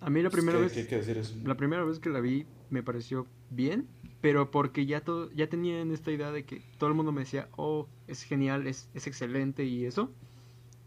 [0.00, 0.72] A mí la primera ¿Qué, vez...
[0.72, 1.34] qué quiere decir eso?
[1.44, 3.86] La primera vez que la vi me pareció bien,
[4.20, 7.48] pero porque ya todo, ya tenían esta idea de que todo el mundo me decía,
[7.56, 10.10] oh, es genial, es, es excelente y eso.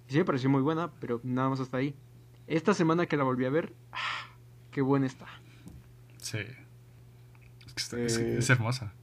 [0.07, 1.95] Y sí me pareció muy buena, pero nada más hasta ahí.
[2.47, 4.27] Esta semana que la volví a ver, ah,
[4.71, 5.25] qué buena está.
[6.17, 6.39] Sí.
[7.65, 8.93] Es, que está- Eh, es hermosa.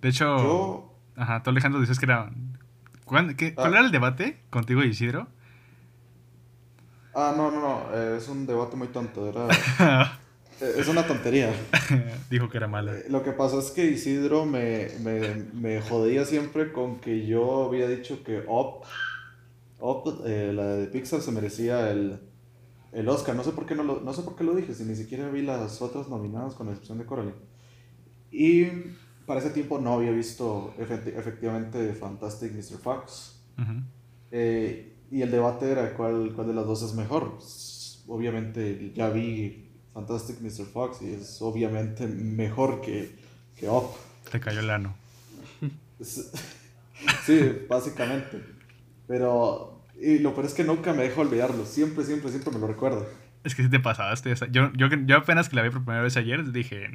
[0.00, 2.30] De hecho, Yo, ajá, tú Alejandro dices que era...
[3.04, 3.78] ¿cuán- qué- ¿Cuál Ah.
[3.78, 5.26] era el debate contigo y Isidro?
[7.14, 9.48] ah, no, no, no, eh, es un debate muy tonto, era,
[10.60, 11.52] es una tontería.
[12.30, 12.92] Dijo que era mala.
[12.96, 15.20] Eh, Lo que pasó es que Isidro me, me,
[15.54, 18.84] me jodía siempre con que yo había dicho que Up,
[19.80, 22.18] Up eh, la de Pixar, se merecía el,
[22.92, 23.34] el Oscar.
[23.36, 25.28] No sé por qué no lo, no sé por qué lo dije, si ni siquiera
[25.30, 27.34] vi las otras nominadas con la excepción de Coraline.
[28.30, 28.66] Y
[29.26, 32.78] para ese tiempo no había visto efecti- efectivamente Fantastic Mr.
[32.78, 33.40] Fox.
[34.30, 37.34] Eh, y el debate era cuál, cuál de las dos es mejor.
[37.36, 40.66] Pues, obviamente ya vi Fantastic Mr.
[40.66, 43.16] Fox y es obviamente mejor que,
[43.56, 43.90] que Up.
[44.30, 44.94] Te cayó el ano.
[47.24, 48.42] Sí, básicamente.
[49.06, 51.64] Pero y lo peor es que nunca me dejo olvidarlo.
[51.64, 53.06] Siempre, siempre, siempre me lo recuerdo.
[53.44, 54.34] Es que sí te pasaste.
[54.50, 56.88] yo, yo, yo apenas que la vi por primera vez ayer dije,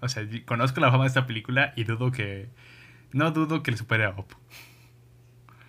[0.00, 2.48] o sea, conozco la fama de esta película y dudo que,
[3.12, 4.26] no dudo que le supere a Up.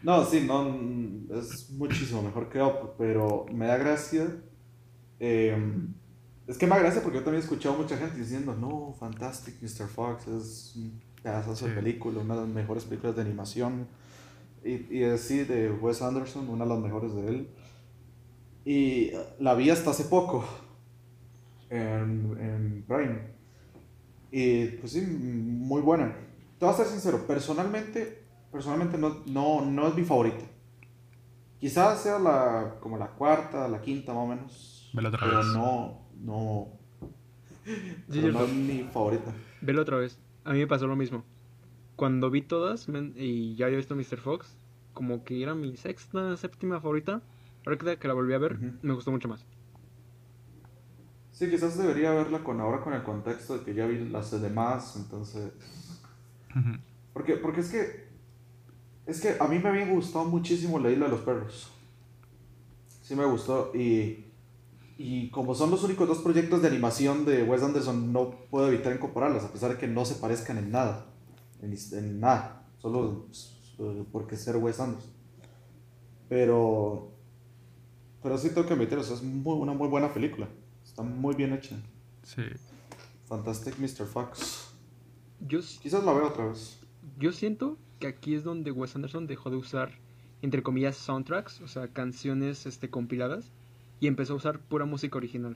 [0.04, 4.28] No, sí, no, es muchísimo mejor que Up, pero me da gracia.
[5.20, 5.58] eh,
[6.48, 9.88] es que me gracia porque yo también he escuchado mucha gente diciendo, no, Fantastic Mr.
[9.88, 11.66] Fox es un pedazo de Sí.
[11.76, 13.88] película, una de las mejores películas de animación.
[14.64, 17.50] Y, y es, sí, de Wes Anderson, una de las mejores de él.
[18.66, 20.44] Y la vi hasta hace poco
[21.70, 23.20] en, en Prime.
[24.32, 26.16] Y pues sí, muy buena.
[26.60, 30.46] Te voy a ser sincero, personalmente, personalmente no, no, no es mi favorita.
[31.60, 34.92] Quizás sea la, como la cuarta, la quinta más o menos.
[35.20, 36.68] Pero no, no,
[38.08, 39.34] no es mi favorita.
[39.62, 40.18] Velo otra vez.
[40.44, 41.24] A mí me pasó lo mismo.
[41.96, 44.18] Cuando vi todas y ya había visto Mr.
[44.18, 44.56] Fox,
[44.94, 47.22] como que era mi sexta, séptima favorita.
[47.66, 49.46] Ahora que la volví a ver, me gustó mucho más.
[51.32, 54.96] Sí, quizás debería verla con ahora con el contexto de que ya vi las demás,
[54.96, 55.52] entonces...
[57.14, 58.12] Porque, porque es que.
[59.06, 61.72] Es que a mí me había gustado muchísimo La Isla de los Perros.
[63.02, 63.72] Sí me gustó.
[63.76, 64.26] Y.
[65.04, 69.00] Y como son los únicos dos proyectos de animación de Wes Anderson, no puedo evitar
[69.00, 71.08] compararlas, a pesar de que no se parezcan en nada.
[71.62, 72.68] En, nada.
[72.78, 73.26] Solo
[73.80, 75.12] eh, porque ser Wes Anderson.
[76.30, 77.12] Pero.
[78.22, 80.48] Pero sí tengo que admitir, o sea, es muy, una muy buena película.
[80.86, 81.76] Está muy bien hecha.
[82.22, 82.44] Sí.
[83.26, 84.06] Fantastic Mr.
[84.06, 84.72] Fox.
[85.40, 86.80] Yo, Quizás la vea otra vez.
[87.18, 89.98] yo siento que aquí es donde Wes Anderson dejó de usar,
[90.44, 93.52] entre comillas, soundtracks, o sea, canciones este, compiladas,
[94.02, 95.56] y empezó a usar pura música original.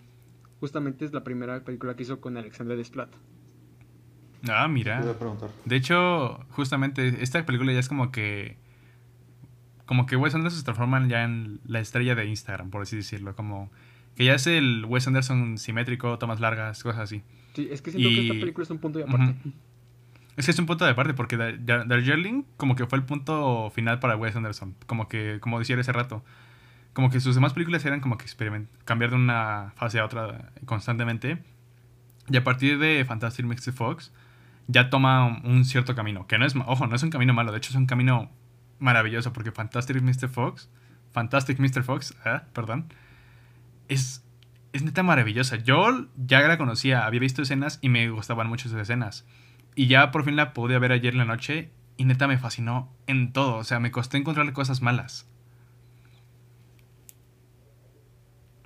[0.62, 3.10] Justamente es la primera película que hizo con Alexandre Desplat.
[4.48, 5.02] Ah, Te mira.
[5.02, 5.50] voy a preguntar.
[5.66, 8.58] De hecho, justamente esta película ya es como que.
[9.86, 13.36] Como que Wes Anderson se transforma ya en la estrella de Instagram, por así decirlo.
[13.36, 13.70] Como
[14.16, 17.22] que ya es el Wes Anderson simétrico, tomas largas, cosas así.
[17.54, 19.36] Sí, es que siento que esta película es un punto de aparte.
[20.38, 23.06] Es que es un punto de aparte, porque Dar- Dar- Darjeeling como que fue el
[23.06, 24.76] punto final para Wes Anderson.
[24.86, 26.24] Como que, como decía hace rato.
[26.96, 28.26] Como que sus demás películas eran como que
[28.86, 31.44] cambiar de una fase a otra constantemente.
[32.30, 33.74] Y a partir de Fantastic Mr.
[33.74, 34.14] Fox,
[34.68, 36.26] ya toma un cierto camino.
[36.26, 38.32] Que no es, ojo, no es un camino malo, de hecho es un camino
[38.80, 40.30] maravilloso, porque Fantastic Mr.
[40.30, 40.70] Fox,
[41.12, 41.84] Fantastic Mr.
[41.84, 42.94] Fox, ah, perdón,
[43.90, 44.24] es,
[44.72, 45.58] es neta maravillosa.
[45.58, 49.26] Yo ya la conocía, había visto escenas y me gustaban mucho esas escenas.
[49.76, 52.96] Y ya por fin la pude ver ayer en la noche y neta me fascinó
[53.06, 53.58] en todo.
[53.58, 55.28] O sea, me costó encontrarle cosas malas.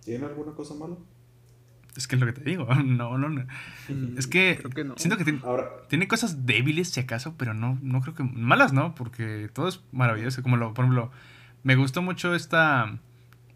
[0.09, 0.95] ¿Tiene alguna cosa mala?
[1.95, 2.67] Es que es lo que te digo.
[2.83, 3.43] No, no, no.
[3.89, 4.95] Mm, Es que, creo que no.
[4.97, 8.23] siento que tiene, Ahora, tiene cosas débiles si acaso, pero no, no creo que...
[8.23, 10.41] Malas no, porque todo es maravilloso.
[10.41, 11.11] Como lo, por ejemplo,
[11.61, 12.97] me gustó mucho esta...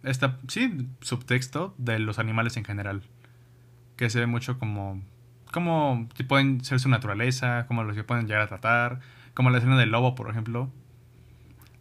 [0.04, 3.02] Esta, sí, subtexto de los animales en general.
[3.96, 5.02] Que se ve mucho como...
[5.52, 9.00] Como que pueden ser su naturaleza, como los que pueden llegar a tratar.
[9.34, 10.70] Como la escena del lobo, por ejemplo.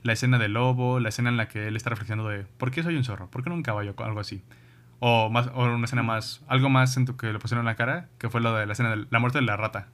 [0.02, 2.82] La escena del lobo, la escena en la que él está reflexionando de ¿por qué
[2.82, 3.30] soy un zorro?
[3.30, 3.94] ¿Por qué no un caballo?
[3.98, 4.42] Algo así.
[5.04, 7.74] O, más, o una escena más, algo más en tu que le pusieron en la
[7.74, 9.88] cara, que fue lo de la escena de la muerte de la rata.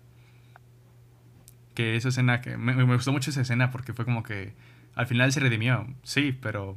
[1.75, 4.53] Que esa escena, que me, me gustó mucho esa escena porque fue como que
[4.95, 6.77] al final se redimió, sí, pero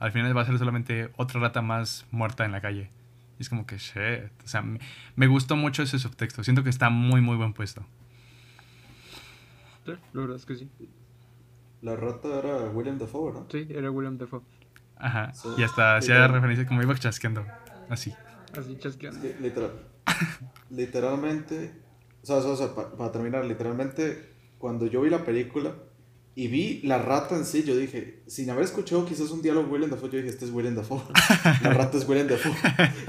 [0.00, 2.90] al final va a ser solamente otra rata más muerta en la calle.
[3.38, 4.32] Y es como que, shit.
[4.44, 4.80] O sea, me,
[5.14, 6.42] me gustó mucho ese subtexto.
[6.42, 7.84] Siento que está muy, muy buen puesto.
[9.86, 10.68] Sí, la verdad es que sí.
[11.82, 13.46] La rata era William Dafoe, ¿no?
[13.50, 14.42] Sí, era William Dafoe.
[15.00, 15.32] Ajá.
[15.34, 15.48] Sí.
[15.58, 17.44] Y hasta hacía referencia como iba chasqueando.
[17.88, 18.12] Así.
[18.58, 19.20] Así chasqueando.
[19.20, 19.70] Sí, literal.
[20.70, 21.72] literalmente,
[22.22, 25.74] o sea, o sea, pa- para terminar, literalmente, cuando yo vi la película
[26.34, 29.72] y vi la rata en sí, yo dije, sin haber escuchado quizás un diálogo de
[29.72, 31.00] William Dafoe, yo dije, este es William Dafoe.
[31.62, 32.52] La rata es William Dafoe.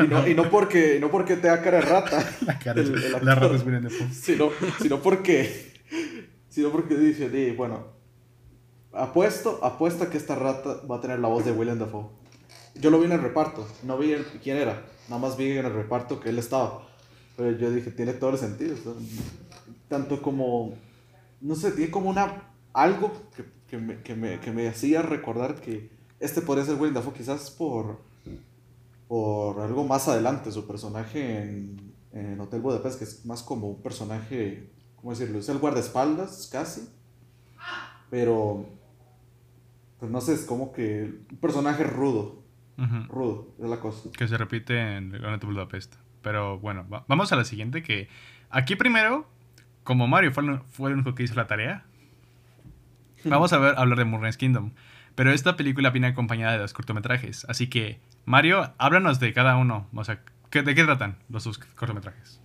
[0.03, 2.93] Y no, y no porque, no porque te da cara de rata, La cara El-
[2.95, 4.09] el la rata es William Dafoe.
[4.11, 4.49] sino,
[4.81, 5.73] sino porque,
[6.49, 7.88] sino porque dije, di, bueno,
[8.93, 12.07] apuesto, apuesto a que esta rata va a tener la voz de William Dafoe.
[12.76, 15.65] Yo lo vi en el reparto, no vi el- quién era, nada más vi en
[15.65, 16.88] el reparto que él estaba.
[17.38, 18.76] Pero yo dije, tiene todo el sentido.
[18.76, 18.93] o sea,
[19.88, 20.73] tanto como,
[21.41, 25.55] no sé, tiene como una, algo que, que, me, que, me, que me hacía recordar
[25.55, 25.89] que
[26.19, 27.99] este podría ser William Dafoe, quizás por,
[29.07, 33.81] por algo más adelante, su personaje en, en Hotel Budapest, que es más como un
[33.81, 35.39] personaje, ¿cómo decirlo?
[35.39, 36.88] Es el guardaespaldas, casi.
[38.09, 38.65] Pero,
[40.02, 42.41] pues no sé, es como que un personaje rudo,
[43.07, 44.10] rudo, es la cosa.
[44.18, 45.95] Que se repite en to Budapest.
[46.23, 48.10] Pero bueno, va- vamos a la siguiente que...
[48.49, 49.28] Aquí primero,
[49.84, 51.86] como Mario fue el, fue el único que hizo la tarea,
[53.26, 54.72] vamos a ver, hablar de Moonrise Kingdom.
[55.15, 57.45] Pero esta película viene acompañada de dos cortometrajes.
[57.48, 59.88] Así que, Mario, háblanos de cada uno.
[59.94, 62.41] O sea, ¿qué- ¿de qué tratan los dos cortometrajes?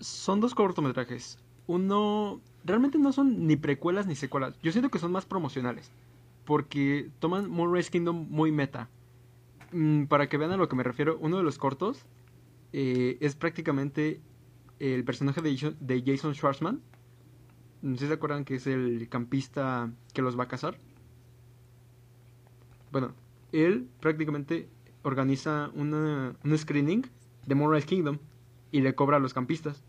[0.00, 1.38] Son dos cortometrajes.
[1.68, 4.54] Uno, realmente no son ni precuelas ni secuelas.
[4.62, 5.92] Yo siento que son más promocionales.
[6.48, 8.88] Porque toman Moonrise Kingdom muy meta.
[9.70, 12.06] Mm, para que vean a lo que me refiero, uno de los cortos
[12.72, 14.22] eh, es prácticamente
[14.78, 16.80] el personaje de Jason, de Jason Schwartzman.
[17.82, 20.78] No sé si se acuerdan que es el campista que los va a cazar.
[22.92, 23.12] Bueno,
[23.52, 24.70] él prácticamente
[25.02, 27.02] organiza una, un screening
[27.44, 28.20] de Moonrise Kingdom
[28.72, 29.84] y le cobra a los campistas.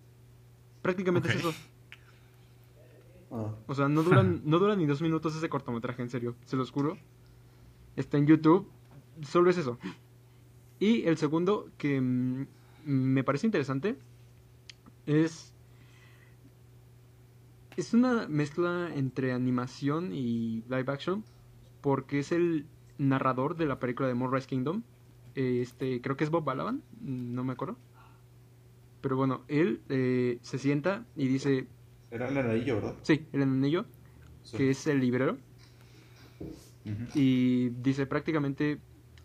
[0.81, 1.53] Prácticamente es eso.
[3.31, 6.55] Ah, O sea, no duran, no dura ni dos minutos ese cortometraje, en serio, se
[6.55, 6.97] los juro.
[7.95, 8.67] Está en YouTube,
[9.21, 9.77] solo es eso.
[10.79, 12.47] Y el segundo, que mm,
[12.85, 13.97] me parece interesante,
[15.05, 15.53] es.
[17.75, 21.23] Es una mezcla entre animación y live action,
[21.81, 22.65] porque es el
[22.97, 24.83] narrador de la película de Moonrise Kingdom.
[25.35, 27.77] Este, creo que es Bob Balaban, no me acuerdo.
[29.01, 31.67] Pero bueno, él eh, se sienta y dice:
[32.11, 32.95] era el anillo, ¿verdad?
[33.03, 33.85] Sí, el anillo,
[34.43, 34.57] Sí.
[34.57, 35.37] que es el librero.
[37.13, 38.79] Y dice prácticamente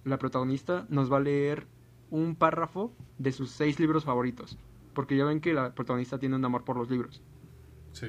[0.04, 1.66] la protagonista nos va a leer
[2.10, 4.58] un párrafo de sus seis libros favoritos.
[4.92, 7.22] Porque ya ven que la protagonista tiene un amor por los libros.
[7.92, 8.08] Sí.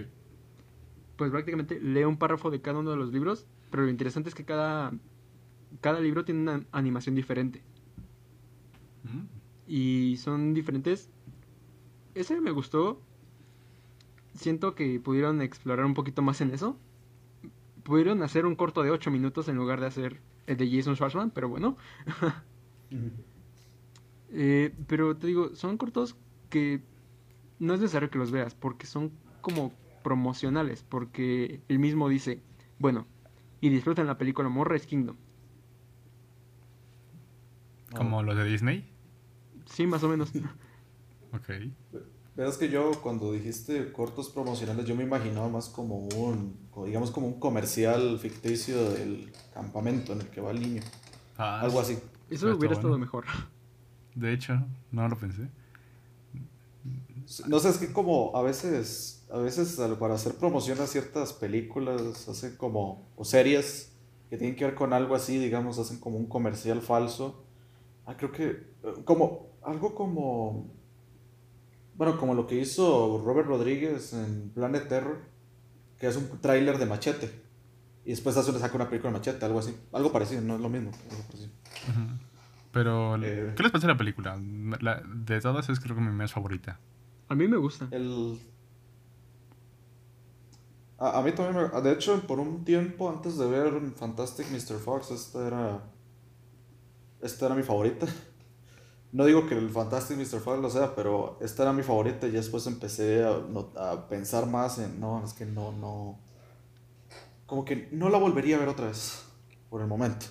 [1.16, 3.46] Pues prácticamente lee un párrafo de cada uno de los libros.
[3.72, 4.92] Pero lo interesante es que cada,
[5.80, 7.62] cada libro tiene una animación diferente.
[9.68, 11.10] Y son diferentes.
[12.14, 13.02] Ese me gustó.
[14.36, 16.78] Siento que pudieron explorar un poquito más en eso.
[17.84, 21.32] Pudieron hacer un corto de 8 minutos en lugar de hacer el de Jason Schwartzman,
[21.32, 21.78] pero bueno.
[24.30, 26.18] Eh, pero te digo, son cortos
[26.50, 26.84] que
[27.60, 29.72] no es necesario que los veas, porque son como
[30.04, 32.42] promocionales, porque él mismo dice,
[32.80, 33.08] bueno,
[33.62, 35.16] y disfruten la película Moonrise Kingdom.
[37.96, 38.92] Como los de Disney.
[39.66, 40.32] Sí, más o menos.
[41.32, 41.50] Ok.
[42.36, 47.28] Verás que yo cuando dijiste cortos promocionales yo me imaginaba más como un, digamos como
[47.28, 50.82] un comercial ficticio del campamento en el que va el niño.
[51.38, 51.94] Ah, Algo así.
[52.30, 53.06] Eso Está hubiera estado bueno.
[53.06, 53.26] mejor.
[54.16, 55.50] De hecho, no lo pensé.
[57.48, 62.28] No sé, es que como a veces, a veces para hacer promoción a ciertas películas,
[62.28, 63.92] hacen como, o series
[64.30, 67.44] que tienen que ver con algo así, digamos, hacen como un comercial falso.
[68.06, 68.66] Ah, creo que, eh,
[69.06, 70.68] como, algo como,
[71.98, 75.20] bueno, como lo que hizo Robert Rodríguez en Planet Terror,
[75.98, 77.44] que es un tráiler de Machete.
[78.04, 79.76] Y después hace, saca una película de Machete, algo así.
[79.94, 80.92] Algo parecido, no es lo mismo.
[81.10, 81.52] algo parecido.
[81.90, 82.20] Ujú.
[82.72, 83.54] Pero, Eh.
[83.56, 84.40] ¿qué les parece la película?
[84.82, 86.80] La- de todas es creo que mi más favorita.
[87.30, 87.88] A mí me gusta.
[87.92, 88.38] El...
[90.98, 91.82] A, a mí también me...
[91.82, 94.78] De hecho, por un tiempo antes de ver Fantastic Mr.
[94.80, 95.84] Fox, esta era...
[97.22, 98.06] Esta era mi favorita.
[99.16, 100.42] No digo que el Fantastic Mr.
[100.42, 105.00] Fox lo sea, pero esta era mi favorita y después empecé a, pensar más en...
[105.00, 106.20] No, es que no, no...
[107.46, 109.24] Como que no la volvería a ver otra vez,
[109.70, 110.26] por el momento.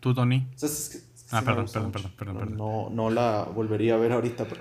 [0.00, 0.46] ¿Tú, Tony?
[0.54, 0.98] O sea, es que,
[1.30, 2.56] Ah, perdón, perdón, perdón, perdón, perdón.
[2.58, 4.60] No, no la volvería a ver ahorita, pero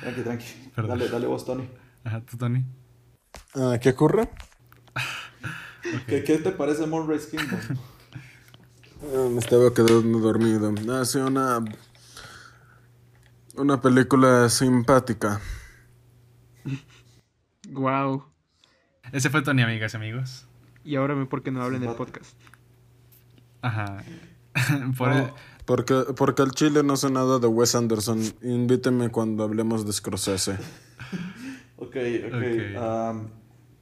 [0.00, 0.70] tranqui, tranqui.
[0.74, 0.98] Perdón.
[0.98, 1.68] Dale, dale vos, Tony.
[2.02, 2.64] Ajá, tú, Tony.
[3.54, 4.28] Ah, ¿Qué ocurre?
[6.08, 7.60] ¿Qué, qué te parece Moonrise Kingdom?
[9.06, 10.72] Ah, Me estaba quedando dormido.
[10.88, 11.62] Ah, sí, una.
[13.56, 15.40] Una película simpática.
[17.70, 18.24] Wow.
[19.12, 20.46] Ese fue Tony, amigas y amigos.
[20.84, 22.36] Y ahora me por qué no hablan del podcast.
[23.62, 24.02] Ajá.
[24.98, 25.30] Por No, el-
[25.64, 28.20] Porque, porque al chile no sé nada de Wes Anderson.
[28.42, 30.52] Invíteme cuando hablemos de Scorsese.
[31.76, 32.34] ok, ok.
[32.34, 32.76] Ok.
[32.80, 33.28] am,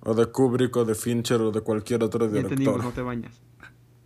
[0.00, 2.94] O de Kubrick, o de Fincher, o de cualquier otro Ya entendimos, no director.
[2.94, 3.40] te bañas.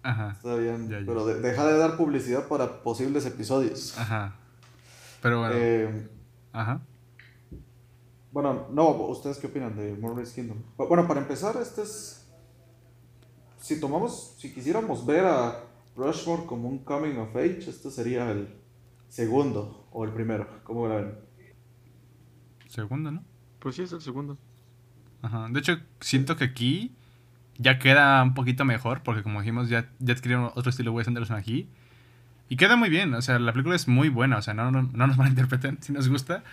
[0.02, 0.30] Ajá.
[0.32, 0.88] está bien.
[0.88, 1.06] Ya, ya.
[1.06, 3.97] Pero de- deja de dar publicidad para posibles episodios.
[3.98, 4.34] Ajá.
[5.26, 5.54] Pero bueno.
[5.58, 6.08] Eh,
[6.52, 6.82] Ajá.
[8.30, 10.58] bueno, no, ¿ustedes qué opinan de Moonrise Kingdom?
[10.78, 12.30] Bu- Bueno, para empezar, este es.
[13.58, 15.64] Si tomamos, si quisiéramos ver a
[15.96, 18.54] Rushmore como un coming of age, este sería el
[19.08, 20.46] segundo o el primero.
[20.62, 21.18] ¿Cómo la ven?
[22.68, 23.24] Segundo, ¿no?
[23.58, 24.38] Pues sí, es el segundo.
[25.22, 25.48] Ajá.
[25.50, 26.94] De hecho, siento que aquí
[27.58, 31.36] ya queda un poquito mejor, porque como dijimos, ya, ya adquirieron otro estilo Wes Anderson
[31.36, 31.68] aquí.
[32.48, 34.82] Y queda muy bien, o sea, la película es muy buena, o sea, no, no,
[34.82, 36.44] no nos malinterpreten si nos gusta.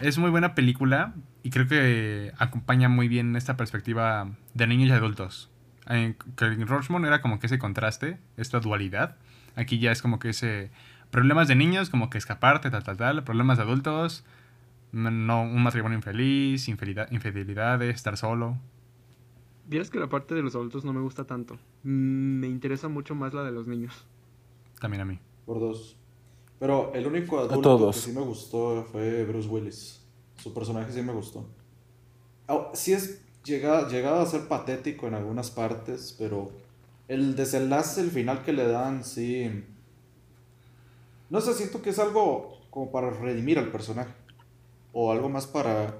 [0.00, 4.92] Es muy buena película y creo que acompaña muy bien esta perspectiva de niños y
[4.92, 5.50] adultos.
[5.86, 9.16] En, que en Rushmore era como que ese contraste, esta dualidad.
[9.56, 10.70] Aquí ya es como que ese
[11.10, 13.24] problemas de niños, como que escaparte, tal, tal, tal.
[13.24, 14.24] Problemas de adultos,
[14.92, 18.58] no, un matrimonio infeliz, infidelidad, infidelidades, estar solo.
[19.66, 21.58] Vieras que la parte de los adultos no me gusta tanto.
[21.82, 24.06] Me interesa mucho más la de los niños.
[24.80, 25.18] También a mí.
[25.46, 25.96] Por dos.
[26.58, 27.96] Pero el único adulto todos.
[27.96, 30.00] que sí me gustó fue Bruce Willis.
[30.42, 31.46] Su personaje sí me gustó.
[32.48, 36.50] Ah, Sí es llega, llegaba a ser patético en algunas partes, pero
[37.06, 39.64] el desenlace, el final que le dan, sí.
[41.30, 44.12] No sé, siento que es algo como para redimir al personaje.
[44.92, 45.94] O algo más para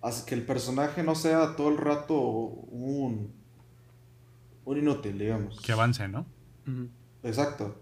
[0.00, 3.32] hacer que el personaje no sea todo el rato un,
[4.64, 5.60] un inútil, digamos.
[5.60, 6.26] Que avance, ¿no?
[7.22, 7.76] Exacto.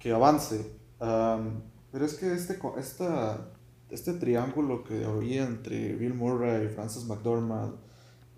[0.00, 0.72] Que avance.
[0.98, 3.50] Pero es que este, co- esta,
[3.90, 7.74] este triángulo que había entre Bill Murray, Frances McDormand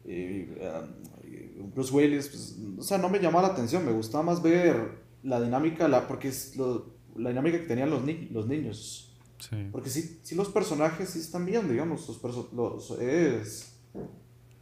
[0.05, 0.89] y, am,
[1.23, 3.85] y Bruce Willis, pues, o sea, no me llamaba la atención.
[3.87, 8.03] Me gustaba más ver la dinámica, la, porque es lo- la dinámica que tenían los,
[8.05, 9.09] ni- los niños.
[9.39, 9.69] Sí.
[9.73, 12.09] Porque sí, sí los personajes sí están bien, digamos.
[12.09, 13.69] Los los, es...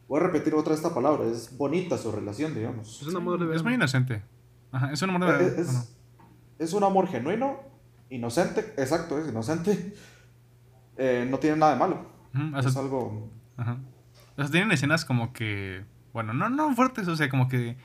[0.08, 1.24] Voy a repetir otra esta palabra.
[1.30, 3.00] Es bonita su relación, digamos.
[3.00, 3.64] Es un amor de Es verano.
[3.64, 4.22] muy inocente.
[4.72, 5.60] Ajá, es un amor de Es, verdad.
[5.60, 5.96] es-
[6.60, 7.58] es un amor genuino,
[8.10, 9.94] inocente, exacto, es inocente.
[10.96, 12.06] Eh, no tiene nada de malo.
[12.54, 13.30] o Es algo.
[13.56, 13.78] ajá.
[14.36, 15.82] O sea, tienen escenas como que.
[16.12, 17.76] Bueno, no, no fuertes, o sea, como que.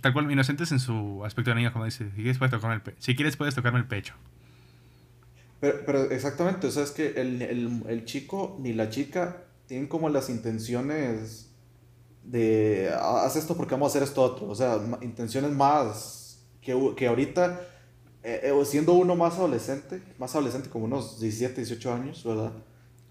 [0.00, 2.06] Tal cual, inocentes en su aspecto de niño, como dice.
[2.10, 4.14] Si quieres, puedes tocarme el, pe- si quieres, puedes tocarme el pecho.
[5.60, 9.86] Pero, pero exactamente, o sea, es que el, el- el chico ni la chica tienen
[9.88, 11.50] como las intenciones
[12.24, 14.48] de "Ah, haz esto porque vamos a hacer esto otro.
[14.48, 17.60] O sea, intenciones más que, que ahorita,
[18.24, 22.52] eh, eh, siendo uno más adolescente, más adolescente como unos 17, 18 años, ¿verdad?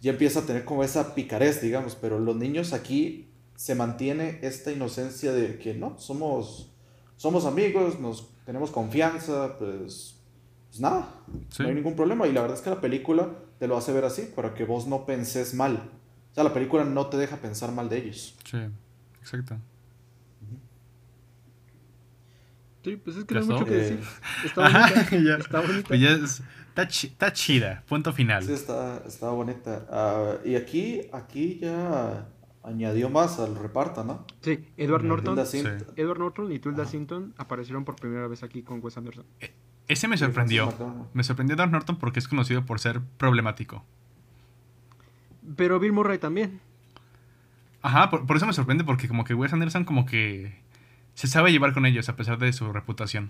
[0.02, 4.72] Ya empieza a tener como esa picarez, digamos, pero los niños aquí se mantiene esta
[4.72, 6.72] inocencia de que no, somos,
[7.15, 10.15] somos amigos, nos tenemos confianza, pues,
[10.69, 11.07] pues nada,
[11.49, 11.61] Sí.
[11.64, 12.27] no hay ningún problema.
[12.27, 13.30] Y la verdad es que la película
[13.60, 15.91] te lo hace ver así, para que vos no penses mal.
[16.31, 18.35] O sea, la película no te deja pensar mal de ellos.
[18.49, 18.57] Sí,
[19.22, 19.56] exacto.
[22.84, 23.70] Sí, pues es que ¿Ya no hay mucho está?
[23.72, 24.00] que Eh, decir.
[24.46, 25.18] Está Ajá, bonita.
[25.18, 25.36] ya.
[25.38, 25.88] Está bonita.
[25.88, 27.84] Pues ya es- está, chi- está chida.
[27.88, 28.44] Punto final.
[28.44, 29.86] Sí, está, está bonita.
[29.90, 32.28] Ah, y aquí, aquí ya
[32.64, 34.26] añadió más al reparto, ¿no?
[34.42, 35.46] Sí, Edward Norton.
[35.46, 35.64] Sí.
[35.96, 36.92] Edward Norton y Tilda Ajá.
[36.92, 39.26] Swinton aparecieron por primera vez aquí con Wes Anderson.
[39.88, 40.74] Ese me sorprendió.
[41.14, 43.84] Me sorprendió Edward Norton porque es conocido por ser problemático.
[45.56, 46.60] Pero Bill Murray también.
[47.82, 50.62] Ajá, por, por eso me sorprende porque como que Wes Anderson como que
[51.15, 53.30] se sabe llevar con ellos a pesar de su reputación.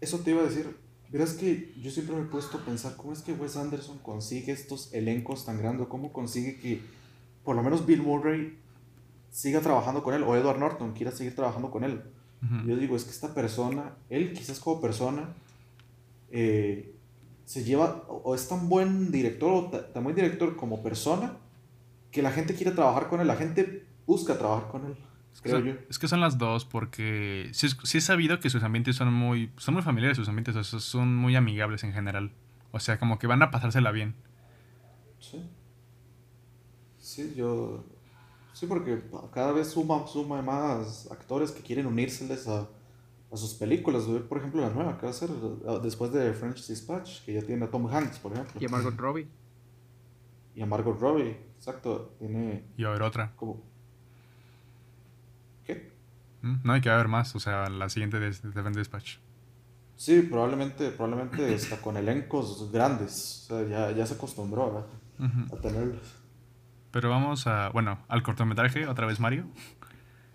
[0.00, 0.76] Eso te iba a decir.
[1.10, 4.52] Verás que yo siempre me he puesto a pensar cómo es que Wes Anderson consigue
[4.52, 6.80] estos elencos tan grandes, cómo consigue que
[7.44, 8.58] por lo menos Bill Murray
[9.30, 12.02] siga trabajando con él, o Edward Norton quiera seguir trabajando con él.
[12.66, 15.28] Yo digo, es que esta persona, él quizás como persona,
[16.30, 16.94] eh,
[17.44, 21.36] se lleva, o es tan buen director, o ta- tan buen director como persona,
[22.10, 24.96] que la gente quiere trabajar con él, la gente busca trabajar con él,
[25.32, 25.74] Es que, creo son, yo.
[25.88, 29.12] es que son las dos porque sí, es- sí he sabido que sus ambientes son
[29.12, 32.32] muy, son muy familiares, sus ambientes o sea, son muy amigables en general.
[32.70, 34.14] O sea, como que van a pasársela bien.
[35.20, 35.42] Sí.
[36.98, 37.84] Sí, yo...
[38.52, 39.02] Sí, porque
[39.32, 42.68] cada vez suma, suma más actores que quieren unírseles a,
[43.32, 44.04] a sus películas.
[44.28, 45.30] Por ejemplo, la nueva que va a ser
[45.66, 48.60] ah, después de French Dispatch, que ya tiene a Tom Hanks, por ejemplo.
[48.60, 49.26] Y a Margot Robbie.
[50.54, 52.14] Y a Margot Robbie, exacto.
[52.18, 53.32] Tiene Y a haber otra.
[53.36, 53.62] como...
[56.42, 59.16] Mm, No hay que haber más, o sea, la siguiente de de Defend Dispatch.
[59.96, 63.46] Sí, probablemente, probablemente está con elencos grandes.
[63.50, 64.86] O sea, ya, ya se acostumbró
[65.20, 66.16] a, tenerlos.
[66.90, 69.46] Pero vamos a, bueno, al cortometraje, otra vez Mario.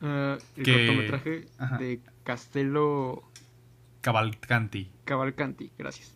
[0.02, 1.78] Ah, el Que- cortometraje Ajá.
[1.78, 3.24] de Castello
[4.02, 4.90] Cavalcanti.
[5.04, 6.16] Cavalcanti, gracias.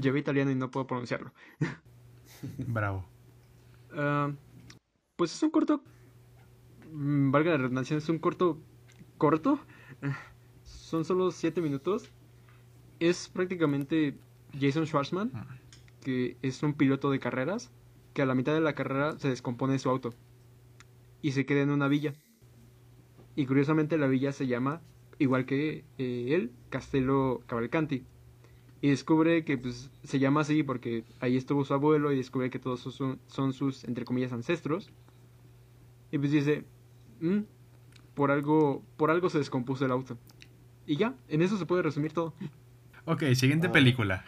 [0.00, 1.32] Llevé italiano y no puedo pronunciarlo.
[2.66, 3.06] Bravo.
[3.96, 4.32] Ah,
[5.16, 5.82] pues es un corto.
[6.94, 8.58] Mm, Valga la redundancia, es un corto.
[9.18, 9.58] corto.
[10.64, 12.10] Son solo 7 minutos.
[13.00, 14.18] Es prácticamente
[14.58, 15.32] Jason Schwartzman,
[16.02, 17.70] que es un piloto de carreras,
[18.14, 20.14] que a la mitad de la carrera se descompone su auto
[21.22, 22.14] y se queda en una villa.
[23.36, 24.82] Y curiosamente la villa se llama,
[25.18, 28.04] igual que eh, él, Castello Cavalcanti.
[28.82, 32.58] Y descubre que pues, se llama así porque ahí estuvo su abuelo y descubre que
[32.58, 34.92] todos son, son sus, entre comillas, ancestros.
[36.10, 36.64] Y pues dice,
[37.24, 37.44] "Mm,
[38.14, 40.16] por, algo, por algo se descompuso el auto.
[40.86, 42.34] Y ya, en eso se puede resumir todo.
[43.06, 43.72] Ok, siguiente Ah.
[43.72, 44.24] película.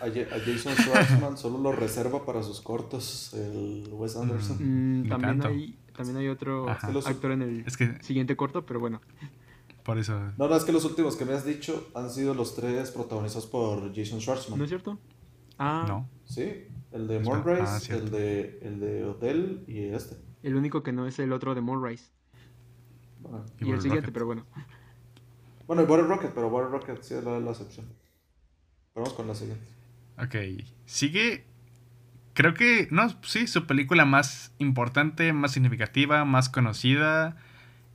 [0.00, 4.56] A, a Ja- a Jason Schwartzman solo lo reserva para sus cortos, el Wes Anderson.
[5.04, 6.88] Mm, también, hay, también hay otro Ajá.
[7.06, 9.00] actor en el Es que siguiente corto, pero bueno.
[9.82, 10.18] por eso.
[10.36, 13.46] No, no, es que los últimos que me has dicho han sido los tres protagonizados
[13.46, 14.58] por Jason Schwartzman.
[14.58, 14.98] ¿No es cierto?
[15.58, 16.08] Ah, No.
[16.26, 17.62] Sí, el de Moonrise,
[17.94, 20.16] ah, el, de, el de Hotel y este.
[20.42, 22.10] el único que no es el otro de Moonrise.
[23.20, 24.12] Bueno, Y el siguiente, Rocket.
[24.14, 24.46] pero bueno.
[25.66, 27.86] bueno y Bottle Rocket, pero Bottle Rocket sí es la, la excepción.
[28.94, 29.66] Vamos con la siguiente.
[30.18, 30.64] Ok.
[30.86, 31.44] Sigue.
[32.34, 32.88] Creo que.
[32.90, 37.36] No, sí, su película más importante, más significativa, más conocida.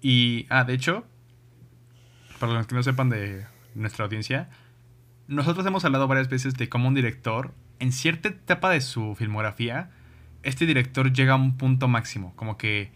[0.01, 0.45] Y.
[0.49, 1.05] Ah, de hecho.
[2.39, 3.45] Para los que no sepan de
[3.75, 4.49] nuestra audiencia.
[5.27, 9.89] Nosotros hemos hablado varias veces de cómo un director, en cierta etapa de su filmografía,
[10.43, 12.33] este director llega a un punto máximo.
[12.35, 12.91] Como que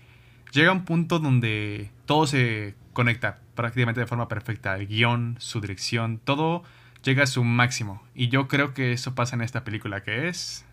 [0.51, 4.75] llega a un punto donde todo se conecta prácticamente de forma perfecta.
[4.75, 6.63] El guion, su dirección, todo
[7.03, 8.01] llega a su máximo.
[8.15, 10.65] Y yo creo que eso pasa en esta película, que es...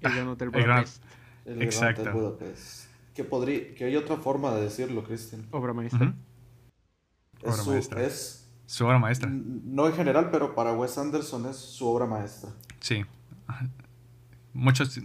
[0.00, 1.02] El Gran Hotel el Gran- Budapest,
[1.46, 2.02] El Exacto.
[2.02, 2.84] Gran Hotel Budapest.
[3.14, 5.46] Que, podría, que hay otra forma de decirlo, Cristian.
[5.50, 6.14] obra maestra.
[7.42, 8.02] Es, Obra su- maestra.
[8.04, 9.30] es Su obra maestra.
[9.30, 12.50] no en general, pero para Wes Anderson es su obra maestra.
[12.80, 13.04] Sí.
[14.54, 14.98] Muchos...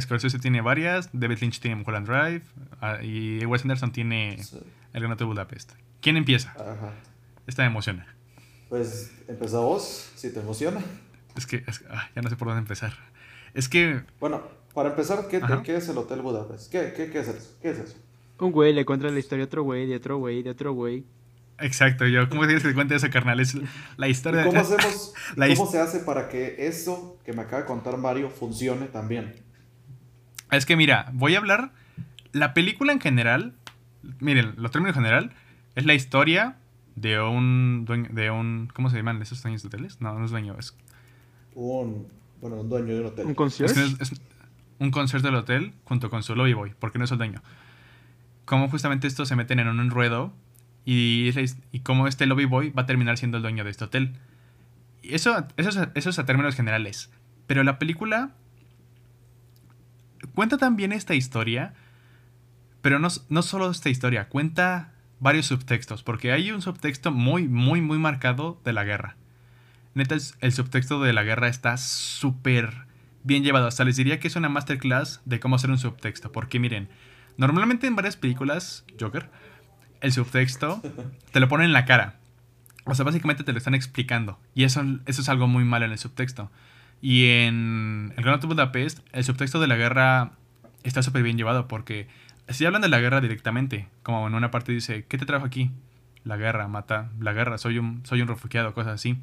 [0.00, 2.42] Scorsese tiene varias, David Lynch tiene Mulholland Drive,
[2.80, 4.58] ah, y Wes Anderson tiene Sí.
[4.92, 5.72] El Gran Hotel Budapest.
[6.00, 6.50] ¿Quién empieza?
[6.52, 6.92] Ajá.
[7.46, 8.06] Esta me emociona.
[8.68, 10.80] Pues empieza vos, si te emociona.
[11.36, 12.94] Es que es- ah, ya no sé por dónde empezar.
[13.54, 14.42] Es que Bueno,
[14.74, 15.40] para empezar, ¿qué.
[15.64, 16.70] ¿qué es el Hotel Budapest?
[16.70, 17.56] ¿Qué, qué, qué es eso?
[17.62, 17.96] ¿Qué es eso?
[18.38, 21.04] Un güey le cuenta la historia a otro güey, de otro güey, de otro güey.
[21.58, 23.40] Exacto, yo, ¿cómo quieres que te cuente eso, carnal?
[23.40, 23.56] Es
[23.96, 24.58] la ¿Y historia ¿Cómo, de...
[24.60, 28.86] hacemos, La ¿Cómo se hace para que eso que me acaba de contar Mario funcione
[28.86, 29.34] también?
[30.50, 31.72] Es que mira, voy a hablar...
[32.32, 33.54] La película en general,
[34.20, 35.32] miren, lo término en general,
[35.74, 36.56] es la historia
[36.94, 38.68] de un dueño, de un...
[38.74, 40.00] ¿Cómo se llaman esos dueños de hoteles?
[40.02, 40.76] No, no es dueño, es,
[41.54, 42.06] Un,
[42.42, 43.24] bueno, un dueño de un hotel.
[43.24, 43.74] ¿Un es, concierge?
[43.74, 44.20] que es- es
[44.78, 47.42] un concierto del hotel junto con su lobby boy, porque no es el dueño.
[48.44, 50.34] Cómo justamente estos se meten en un ruedo
[50.86, 51.32] y,
[51.82, 54.14] cómo este lobby boy va a terminar siendo el dueño de este hotel.
[55.02, 57.10] Eso, eso, es- eso es a términos generales.
[57.46, 58.30] Pero la película
[60.34, 61.74] cuenta también esta historia,
[62.82, 67.80] pero no, no solo esta historia, cuenta varios subtextos, porque hay un subtexto muy, muy,
[67.80, 69.16] muy marcado de la guerra.
[69.94, 72.86] Neta, el, el subtexto de la guerra está súper
[73.24, 73.66] bien llevado.
[73.66, 76.88] Hasta les diría que es una masterclass de cómo hacer un subtexto, porque miren,
[77.38, 79.30] normalmente en varias películas, Joker,
[80.06, 80.80] el subtexto
[81.32, 82.16] te lo ponen en la cara.
[82.84, 84.38] O sea, básicamente te lo están explicando.
[84.54, 86.50] Y eso, eso es algo muy malo en el subtexto.
[87.02, 90.32] Y en El Gran Hotel Budapest, el subtexto de la guerra
[90.82, 92.06] está súper bien llevado porque
[92.48, 95.70] si hablan de la guerra directamente, como en una parte dice, ¿qué te trajo aquí?
[96.24, 99.18] La guerra, mata, la guerra, soy un, soy un refugiado, cosas así.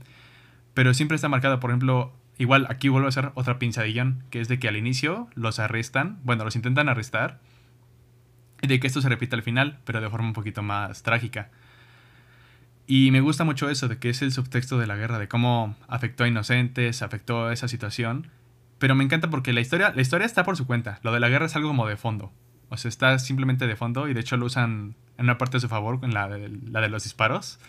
[0.74, 4.48] Pero siempre está marcado, por ejemplo, igual aquí vuelvo a hacer otra pinzadillón, que es
[4.48, 7.40] de que al inicio los arrestan, bueno, los intentan arrestar,
[8.68, 11.50] de que esto se repite al final, pero de forma un poquito más trágica.
[12.86, 15.76] Y me gusta mucho eso, de que es el subtexto de la guerra, de cómo
[15.88, 18.28] afectó a inocentes, afectó esa situación.
[18.78, 21.00] Pero me encanta porque la historia, la historia está por su cuenta.
[21.04, 22.34] Lo de la guerra es algo como de fondo.
[22.70, 25.62] O sea, está simplemente de fondo y de hecho lo usan en una parte de
[25.62, 27.60] su favor, en la de, la de los disparos.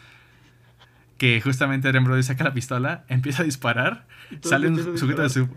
[1.19, 4.07] Que justamente Brody saca la pistola, empieza a disparar,
[4.43, 5.49] sale un a sujeto de su...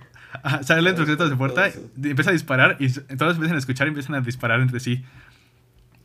[0.44, 3.88] Ajá, sale un sujeto de su puerta, empieza a disparar y todos empiezan a escuchar
[3.88, 5.04] y empiezan a disparar entre sí.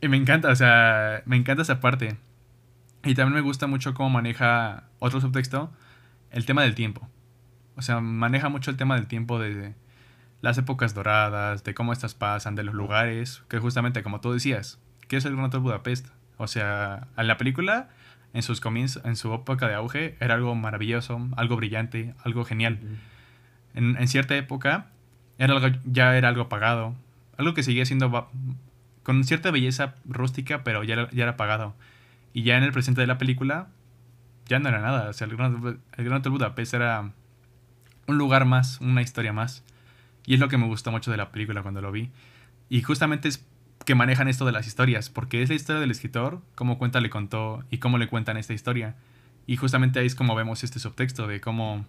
[0.03, 2.17] Y me encanta, o sea, me encanta esa parte.
[3.05, 5.71] Y también me gusta mucho cómo maneja otro subtexto,
[6.29, 7.07] el tema del tiempo.
[7.77, 9.75] O sea, maneja mucho el tema del tiempo de
[10.41, 14.77] las épocas doradas, de cómo estas pasan, de los lugares, que justamente como tú decías,
[15.07, 16.09] ¿qué es el Gran Hotel Budapest?
[16.35, 17.87] O sea, en la película,
[18.33, 22.77] en sus comienzos, en su época de auge, era algo maravilloso, algo brillante, algo genial.
[23.73, 24.87] En, en cierta época,
[25.37, 26.93] era algo, ya era algo apagado,
[27.37, 28.29] algo que seguía siendo
[29.03, 31.75] con cierta belleza rústica, pero ya, ya era apagado.
[32.33, 33.67] Y ya en el presente de la película,
[34.47, 35.09] ya no era nada.
[35.09, 37.11] O sea, el Gran, el Gran Hotel Budapest era
[38.07, 39.63] un lugar más, una historia más.
[40.25, 42.11] Y es lo que me gustó mucho de la película cuando lo vi.
[42.69, 43.45] Y justamente es
[43.85, 47.09] que manejan esto de las historias, porque es la historia del escritor, cómo cuenta le
[47.09, 48.95] contó y cómo le cuentan esta historia.
[49.45, 51.85] Y justamente ahí es como vemos este subtexto de cómo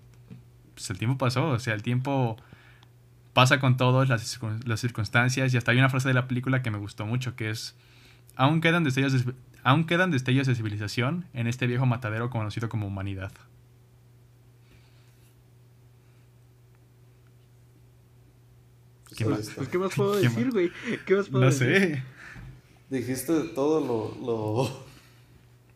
[0.75, 2.37] pues, el tiempo pasó, o sea, el tiempo
[3.35, 6.71] pasa con todas las, las circunstancias y hasta hay una frase de la película que
[6.71, 7.77] me gustó mucho que es
[8.37, 12.87] aún quedan destellos de, aún quedan destellos de civilización en este viejo matadero conocido como
[12.87, 13.33] humanidad.
[19.17, 19.51] ¿Qué más?
[19.57, 20.71] Pues, ¿qué más puedo ¿Qué decir, güey?
[21.07, 21.69] ¿Qué más puedo No decir?
[21.77, 22.03] sé.
[22.91, 24.87] Dijiste todo lo, lo,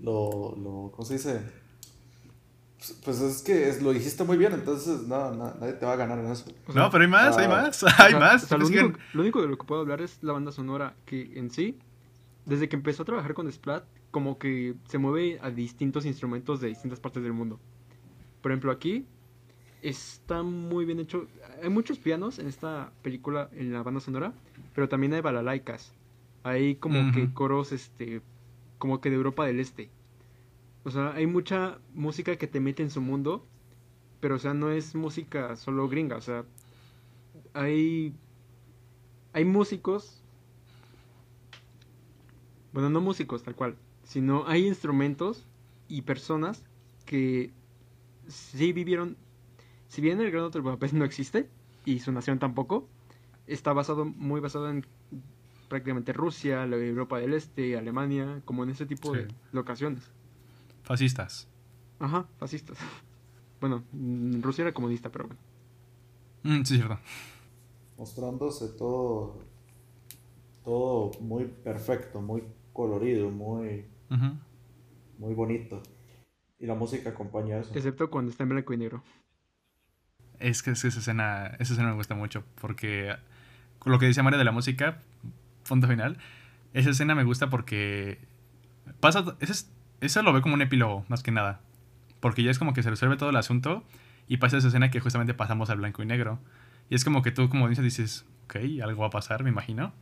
[0.01, 1.41] lo, lo, ¿cómo se dice?
[3.05, 5.97] Pues- es que es- lo dijiste muy bien, entonces no, na- nadie te va a
[5.97, 6.45] ganar en eso.
[6.67, 8.45] O sea, No, pero hay más, hay ah, más, O hay sea, más.
[8.45, 10.53] o sea, lo, que- único, lo único de lo que puedo hablar es la banda
[10.53, 11.77] sonora, que en sí,
[12.47, 16.69] desde que empezó a trabajar con Splat, como que se mueve a distintos instrumentos de
[16.69, 17.59] distintas partes del mundo.
[18.41, 19.05] Por ejemplo, aquí
[19.83, 21.27] está muy bien hecho.
[21.63, 24.33] Hay muchos pianos en esta película, en la banda sonora,
[24.75, 25.93] pero también hay balalaicas.
[26.45, 28.23] Hay como que coros, este,
[28.79, 29.91] como que de Europa del Este.
[30.89, 33.47] O sea, hay mucha música que te mete en su mundo,
[34.21, 36.47] pero o sea, no es música solo gringa, o sea,
[37.53, 38.15] hay
[39.35, 40.23] hay músicos
[42.73, 45.45] bueno no músicos tal cual sino hay instrumentos
[45.89, 46.65] y personas
[47.05, 47.53] que
[48.27, 49.17] sí vivieron
[49.89, 51.49] si bien el Gran Hotel Budapest no existe
[51.85, 52.89] y su nación tampoco
[53.47, 54.87] está basado muy basado en
[55.69, 59.21] prácticamente Rusia la Europa del Este Alemania como en ese tipo Sí.
[59.21, 60.11] de locaciones
[60.89, 61.47] Fascistas.
[62.01, 62.79] ajá fascistas
[63.61, 65.41] bueno mm, Rusia era comunista pero bueno
[66.45, 66.99] Mm, sí, es cierto.
[67.99, 69.37] Mostrándose todo,
[70.65, 72.43] todo muy perfecto, muy
[72.73, 73.85] colorido, muy,
[75.19, 75.83] muy bonito.
[76.61, 77.73] Y la música acompaña eso.
[77.75, 79.03] excepto cuando está en blanco y negro
[80.39, 83.17] Es que es que esa escena, esa escena me gusta mucho porque
[83.79, 85.03] con lo que decía María de la música,
[85.69, 86.19] punto final,
[86.75, 88.19] esa escena me gusta porque
[89.01, 91.61] pasa, ese es- eso lo ve como un epílogo más que nada,
[92.21, 93.85] porque ya es como que se resuelve todo el asunto
[94.27, 96.41] y pasa esa escena que justamente pasamos al blanco y negro
[96.91, 99.93] y es como que tú como dices dices, ok, algo va a pasar, me imagino.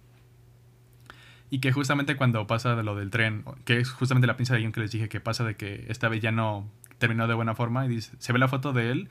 [1.51, 4.73] Y que justamente cuando pasa lo del tren, que es justamente la pinza de guion
[4.73, 6.69] que les dije que pasa de que esta vez ya no
[6.99, 9.09] terminó de buena forma y dice, se ve la foto de él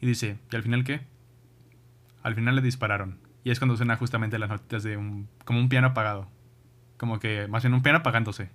[0.00, 1.00] y dice, ¿y al final qué?
[2.22, 3.18] Al final le dispararon.
[3.44, 5.28] Y es cuando suena justamente las notitas de un...
[5.44, 6.28] como un piano apagado.
[6.96, 8.50] Como que, más bien un piano apagándose.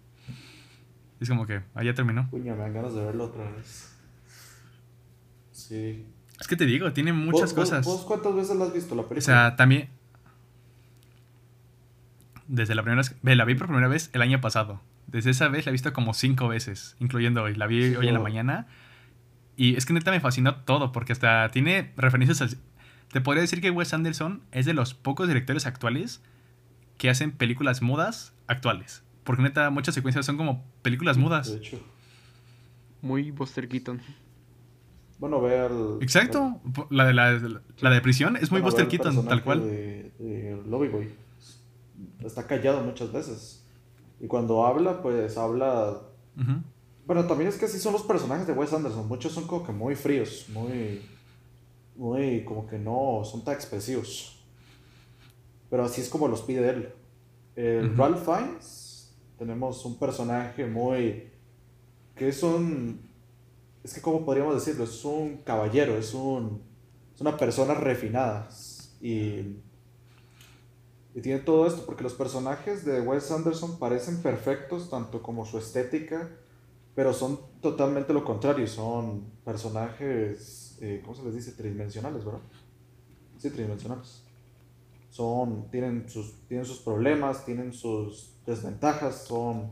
[1.19, 2.29] Es como que, ah, ya terminó.
[2.31, 3.93] Me dan ganas de verlo otra vez.
[5.51, 6.05] Sí.
[6.39, 7.85] Es que te digo, tiene muchas ¿Vos- vos- cosas.
[7.85, 9.21] ¿Vos cuántas veces la has visto la O película?
[9.21, 9.89] sea, también...
[12.47, 13.15] Desde la primera vez...
[13.21, 14.81] Ve, la vi por primera vez el año pasado.
[15.07, 17.55] Desde esa vez la he visto como cinco veces, incluyendo hoy.
[17.55, 18.67] La vi Sí, hoy en la mañana.
[19.55, 22.57] Y es que neta me fascinó todo, porque hasta tiene referencias al...
[23.11, 26.21] Te podría decir que Wes Anderson es de los pocos directores actuales
[26.97, 29.01] que hacen películas mudas actuales.
[29.27, 31.51] Porque neta, muchas secuencias son como películas mudas.
[31.51, 31.77] De hecho.
[33.01, 33.99] muy Buster Keaton
[35.19, 35.97] Bueno, ve al.
[35.99, 36.61] Exacto.
[36.89, 39.67] La de, la, la de prisión es muy bueno, Buster Keaton, tal cual.
[39.67, 41.09] De, de Lobby Boy.
[42.23, 43.65] Está callado muchas veces.
[44.21, 46.03] Y cuando habla, pues habla.
[47.05, 49.09] Bueno, también es que así son los personajes de Wes Anderson.
[49.09, 51.01] Muchos son como que muy fríos, muy.
[51.97, 52.45] Muy.
[52.45, 54.41] como que no son tan expresivos.
[55.69, 56.89] Pero así es como los pide él.
[57.57, 57.97] El.
[57.97, 58.86] Ralph Fiennes,
[59.37, 61.31] tenemos un personaje muy.
[62.15, 63.07] que es un.
[63.83, 64.83] Es que, ¿cómo podríamos decirlo?
[64.83, 66.61] Es un caballero, es un.
[67.13, 68.49] Es una persona refinada.
[69.01, 69.57] Y.
[71.15, 75.57] Y tiene todo esto, porque los personajes de Wes Anderson parecen perfectos, tanto como su
[75.57, 76.29] estética,
[76.93, 78.67] pero son totalmente lo contrario.
[78.67, 80.77] Son personajes.
[80.81, 81.53] eh, ¿Cómo se les dice?
[81.53, 82.41] Tridimensionales, ¿verdad?
[83.37, 84.26] Sí, tridimensionales.
[85.17, 89.71] Son, tienen, sus, tienen sus problemas, tienen sus desventajas, son,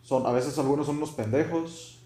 [0.00, 0.24] son.
[0.24, 2.02] A veces algunos son unos pendejos.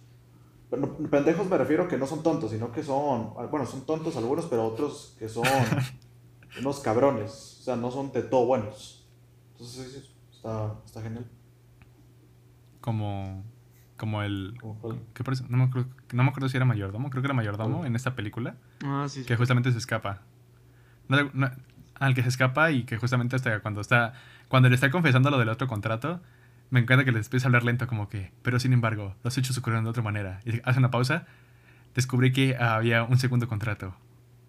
[0.68, 3.32] Pero no- pendejos me refiero que no son tontos, sino que son.
[3.48, 5.44] Bueno, son tontos algunos, pero otros que son
[6.58, 7.58] unos cabrones.
[7.60, 9.08] O sea, no son de todo buenos.
[9.52, 11.30] Entonces, sí, sí, está, está genial.
[12.80, 13.44] Como...
[13.96, 14.54] Como el...
[15.14, 17.94] ¿qué no, me acuerdo, no me acuerdo si era mayordomo, creo que era mayordomo en
[17.94, 19.26] esta película, Ah, sí, sí.
[19.26, 20.22] que justamente se escapa.
[21.06, 21.50] No, no,
[22.00, 24.14] al que se escapa y que justamente hasta cuando está...
[24.48, 26.20] Cuando le está confesando lo del otro contrato,
[26.70, 28.32] me encanta que le empieza a hablar lento como que...
[28.42, 30.40] Pero sin embargo, los hechos ocurrieron de otra manera.
[30.44, 31.26] Y hace una pausa,
[31.94, 33.94] descubrí que había un segundo contrato.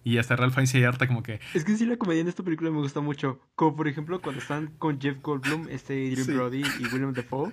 [0.04, 1.38] Y hasta Ralph Fiennes se harta como que...
[1.54, 3.38] Es que sí, la comedia en esta película me gusta mucho.
[3.54, 6.32] Como por ejemplo cuando están con Jeff Goldblum, este Adrian Sí.
[6.32, 7.52] Brody y William Dafoe.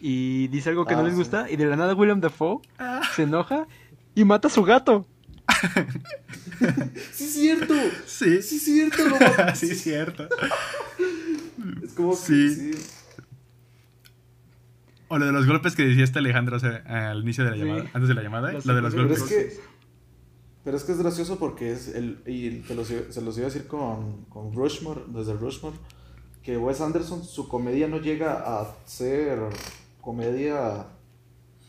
[0.00, 1.18] Y dice algo que no Ah, les sí.
[1.18, 1.48] gusta.
[1.50, 2.58] Y de la nada William Dafoe
[3.14, 3.66] se enoja
[4.16, 5.06] y mata a su gato.
[7.12, 7.74] ¡Sí es cierto!
[8.06, 9.08] Sí, ¡Sí es cierto!
[9.08, 9.16] Lo
[9.54, 10.28] sí, es cierto.
[11.82, 12.54] Es como que Sí.
[12.54, 12.70] sí.
[15.08, 17.56] O lo de los golpes que decía este Alejandro o sea, al inicio de la
[17.56, 17.62] Sí.
[17.62, 19.22] llamada, antes de la llamada, lo de los Pero golpes.
[19.22, 19.60] es que,
[20.64, 23.50] pero es que es gracioso porque es el, y te los se los iba a
[23.50, 25.76] decir con, con Rushmore, desde Rushmore,
[26.42, 29.38] que Wes Anderson, su comedia no llega a ser
[30.00, 30.86] comedia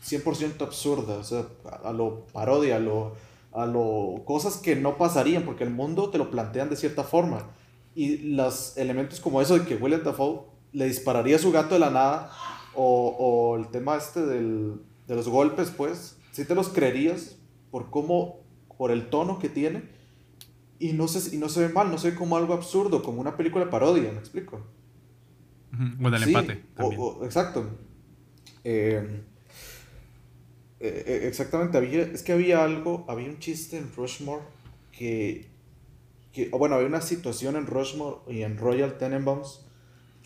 [0.04, 3.16] 100% absurda, o sea, a, a lo parodia, a lo,
[3.60, 7.50] a lo cosas que no pasarían, porque el mundo te lo plantean de cierta forma.
[7.94, 11.80] Y los elementos como eso de que William Dafoe le dispararía a su gato de
[11.80, 12.30] la nada,
[12.74, 17.36] o, o el tema este del, de los golpes, pues, si te los creerías
[17.70, 18.40] por cómo,
[18.76, 19.82] por el tono que tiene,
[20.78, 23.20] y no se, y no se ve mal, no se ve como algo absurdo, como
[23.20, 24.60] una película de parodia, ¿me explico?
[26.02, 27.66] O del Sí, empate o- o- exacto.
[28.64, 29.22] Eh,
[30.80, 34.42] eh, eh, exactamente, había, es que había algo, había un chiste en Rushmore
[34.92, 35.46] que,
[36.32, 39.64] que- bueno, había una situación en Rushmore y en Royal Tenenbaums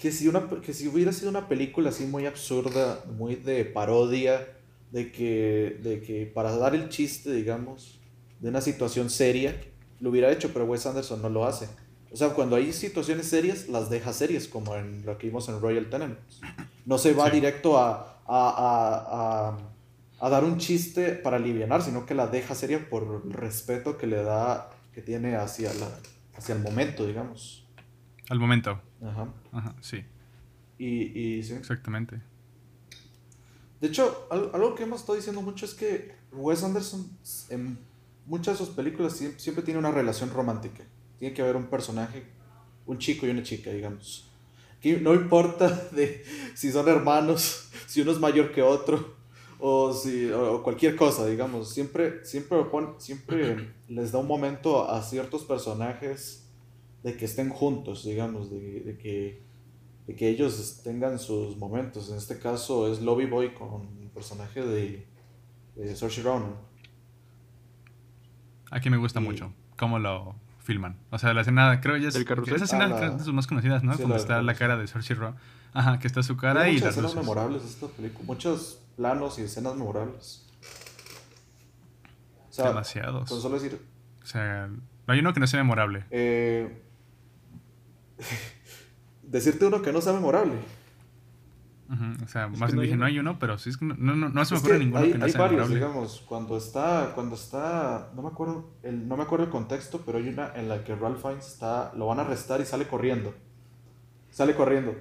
[0.00, 4.48] que si, una, que si hubiera sido una película así muy absurda, muy de parodia,
[4.90, 8.00] de que, de que para dar el chiste, digamos,
[8.40, 9.54] de una situación seria,
[10.00, 11.68] lo hubiera hecho, pero Wes Anderson no lo hace.
[12.10, 15.60] O sea, cuando hay situaciones serias, las deja serias, como en lo que vimos en
[15.60, 16.40] Royal Tenenbaums.
[16.84, 17.36] No se va Sí.
[17.36, 19.58] directo a, a, a, a,
[20.24, 24.06] a dar un chiste para alivianar, sino que la deja seria por el respeto que
[24.06, 25.88] le da, que tiene hacia, la,
[26.36, 27.66] hacia el momento, digamos.
[28.30, 28.80] Al momento.
[29.04, 29.28] Ajá.
[29.50, 30.04] Ajá, sí,
[30.78, 31.54] Y, y sí.
[31.54, 32.22] exactamente.
[33.80, 37.04] De hecho, al- algo que hemos estado diciendo mucho es que Wes Anderson
[37.50, 37.78] en
[38.26, 40.84] muchas de sus películas sie- siempre tiene una relación romántica.
[41.18, 42.22] Tiene que haber un personaje,
[42.86, 44.30] un chico y una chica, digamos.
[44.80, 46.24] Que no importa de
[46.54, 49.16] si son hermanos, si uno es mayor que otro,
[49.64, 51.70] o, si, o cualquier cosa, digamos.
[51.72, 52.58] Siempre, siempre,
[52.98, 56.48] siempre les da un momento a ciertos personajes
[57.04, 59.42] de que estén juntos, digamos, de, de que
[60.08, 62.10] de que ellos tengan sus momentos.
[62.10, 65.06] En este caso es Lobby Boy con el personaje de,
[65.76, 66.56] de Saoirse Ronan.
[68.70, 70.96] Aquí me gusta Y- mucho cómo lo filman.
[71.10, 72.16] O sea, la escena, creo ya es.
[72.16, 73.92] Esa escena Ah, la- es de sus más conocidas, ¿no?
[73.92, 75.36] sí, Cuando la está la cara de Saoirse Ronan.
[75.72, 77.22] Ajá, que está su cara y muchas las escenas luces.
[77.28, 80.46] memorables esta película, muchos planos y escenas memorables.
[82.48, 83.28] O sea, Demasiados.
[83.28, 83.80] con solo decir,
[84.22, 86.04] O sea, no hay uno que no sea memorable.
[86.10, 86.82] eh,
[89.22, 90.54] decirte uno que no sea memorable.
[92.24, 93.94] O sea, Es más bien no dije, no hay uno, pero sí es que no,
[93.98, 95.74] no, no, se me ocurre ninguno hay, que no hay sea varios, memorable.
[95.92, 100.16] digamos, cuando está, cuando está, no me acuerdo, el, no me acuerdo el contexto, pero
[100.16, 103.34] hay una en la que Ralph Fiennes está, lo van a arrestar y sale corriendo,
[104.30, 104.96] sale corriendo,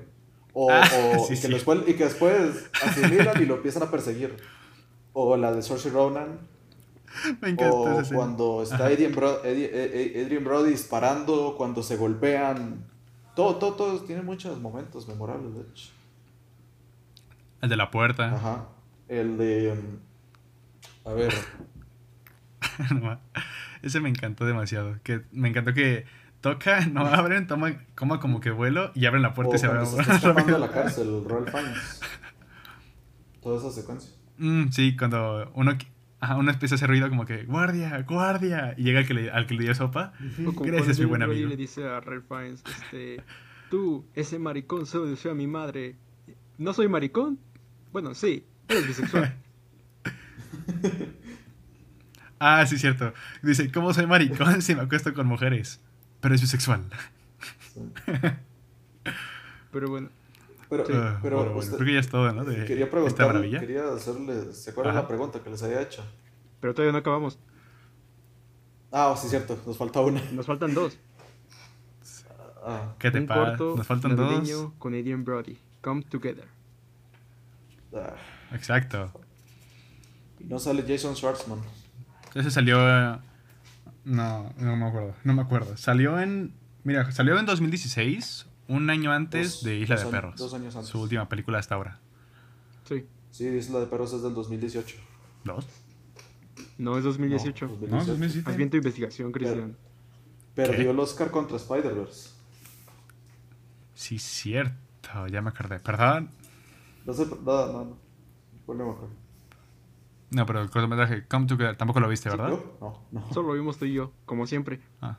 [0.54, 0.88] o, Ah,
[1.18, 1.54] o- sí, y, que sí.
[1.54, 4.36] después, y que después asimilan y lo empiezan a perseguir,
[5.14, 6.40] o la de Saoirse Ronan,
[7.42, 8.86] Me encanta o esa cuando está Ajá.
[8.88, 12.86] Adrien, Bro- Eddie- eh, eh, Adrien Brody disparando, cuando se golpean,
[13.36, 15.90] todo, todo, todo, tiene muchos momentos memorables, de hecho.
[17.62, 18.34] El de la puerta.
[18.36, 18.66] Ajá.
[19.08, 19.76] El de.
[19.76, 21.34] mm, A ver.
[23.02, 23.20] No
[23.82, 24.98] Ese me encantó demasiado.
[25.04, 26.06] Que me encantó que
[26.42, 29.68] toca, no abren, toma, coma como que vuelo y abren la puerta O y se
[29.68, 30.60] va se está escapando rápido.
[30.60, 32.02] de la cárcel, Ralph Fiennes.
[33.42, 34.12] Toda esa secuencia.
[34.38, 35.78] Mm, sí, cuando uno,
[36.20, 39.32] ajá, uno empieza a hacer ruido como que guardia, guardia y llega al que le,
[39.32, 40.14] al que le dio sopa.
[40.38, 41.48] Gracias, mi buen amigo.
[41.48, 43.24] le dice a Ralph Fiennes, este,
[43.70, 45.96] tú, ese maricón sedució a mi madre.
[46.58, 47.40] ¿No soy maricón?
[47.92, 49.36] Bueno, sí, eres bisexual.
[52.40, 53.14] Ah, sí, cierto.
[53.44, 55.80] Dice, ¿cómo soy maricón si me acuesto con mujeres?
[56.22, 56.84] Pero es bisexual.
[57.74, 57.82] Sí.
[59.72, 60.10] Pero bueno,
[60.70, 60.94] Pero, Sí.
[60.96, 62.44] Ah, pero bueno, bueno, usted- creo que ya es todo, ¿no?
[62.46, 63.60] De quería esta preguntar, maravilla.
[63.60, 64.54] quería hacerle.
[64.54, 65.02] ¿Se acuerdan Ajá.
[65.04, 66.04] la pregunta que les había hecho?
[66.60, 67.40] pero todavía no acabamos.
[68.92, 70.22] Ah, sí, cierto, nos falta una.
[70.32, 70.98] Nos faltan dos.
[72.64, 73.58] Ah, ¿Qué te pasa?
[73.58, 74.30] Nos faltan dos.
[74.32, 75.58] navideño con Adrian Brody.
[75.82, 76.46] Come Together.
[77.96, 78.14] ah.
[78.54, 79.12] Exacto.
[80.40, 81.60] Y no sale Jason Schwartzman.
[82.36, 82.78] Ese salió.
[84.04, 85.16] No, no me acuerdo.
[85.24, 85.78] No me acuerdo.
[85.78, 86.54] Salió en.
[86.84, 90.36] Mira, salió en 2016, un año antes Dos- de Isla de años- Perros.
[90.38, 90.90] dos años antes.
[90.90, 92.00] Su última película hasta ahora.
[92.88, 93.06] Sí.
[93.30, 94.98] Sí, Isla de Perros es del 2018.
[95.44, 95.68] ¿Dos?
[96.78, 97.68] No, es 2018.
[97.68, 98.12] No, No, 2018.
[98.14, 98.50] 2007.
[98.50, 99.78] Haz bien tu investigación, Cristian.
[100.56, 100.90] Perdió ¿Qué?
[100.90, 102.30] el Oscar contra Spider-Verse.
[103.94, 105.28] Sí, cierto.
[105.30, 105.80] Ya me acordé.
[105.80, 106.30] Perdón.
[107.06, 107.36] No sé, no,
[107.68, 107.98] no, no.
[108.66, 109.10] Ponle mejor.
[110.32, 112.50] No, pero el cortometraje Come Together tampoco lo viste, ¿verdad?
[112.80, 113.34] No, no.
[113.34, 114.80] Solo lo vimos tú y yo, como siempre.
[115.02, 115.18] Ah.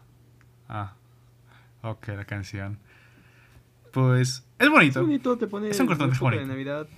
[0.69, 0.95] Ah.
[1.83, 2.79] Ok, la canción.
[3.93, 5.03] Pues es Es bonito.
[5.03, 6.47] bonito, te pone Es un cortometraje de bonito.
[6.49, 6.89] Navidad.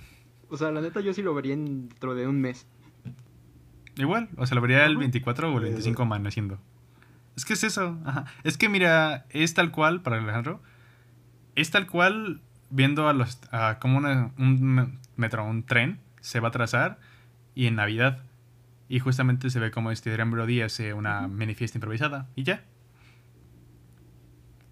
[0.49, 2.65] O sea, la neta yo sí lo vería dentro de un mes.
[3.97, 4.99] Igual, o sea, lo vería el Ajá.
[4.99, 6.59] 24 o el Sí, 25 amaneciendo.
[7.35, 7.97] Es que es eso.
[8.05, 8.25] Ajá.
[8.43, 10.61] Es que mira, es tal cual, para Alejandro,
[11.55, 16.39] es tal cual viendo a los a cómo una- un me- metro, un tren se
[16.39, 16.99] va a trazar
[17.55, 18.23] y en Navidad.
[18.87, 22.29] Y justamente se ve como este Adrian Brody hace una mini fiesta improvisada.
[22.35, 22.63] Y ya.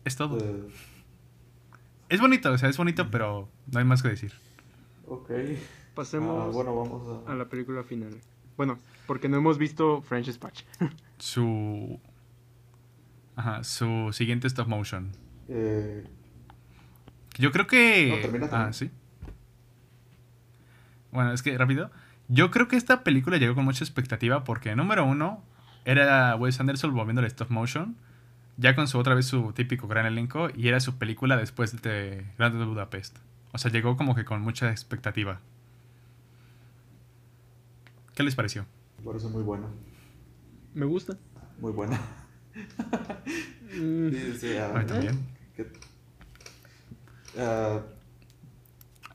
[0.05, 0.37] Es todo.
[0.37, 0.67] Eh,
[2.09, 4.33] Es bonito, o sea, es bonito, pero no hay más que decir.
[5.07, 5.31] ok.
[5.95, 7.31] Pasemos Ah, bueno, vamos a...
[7.31, 8.19] a la película final.
[8.57, 10.63] Bueno, porque no hemos visto French Dispatch.
[11.17, 11.99] Su.
[13.35, 15.11] Ajá, su siguiente stop motion.
[15.47, 16.03] Eh,
[17.37, 18.09] Yo creo que.
[18.09, 18.91] No, termina, ah, sí.
[21.11, 21.89] Bueno, es que rápido.
[22.27, 25.43] Yo creo que esta película llegó con mucha expectativa porque, número uno,
[25.85, 27.95] era Wes Anderson volviendo al stop motion.
[28.57, 30.49] Ya con su otra vez su típico gran elenco.
[30.55, 33.17] Y era su película después de Grand Budapest.
[33.51, 35.39] O sea, llegó como que con mucha expectativa.
[38.15, 38.65] ¿Qué les pareció?
[38.99, 39.67] me parece muy buena.
[40.73, 41.17] Me gusta.
[41.59, 41.99] Muy buena.
[43.75, 45.19] Mm, Sí, sí, ah, A mí también.
[45.55, 45.67] que-
[47.39, 47.79] ah,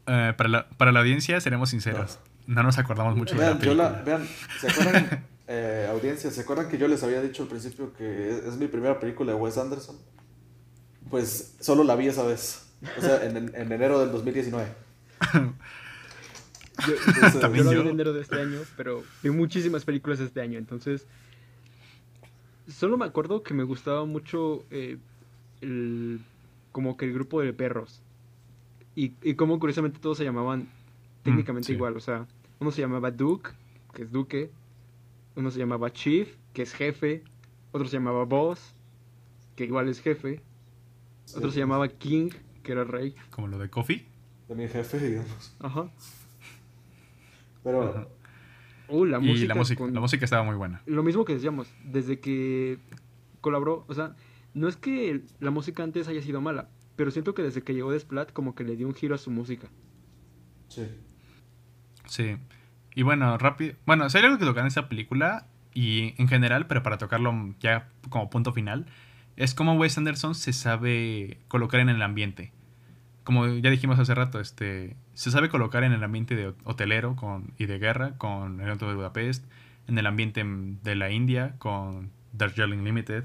[0.06, 2.18] Eh, para, la, para la audiencia, seremos sinceros.
[2.18, 2.28] No
[2.62, 3.90] nos acordamos mucho de la vean, yo película.
[3.90, 4.28] la, vean,
[4.60, 8.44] ¿se acuerdan, eh, audiencia, ¿se acuerdan que yo les había dicho al principio que es,
[8.44, 9.96] es mi primera película de Wes Anderson?
[11.10, 12.64] Pues solo la vi esa vez.
[12.96, 14.66] O sea, en, en- en enero del 2019.
[16.86, 17.82] yo, Entonces, También yo la vi yo.
[17.82, 21.06] en enero de este año, pero vi muchísimas películas este año, entonces
[22.68, 24.98] solo me acuerdo que me gustaba mucho eh,
[25.62, 26.20] el
[26.72, 28.02] como que el grupo de perros
[28.94, 30.68] y, y como curiosamente todos se llamaban
[31.24, 31.72] técnicamente sí.
[31.72, 32.26] igual, o sea,
[32.60, 33.50] uno se llamaba Duke,
[33.94, 34.50] que es Duque,
[35.36, 37.22] uno se llamaba Chief, que es jefe,
[37.72, 38.74] otro se llamaba Boss,
[39.56, 40.40] que igual es jefe,
[41.36, 42.30] otro sí, se llamaba King,
[42.62, 44.06] que era rey, Como lo de Coffee.
[44.48, 45.56] De mi jefe, digamos.
[45.60, 45.90] ajá.
[47.62, 48.08] Pero Ajá.
[48.88, 50.80] Uh, la y música la música, con- la música estaba muy buena.
[50.86, 52.78] lo mismo que decíamos, desde que
[53.42, 54.16] colaboró, o sea,
[54.54, 57.92] no es que la música antes haya sido mala, pero siento que desde que llegó
[57.92, 59.68] Desplat como que le dio un giro a su música.
[60.68, 60.86] sí.
[62.08, 62.36] Sí.
[62.94, 63.74] Y bueno, rápido.
[63.86, 67.88] Bueno, hay algo que tocar en esta película y en general, pero para tocarlo ya
[68.08, 68.86] como punto final,
[69.36, 72.52] es como Wes Anderson se sabe colocar en el ambiente.
[73.22, 77.52] Como ya dijimos hace rato, este, se sabe colocar en el ambiente de hotelero con,
[77.58, 79.44] y de guerra con El Auto de Budapest,
[79.86, 83.24] en el ambiente de la India con Darjeeling Limited.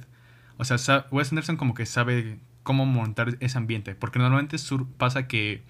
[0.58, 5.28] O sea, Wes Anderson como que sabe cómo montar ese ambiente, porque normalmente sur- pasa
[5.28, 5.64] que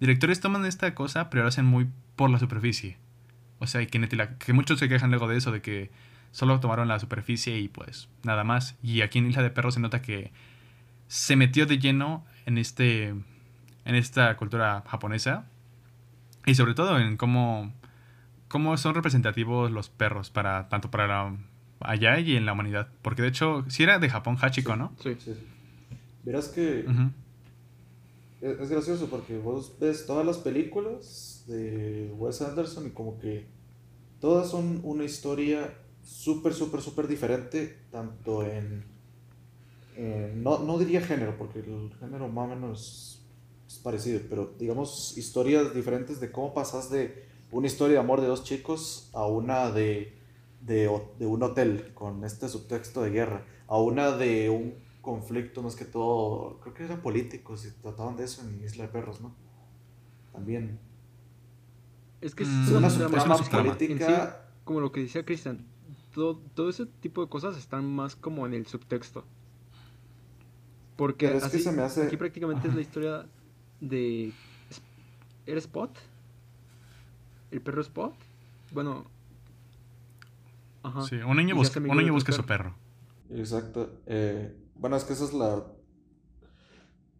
[0.00, 2.96] directores toman esta cosa, pero lo hacen muy por la superficie.
[3.58, 5.90] O sea, y que, neta la- que muchos se quejan luego de eso, de que
[6.30, 8.76] solo tomaron la superficie y pues nada más.
[8.82, 10.30] Y aquí en Isla de Perros se nota que
[11.08, 15.46] se metió de lleno en este en esta cultura japonesa
[16.44, 17.72] y sobre todo en cómo,
[18.48, 21.34] cómo son representativos los perros para tanto para la-
[21.80, 22.88] allá y en la humanidad.
[23.02, 24.92] Porque de hecho, si era de Japón Hachiko, ¿no?
[25.02, 25.16] Sí.
[25.18, 25.32] Sí.
[26.24, 26.84] Verás que.
[28.40, 33.46] Es, gracioso porque vos ves todas las películas de Wes Anderson y como que
[34.20, 38.84] todas son una historia súper, súper, súper diferente, tanto en...
[40.42, 43.26] no, no diría género, porque el género más o menos
[43.66, 48.28] es parecido, pero digamos historias diferentes de cómo pasas de una historia de amor de
[48.28, 50.16] dos chicos a una de,
[50.60, 55.74] de, de un hotel con este subtexto de guerra, a una de un conflicto más
[55.74, 59.32] que todo, creo que eran políticos y trataban de eso en Isla de Perros, ¿no?
[60.32, 60.78] También.
[62.20, 63.68] Es que es Mm, una subtrama subtrama.
[63.70, 64.44] en sí, política.
[64.64, 65.64] como lo que decía Cristian,
[66.14, 69.24] todo, todo ese tipo de cosas están más como en el subtexto.
[70.96, 73.26] Porque es que así, se me hace- aquí prácticamente es la historia
[73.80, 74.32] de...
[75.46, 75.90] ¿Era Spot?
[77.50, 78.12] ¿El perro Spot?
[78.72, 79.04] Bueno...
[80.82, 81.02] Ajá.
[81.02, 82.74] Sí, un niño busca, un niño busca su perro.
[83.30, 83.90] Exacto.
[84.06, 85.64] Eh, bueno, es que esa es la...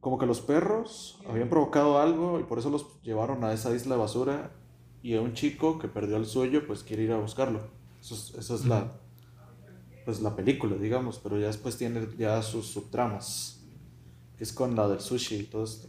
[0.00, 3.96] Como que los perros habían provocado algo y por eso los llevaron a esa isla
[3.96, 4.52] de basura
[5.02, 7.60] y a un chico que perdió el suyo pues quiere ir a buscarlo.
[8.00, 8.92] Eso es, eso es la...
[10.04, 13.62] Pues la película, digamos, pero ya después tiene ya sus subtramas,
[14.38, 15.88] que es con la del sushi y todo esto.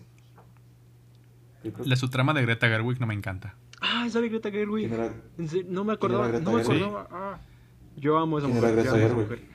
[1.86, 3.56] La subtrama de Greta Gerwig no me encanta.
[3.80, 4.90] Ah, Ay, sale Greta Gerwig.
[4.90, 5.08] No me
[5.48, 7.08] ¿Quién era acordaba, Greta no me acordaba.
[7.12, 7.40] Ah,
[7.96, 8.74] yo amo esa ¿Quién mujer.
[8.76, 9.50] Greta esa Gerwig?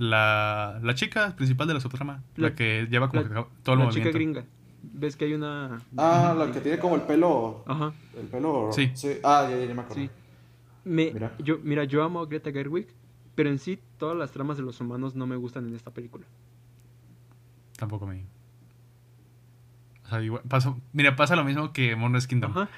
[0.00, 2.22] La, la chica principal de la subtrama.
[2.36, 4.08] La, La- que lleva como la- que todo el la movimiento.
[4.08, 4.44] chica gringa.
[4.82, 5.82] ¿Ves que hay una.
[5.98, 7.62] Ah, la que tiene como el pelo.
[7.66, 8.70] Ajá, El pelo.
[8.72, 8.90] Sí.
[9.22, 10.02] Ah, ya, ya, ya me acuerdo.
[10.02, 10.10] sí.
[10.84, 11.34] Me, Mira.
[11.38, 12.86] Yo, mira, yo amo a Greta Gerwig,
[13.34, 16.24] pero en sí todas las tramas de los humanos no me gustan en esta película.
[17.76, 18.24] Tampoco me.
[20.06, 22.52] O sea, igual, pasa- mira, pasa lo mismo que Moonrise Kingdom.
[22.52, 22.68] Ajá,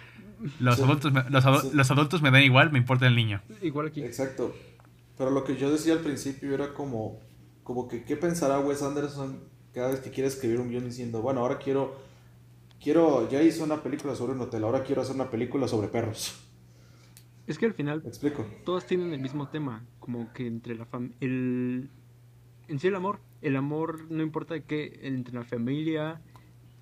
[0.58, 0.82] Los, Sí.
[0.82, 1.70] adultos me, los, adu- Sí.
[1.72, 3.40] los adultos me dan igual, me importa el niño.
[3.62, 4.02] igual aquí.
[4.02, 4.52] Exacto.
[5.16, 7.20] Pero lo que yo decía al principio era como,
[7.62, 9.40] como que qué pensará Wes Anderson
[9.72, 11.96] cada vez que quiere escribir un guion diciendo, bueno, ahora quiero,
[12.80, 16.38] quiero, ya hice una película sobre un hotel, ahora quiero hacer una película sobre perros.
[17.46, 18.46] Es que al final ¿Me explico?
[18.64, 21.90] todas tienen el mismo tema, como que entre la familia, el
[22.68, 26.20] en sí el amor, el amor no importa qué, entre la familia,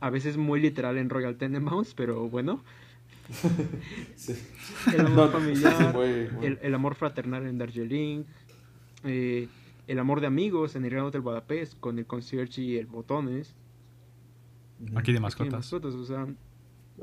[0.00, 2.64] a veces muy literal en Royal Tenenbaums, pero bueno,
[4.16, 4.34] Sí.
[4.94, 8.24] el amor No, familiar, sí, muy- muy- el, el amor fraternal en Darjeeling,
[9.04, 9.48] eh,
[9.86, 13.54] el amor de amigos en el Gran Hotel Budapest con el concierge y el botones.
[14.96, 15.52] Aquí de aquí mascotas.
[15.52, 16.26] mascotas, o sea,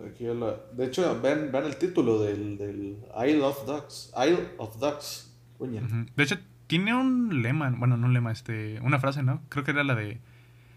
[0.07, 2.97] Aquí la- De hecho, ven, ven el título del, del
[3.27, 4.13] Isle of Ducks.
[4.15, 5.33] Isle of Ducks.
[6.15, 6.37] De hecho,
[6.67, 9.41] tiene un lema, bueno, no un lema, este, una frase, ¿no?
[9.49, 10.19] Creo que era la de.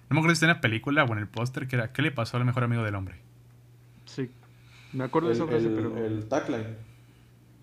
[0.09, 2.01] No me acuerdo si está en la película o en el póster, que era ¿Qué
[2.01, 3.17] le pasó al mejor amigo del hombre?
[4.07, 4.31] sí,
[4.93, 6.77] me acuerdo de esa frase, el- pero el tagline.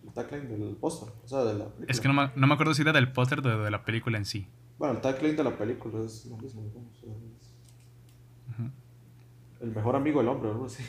[0.06, 1.10] El tagline del póster.
[1.24, 1.88] O sea, de la película.
[1.90, 3.84] Es que no me, no me acuerdo si era del póster o de, de la
[3.84, 4.48] película en sí.
[4.78, 6.64] Bueno, el tagline de la película es lo mismo.
[6.64, 7.54] digamos, o sea, es
[8.60, 8.72] Ujú.
[9.62, 10.84] El mejor amigo del hombre, o algo así.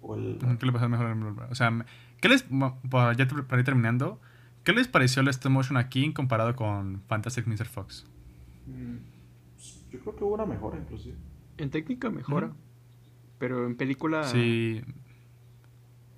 [0.00, 0.38] O el.
[0.58, 1.46] ¿Qué le pasó al mejor amigo del hombre?
[1.50, 1.84] O sea,
[2.20, 2.44] ¿qué les.
[2.48, 4.20] ya te- para ir terminando,
[4.64, 7.66] ¿qué les pareció el stop motion aquí comparado con Fantastic Mr.
[7.66, 8.06] Fox?
[8.66, 8.96] Mm,
[9.90, 11.16] Yo creo que hubo una mejora, inclusive.
[11.58, 12.52] en técnica mejora,
[13.38, 14.24] pero en película...
[14.24, 14.82] Sí.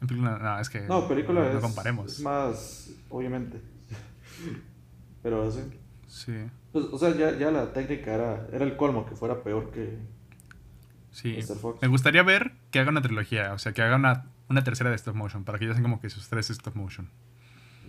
[0.01, 0.81] En película, no, es que.
[0.83, 2.13] No, película no, es, no comparemos.
[2.13, 3.61] es más, obviamente.
[5.23, 5.61] Pero sí.
[6.07, 6.35] Sí.
[6.73, 9.99] Pues, o sea, ya, ya la técnica era, era el colmo que fuera peor que
[11.11, 11.37] Sí.
[11.37, 11.57] Mr.
[11.57, 11.83] Fox.
[11.83, 14.97] Me gustaría ver que haga una trilogía, o sea, que haga una, una tercera de
[14.97, 17.11] stop motion, para que ya sean como que sus tres stop motion.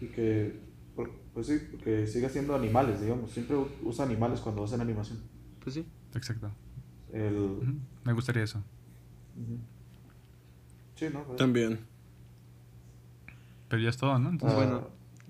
[0.02, 0.60] Y que,
[1.34, 3.31] pues sí, que siga siendo animales, digamos.
[3.31, 5.19] Siempre usa animales cuando hacen animación.
[5.64, 5.86] Pues sí.
[6.15, 6.49] Exacto.
[7.14, 7.80] El...
[8.03, 8.64] Me gustaría eso.
[10.95, 11.23] Sí, ¿no?
[11.23, 11.80] Pues, También.
[13.70, 14.30] Pero ya es todo, ¿no?
[14.30, 14.78] Entonces, ah, bueno.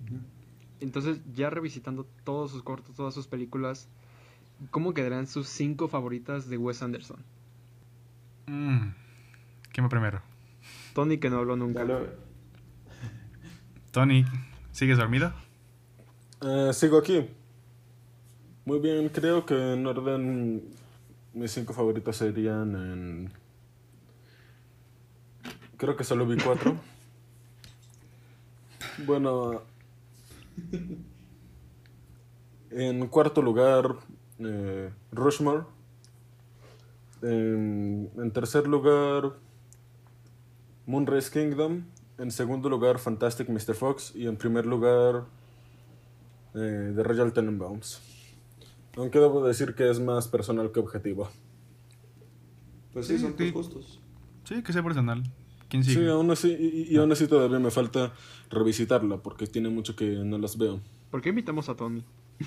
[0.05, 0.19] ujú.
[0.79, 3.89] Entonces, ya revisitando todos sus cortos, todas sus películas,
[4.71, 7.17] ¿cómo quedarán sus cinco favoritas de Wes Anderson?
[8.47, 8.87] mm,
[9.71, 10.21] ¿quién va primero?
[10.93, 11.83] Tony que no habló nunca.
[11.85, 12.09] Dale.
[13.91, 14.25] Tony,
[14.71, 15.33] ¿sigues dormido?
[16.41, 17.27] Eh, sigo aquí.
[18.65, 20.63] Muy bien, creo que en orden
[21.33, 23.31] mis cinco favoritos serían en...
[25.77, 26.75] Creo que solo vi cuatro.
[29.05, 29.61] bueno,
[32.71, 33.95] en cuarto lugar,
[34.39, 35.63] eh, Rushmore.
[37.21, 39.33] En, en tercer lugar,
[40.85, 41.83] Moonrise Kingdom.
[42.17, 43.73] En segundo lugar, Fantastic Mr.
[43.75, 44.13] Fox.
[44.15, 45.25] Y en primer lugar,
[46.53, 48.01] eh, de Royal Tenenbaums.
[48.97, 51.29] Aunque debo decir que es más personal que objetivo.
[52.93, 53.99] Pues sí, Sí, son tus gustos.
[54.43, 55.23] Sí, que sea personal.
[55.69, 56.01] ¿Quién sigue?
[56.01, 58.11] Sí, aún así, y, y aún así todavía me falta
[58.49, 60.81] revisitarla porque tiene mucho que no las veo.
[61.11, 62.03] ¿Por qué invitamos a Tony?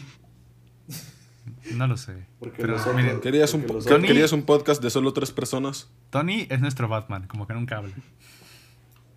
[1.75, 2.27] No lo sé.
[2.39, 2.77] Porque Pero
[3.21, 5.89] ¿Querías un, Porque Tony- ¿Querías un podcast de solo tres personas?
[6.11, 7.93] Tony es nuestro Batman, como que en un cable.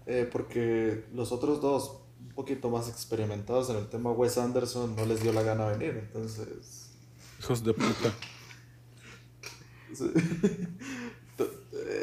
[0.08, 5.06] Eh, porque los otros dos, un poquito más experimentados en el tema Wes Anderson, no
[5.06, 6.00] les dio la gana venir.
[6.04, 6.92] Entonces.
[7.40, 8.14] Hijos de puta.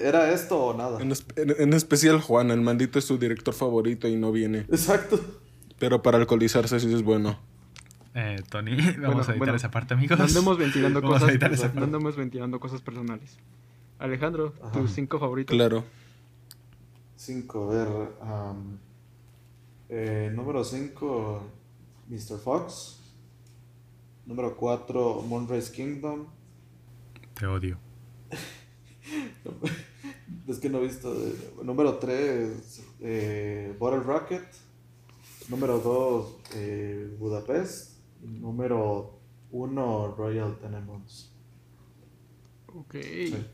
[0.02, 1.00] ¿Era esto o nada?
[1.00, 4.58] En, es- en- en especial Juan, el maldito es su director favorito y no viene.
[4.70, 5.20] Exacto.
[5.78, 7.38] Pero para alcoholizarse sí es bueno.
[8.14, 9.54] Eh, Tony, vamos Bueno, a editar bueno.
[9.56, 10.18] esa parte, amigos.
[10.18, 13.38] No andemos ventilando Vamos a cosas, editar esa no andemos ventilando cosas personales.
[13.98, 14.72] Alejandro, Ajá.
[14.72, 15.54] tus cinco favoritos.
[15.56, 15.84] Claro.
[17.16, 17.88] Cinco, a ver.
[19.88, 21.42] eh, número 5,
[22.08, 22.38] Mr.
[22.42, 22.98] Fox.
[24.26, 26.26] Número 4, Moonrise Kingdom.
[27.34, 27.78] Te odio.
[30.48, 31.12] Es que no he visto.
[31.14, 34.44] eh, número 3, eh, Bottle Rocket.
[35.48, 37.98] Número 2, eh, Budapest.
[38.22, 39.18] Y número
[39.50, 41.32] 1, Royal Tenenbaums.
[42.74, 42.94] Ok.
[43.02, 43.46] Sí,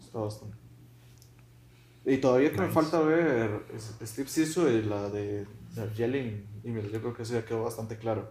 [0.00, 0.56] está bastante.
[2.04, 2.74] Y todavía que me Nice.
[2.74, 3.64] falta ver
[4.04, 8.28] Steve Sisu y la de Darjeeling Email, yo creo que eso ya quedó bastante claro.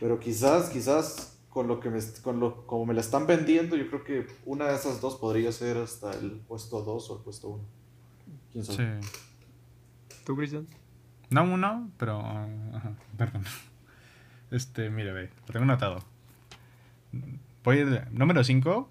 [0.00, 3.88] Pero quizás, quizás con lo que me, con lo, como me la están vendiendo, yo
[3.88, 7.48] creo que una de esas dos podría ser hasta el puesto 2 o el puesto
[7.48, 7.64] 1.
[8.52, 8.74] ¿Quién Sí.
[8.76, 9.00] sabe?
[10.24, 10.68] ¿Tú, Cristian?
[11.30, 12.20] No uno, pero.
[12.20, 13.42] ajá, perdón.
[14.52, 15.98] Este, mire, ve, lo tengo anotado.
[17.64, 18.88] Voy número 5,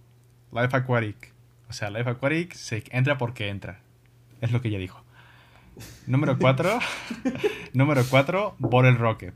[0.51, 1.31] Life Aquatic.
[1.69, 3.79] O sea, Life Aquatic se entra porque entra.
[4.41, 5.01] Es lo que ella dijo.
[6.05, 6.79] Número 4,
[7.73, 9.35] número 4, Bottle Rocket.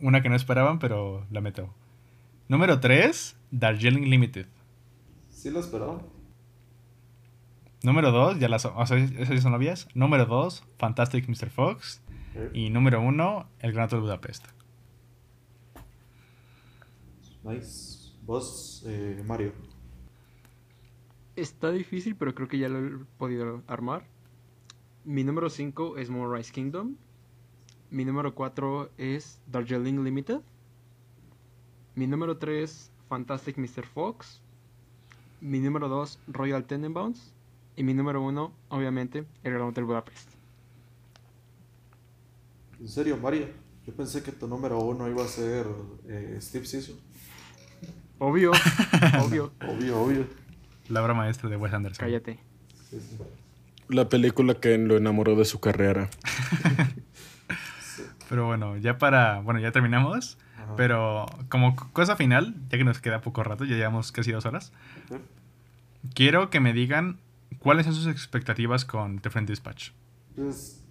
[0.00, 1.68] Una que no esperaban, pero la meto.
[2.48, 4.46] Número 3, Darjeeling Limited.
[5.30, 6.02] Sí lo esperaba.
[7.82, 9.88] Número 2, ya las, o sea, esas ya son obvias.
[9.94, 11.50] Número 2, Fantastic Mr.
[11.50, 12.02] Fox.
[12.34, 14.46] Eh, Y número 1, El Gran Hotel Budapest.
[17.42, 18.12] Nice.
[18.22, 19.52] Vos, eh, Mario.
[21.36, 24.06] Está difícil, pero creo que ya lo he podido armar.
[25.04, 26.96] Mi número 5 es Moonrise Kingdom.
[27.90, 30.40] Mi número 4 es Darjeeling Limited.
[31.96, 33.86] Mi número 3, Fantastic Mr.
[33.86, 34.40] Fox.
[35.40, 37.32] Mi número 2, Royal Tenenbaums.
[37.76, 40.30] Y mi número 1, obviamente, El Gran Hotel Budapest.
[42.80, 43.46] En serio, Mario.
[43.86, 45.66] Yo pensé que tu número uno iba a ser
[46.08, 46.98] eh, Steve Sisu.
[48.18, 48.50] Obvio,
[49.22, 49.52] obvio.
[49.68, 50.26] Obvio, obvio.
[50.88, 52.04] La obra maestra de Wes Anderson.
[52.04, 52.40] Cállate.
[52.90, 53.18] Sí, sí.
[53.88, 56.08] La película que lo enamoró de su carrera.
[58.28, 59.40] Pero bueno, ya para.
[59.40, 60.38] Bueno, ya terminamos.
[60.64, 60.76] Ajá.
[60.76, 64.72] Pero como cosa final, ya que nos queda poco rato, ya llevamos casi dos horas.
[66.14, 67.18] Quiero que me digan
[67.58, 69.90] cuáles son sus expectativas con The Friend Dispatch.
[70.36, 70.82] Pues,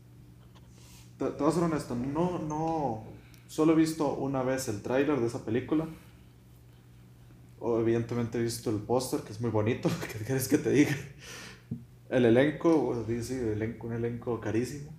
[1.17, 3.03] te, te voy a ser honesto, no, no,
[3.47, 5.87] solo he visto una vez el tráiler de esa película.
[7.59, 10.95] O evidentemente he visto el póster, que es muy bonito, ¿qué quieres que te diga?
[12.09, 14.93] El elenco, sí, sí, elenco, un elenco carísimo.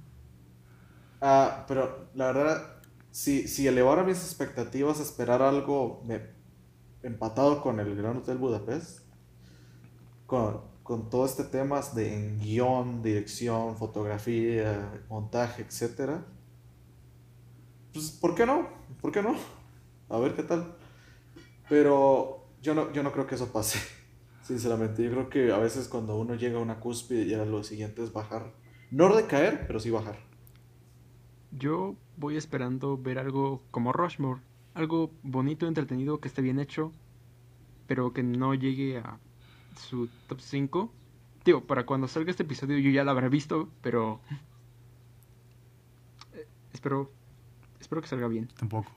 [1.20, 2.73] Ah, pero la verdad,
[3.20, 6.28] si, si elevara mis expectativas esperar algo me-
[7.02, 9.00] empatado con el Gran Hotel Budapest,
[10.26, 16.24] con, con todo este tema de en guion, dirección, fotografía, montaje, etcétera,
[17.92, 18.68] pues ¿por qué no?
[19.00, 19.36] ¿Por qué no?
[20.08, 20.76] A ver qué tal.
[21.68, 23.80] Pero yo no, yo no creo que eso pase.
[24.42, 28.02] Sinceramente, yo creo que a veces cuando uno llega a una cúspide ya lo siguiente
[28.02, 28.54] es bajar.
[28.90, 30.18] No decaer, pero sí bajar.
[31.50, 34.40] Yo voy esperando ver algo como Rushmore.
[34.74, 36.92] Algo bonito, entretenido, que esté bien hecho,
[37.86, 39.18] pero que no llegue a
[39.76, 40.92] su top 5.
[41.44, 44.20] Tío, para cuando salga este episodio yo ya lo habré visto, pero...
[46.32, 47.12] eh, espero...
[47.80, 48.48] Espero que salga bien.
[48.56, 48.90] Tampoco.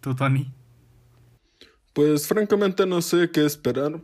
[0.00, 0.52] ¿Tú, Tony?
[1.94, 4.02] Pues francamente no sé qué esperar,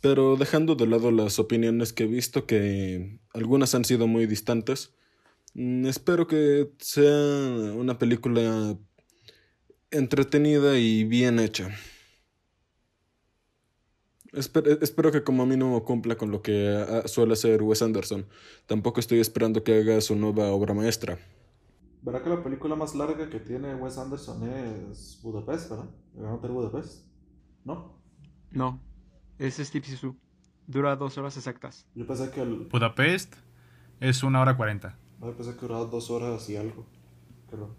[0.00, 4.95] pero dejando de lado las opiniones que he visto, que algunas han sido muy distantes,
[5.56, 8.76] espero que sea una película
[9.90, 11.70] entretenida y bien hecha.
[14.32, 18.26] Espe- espero que como mínimo cumpla con lo que ah, suele hacer Wes Anderson.
[18.66, 21.18] Tampoco estoy esperando que haga su nueva obra maestra.
[22.02, 25.90] ¿Verdad que la película más larga que tiene Wes Anderson es Budapest, ¿verdad?
[26.14, 27.06] El Gran Hotel Budapest.
[27.64, 28.00] ¿No?
[28.50, 28.80] No,
[29.38, 30.16] es Steve Sisu.
[30.66, 31.86] Dura dos horas exactas.
[31.94, 33.34] Yo pensé que el, Budapest
[34.00, 34.98] es una hora cuarenta.
[35.20, 36.84] Pensé que duraba dos horas y algo.
[37.50, 37.74] Pero,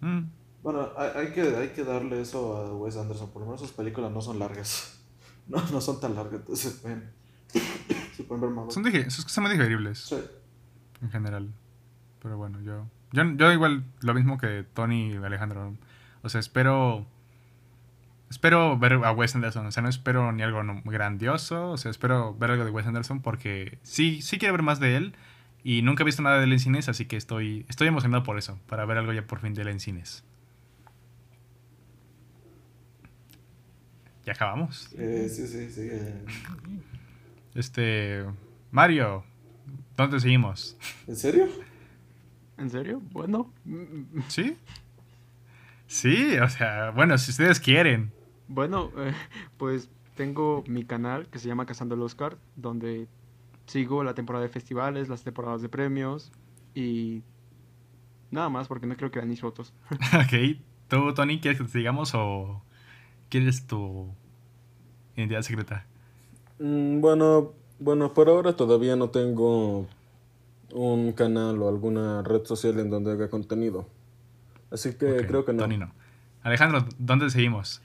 [0.00, 0.24] Mm,
[0.62, 3.30] bueno, hay, hay que, hay que darle eso a Wes Anderson.
[3.30, 4.92] Por lo menos sus películas no son largas.
[5.48, 7.08] No, no son tan largas, entonces pueden,
[8.16, 8.74] se pueden ver más.
[8.74, 10.16] son, dige- son muy digeribles Sí.
[11.00, 11.52] en general.
[12.20, 15.76] Pero bueno, yo, yo, yo igual lo mismo que Tony y Alejandro.
[16.22, 17.06] O sea, espero.
[18.28, 19.66] Espero ver a Wes Anderson.
[19.66, 21.70] O sea, no espero ni algo grandioso.
[21.70, 24.96] O sea, espero ver algo de Wes Anderson porque sí, sí quiero ver más de
[24.96, 25.14] él.
[25.68, 28.38] Y nunca he visto nada de él en cines, así que estoy, estoy emocionado por
[28.38, 28.56] eso.
[28.68, 30.22] Para ver algo ya por fin de él en cines.
[34.24, 34.88] Ya acabamos.
[34.96, 35.88] Eh, sí, sí, sí.
[35.90, 36.24] eh.
[37.56, 38.24] Este.
[38.70, 39.24] Mario,
[39.96, 40.76] ¿dónde seguimos?
[41.08, 41.48] ¿En serio?
[42.58, 43.02] ¿En serio?
[43.10, 43.52] Bueno.
[44.28, 44.56] ¿Sí?
[45.88, 48.12] Sí, o sea, bueno, si ustedes quieren.
[48.46, 49.14] Bueno, eh,
[49.56, 53.08] pues tengo mi canal que se llama Cazando el Oscar, donde
[53.66, 56.32] sigo la temporada de festivales, las temporadas de premios
[56.74, 57.22] y
[58.30, 59.72] nada más porque no creo que vean mis fotos.
[59.90, 62.62] ok, ¿tú, Tony, quieres que te sigamos o
[63.28, 64.08] quieres tu
[65.16, 65.86] identidad secreta?
[66.58, 69.86] Mm, bueno, bueno, por ahora todavía no tengo
[70.72, 73.86] un canal o alguna red social en donde haga contenido.
[74.70, 75.62] Así que creo que no.
[75.62, 75.92] Tony no.
[76.42, 77.82] Alejandro, ¿dónde seguimos?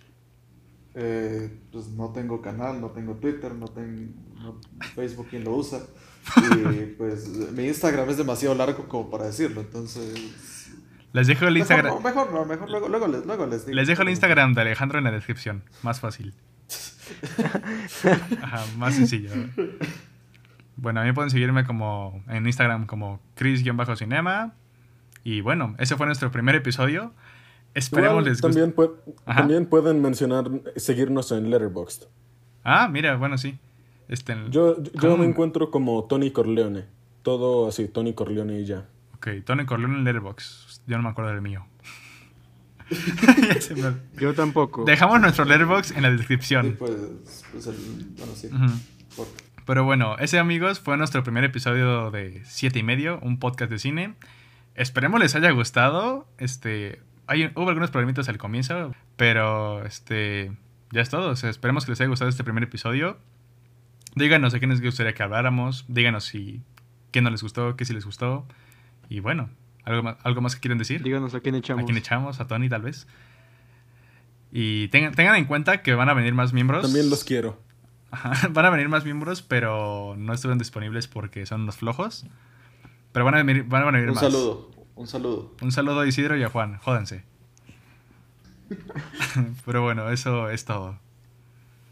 [0.93, 4.11] Eh, pues no tengo canal, no tengo Twitter, no tengo
[4.41, 4.59] no-
[4.95, 5.79] Facebook, ¿quién lo usa?
[6.37, 10.69] Y pues mi Instagram es demasiado largo como para decirlo, entonces...
[11.13, 12.01] Les dejo el Instagram.
[12.01, 13.75] mejor no, mejor luego, luego, les, luego les digo.
[13.75, 15.63] Les dejo el Instagram de Alejandro en la descripción.
[15.83, 16.33] Más fácil.
[18.41, 19.29] Ajá, más sencillo.
[20.77, 24.53] Bueno, a mí pueden seguirme como en Instagram como Chris-Cinema.
[25.23, 27.13] Y bueno, ese fue nuestro primer episodio.
[27.73, 28.59] Esperemos Igual, les guste.
[28.59, 28.91] también, pue-
[29.25, 29.39] Ajá.
[29.41, 32.03] también pueden mencionar, seguirnos en Letterboxd.
[32.63, 33.57] Ah, mira, bueno, sí.
[34.07, 36.85] Este, Yo, yo me encuentro como Tony Corleone.
[37.23, 38.87] Todo así, Tony Corleone y ya.
[39.15, 40.81] Ok, Tony Corleone en Letterboxd.
[40.87, 41.65] Yo no me acuerdo del mío.
[44.19, 44.83] Yo tampoco.
[44.85, 46.75] Dejamos nuestro Letterboxd en la Sí, descripción.
[46.77, 46.91] pues,
[47.51, 47.75] pues el,
[48.17, 48.49] bueno, sí.
[49.15, 49.27] Por-
[49.65, 53.79] Pero bueno, ese amigos fue nuestro primer episodio de Siete y medio, un podcast de
[53.79, 54.15] cine.
[54.75, 56.27] Esperemos les haya gustado.
[56.37, 57.01] Este,
[57.31, 60.51] hay, hubo algunos problemitas al comienzo, pero este,
[60.91, 61.29] ya es todo.
[61.29, 63.17] O sea, esperemos que les haya gustado este primer episodio.
[64.15, 65.85] Díganos de qué les gustaría que habláramos.
[65.87, 66.61] Díganos si
[67.11, 68.45] qué no les gustó, qué sí les gustó.
[69.07, 69.49] Y bueno,
[69.85, 71.03] algo más, algo más que quieren decir.
[71.03, 71.83] Díganos a quién echamos.
[71.83, 73.07] A quién echamos, a Tony tal vez.
[74.51, 76.81] Y tengan, tengan en cuenta que van a venir más miembros.
[76.81, 77.61] También los quiero.
[78.11, 82.25] Ajá, van a venir más miembros, pero no estuvieron disponibles porque son unos flojos.
[83.13, 84.23] Pero van a venir, van a venir Un más.
[84.23, 85.51] saludo, un saludo.
[85.61, 86.77] Un saludo a Isidro y a Juan.
[86.77, 87.23] Jódense.
[89.65, 90.97] pero bueno, eso es todo.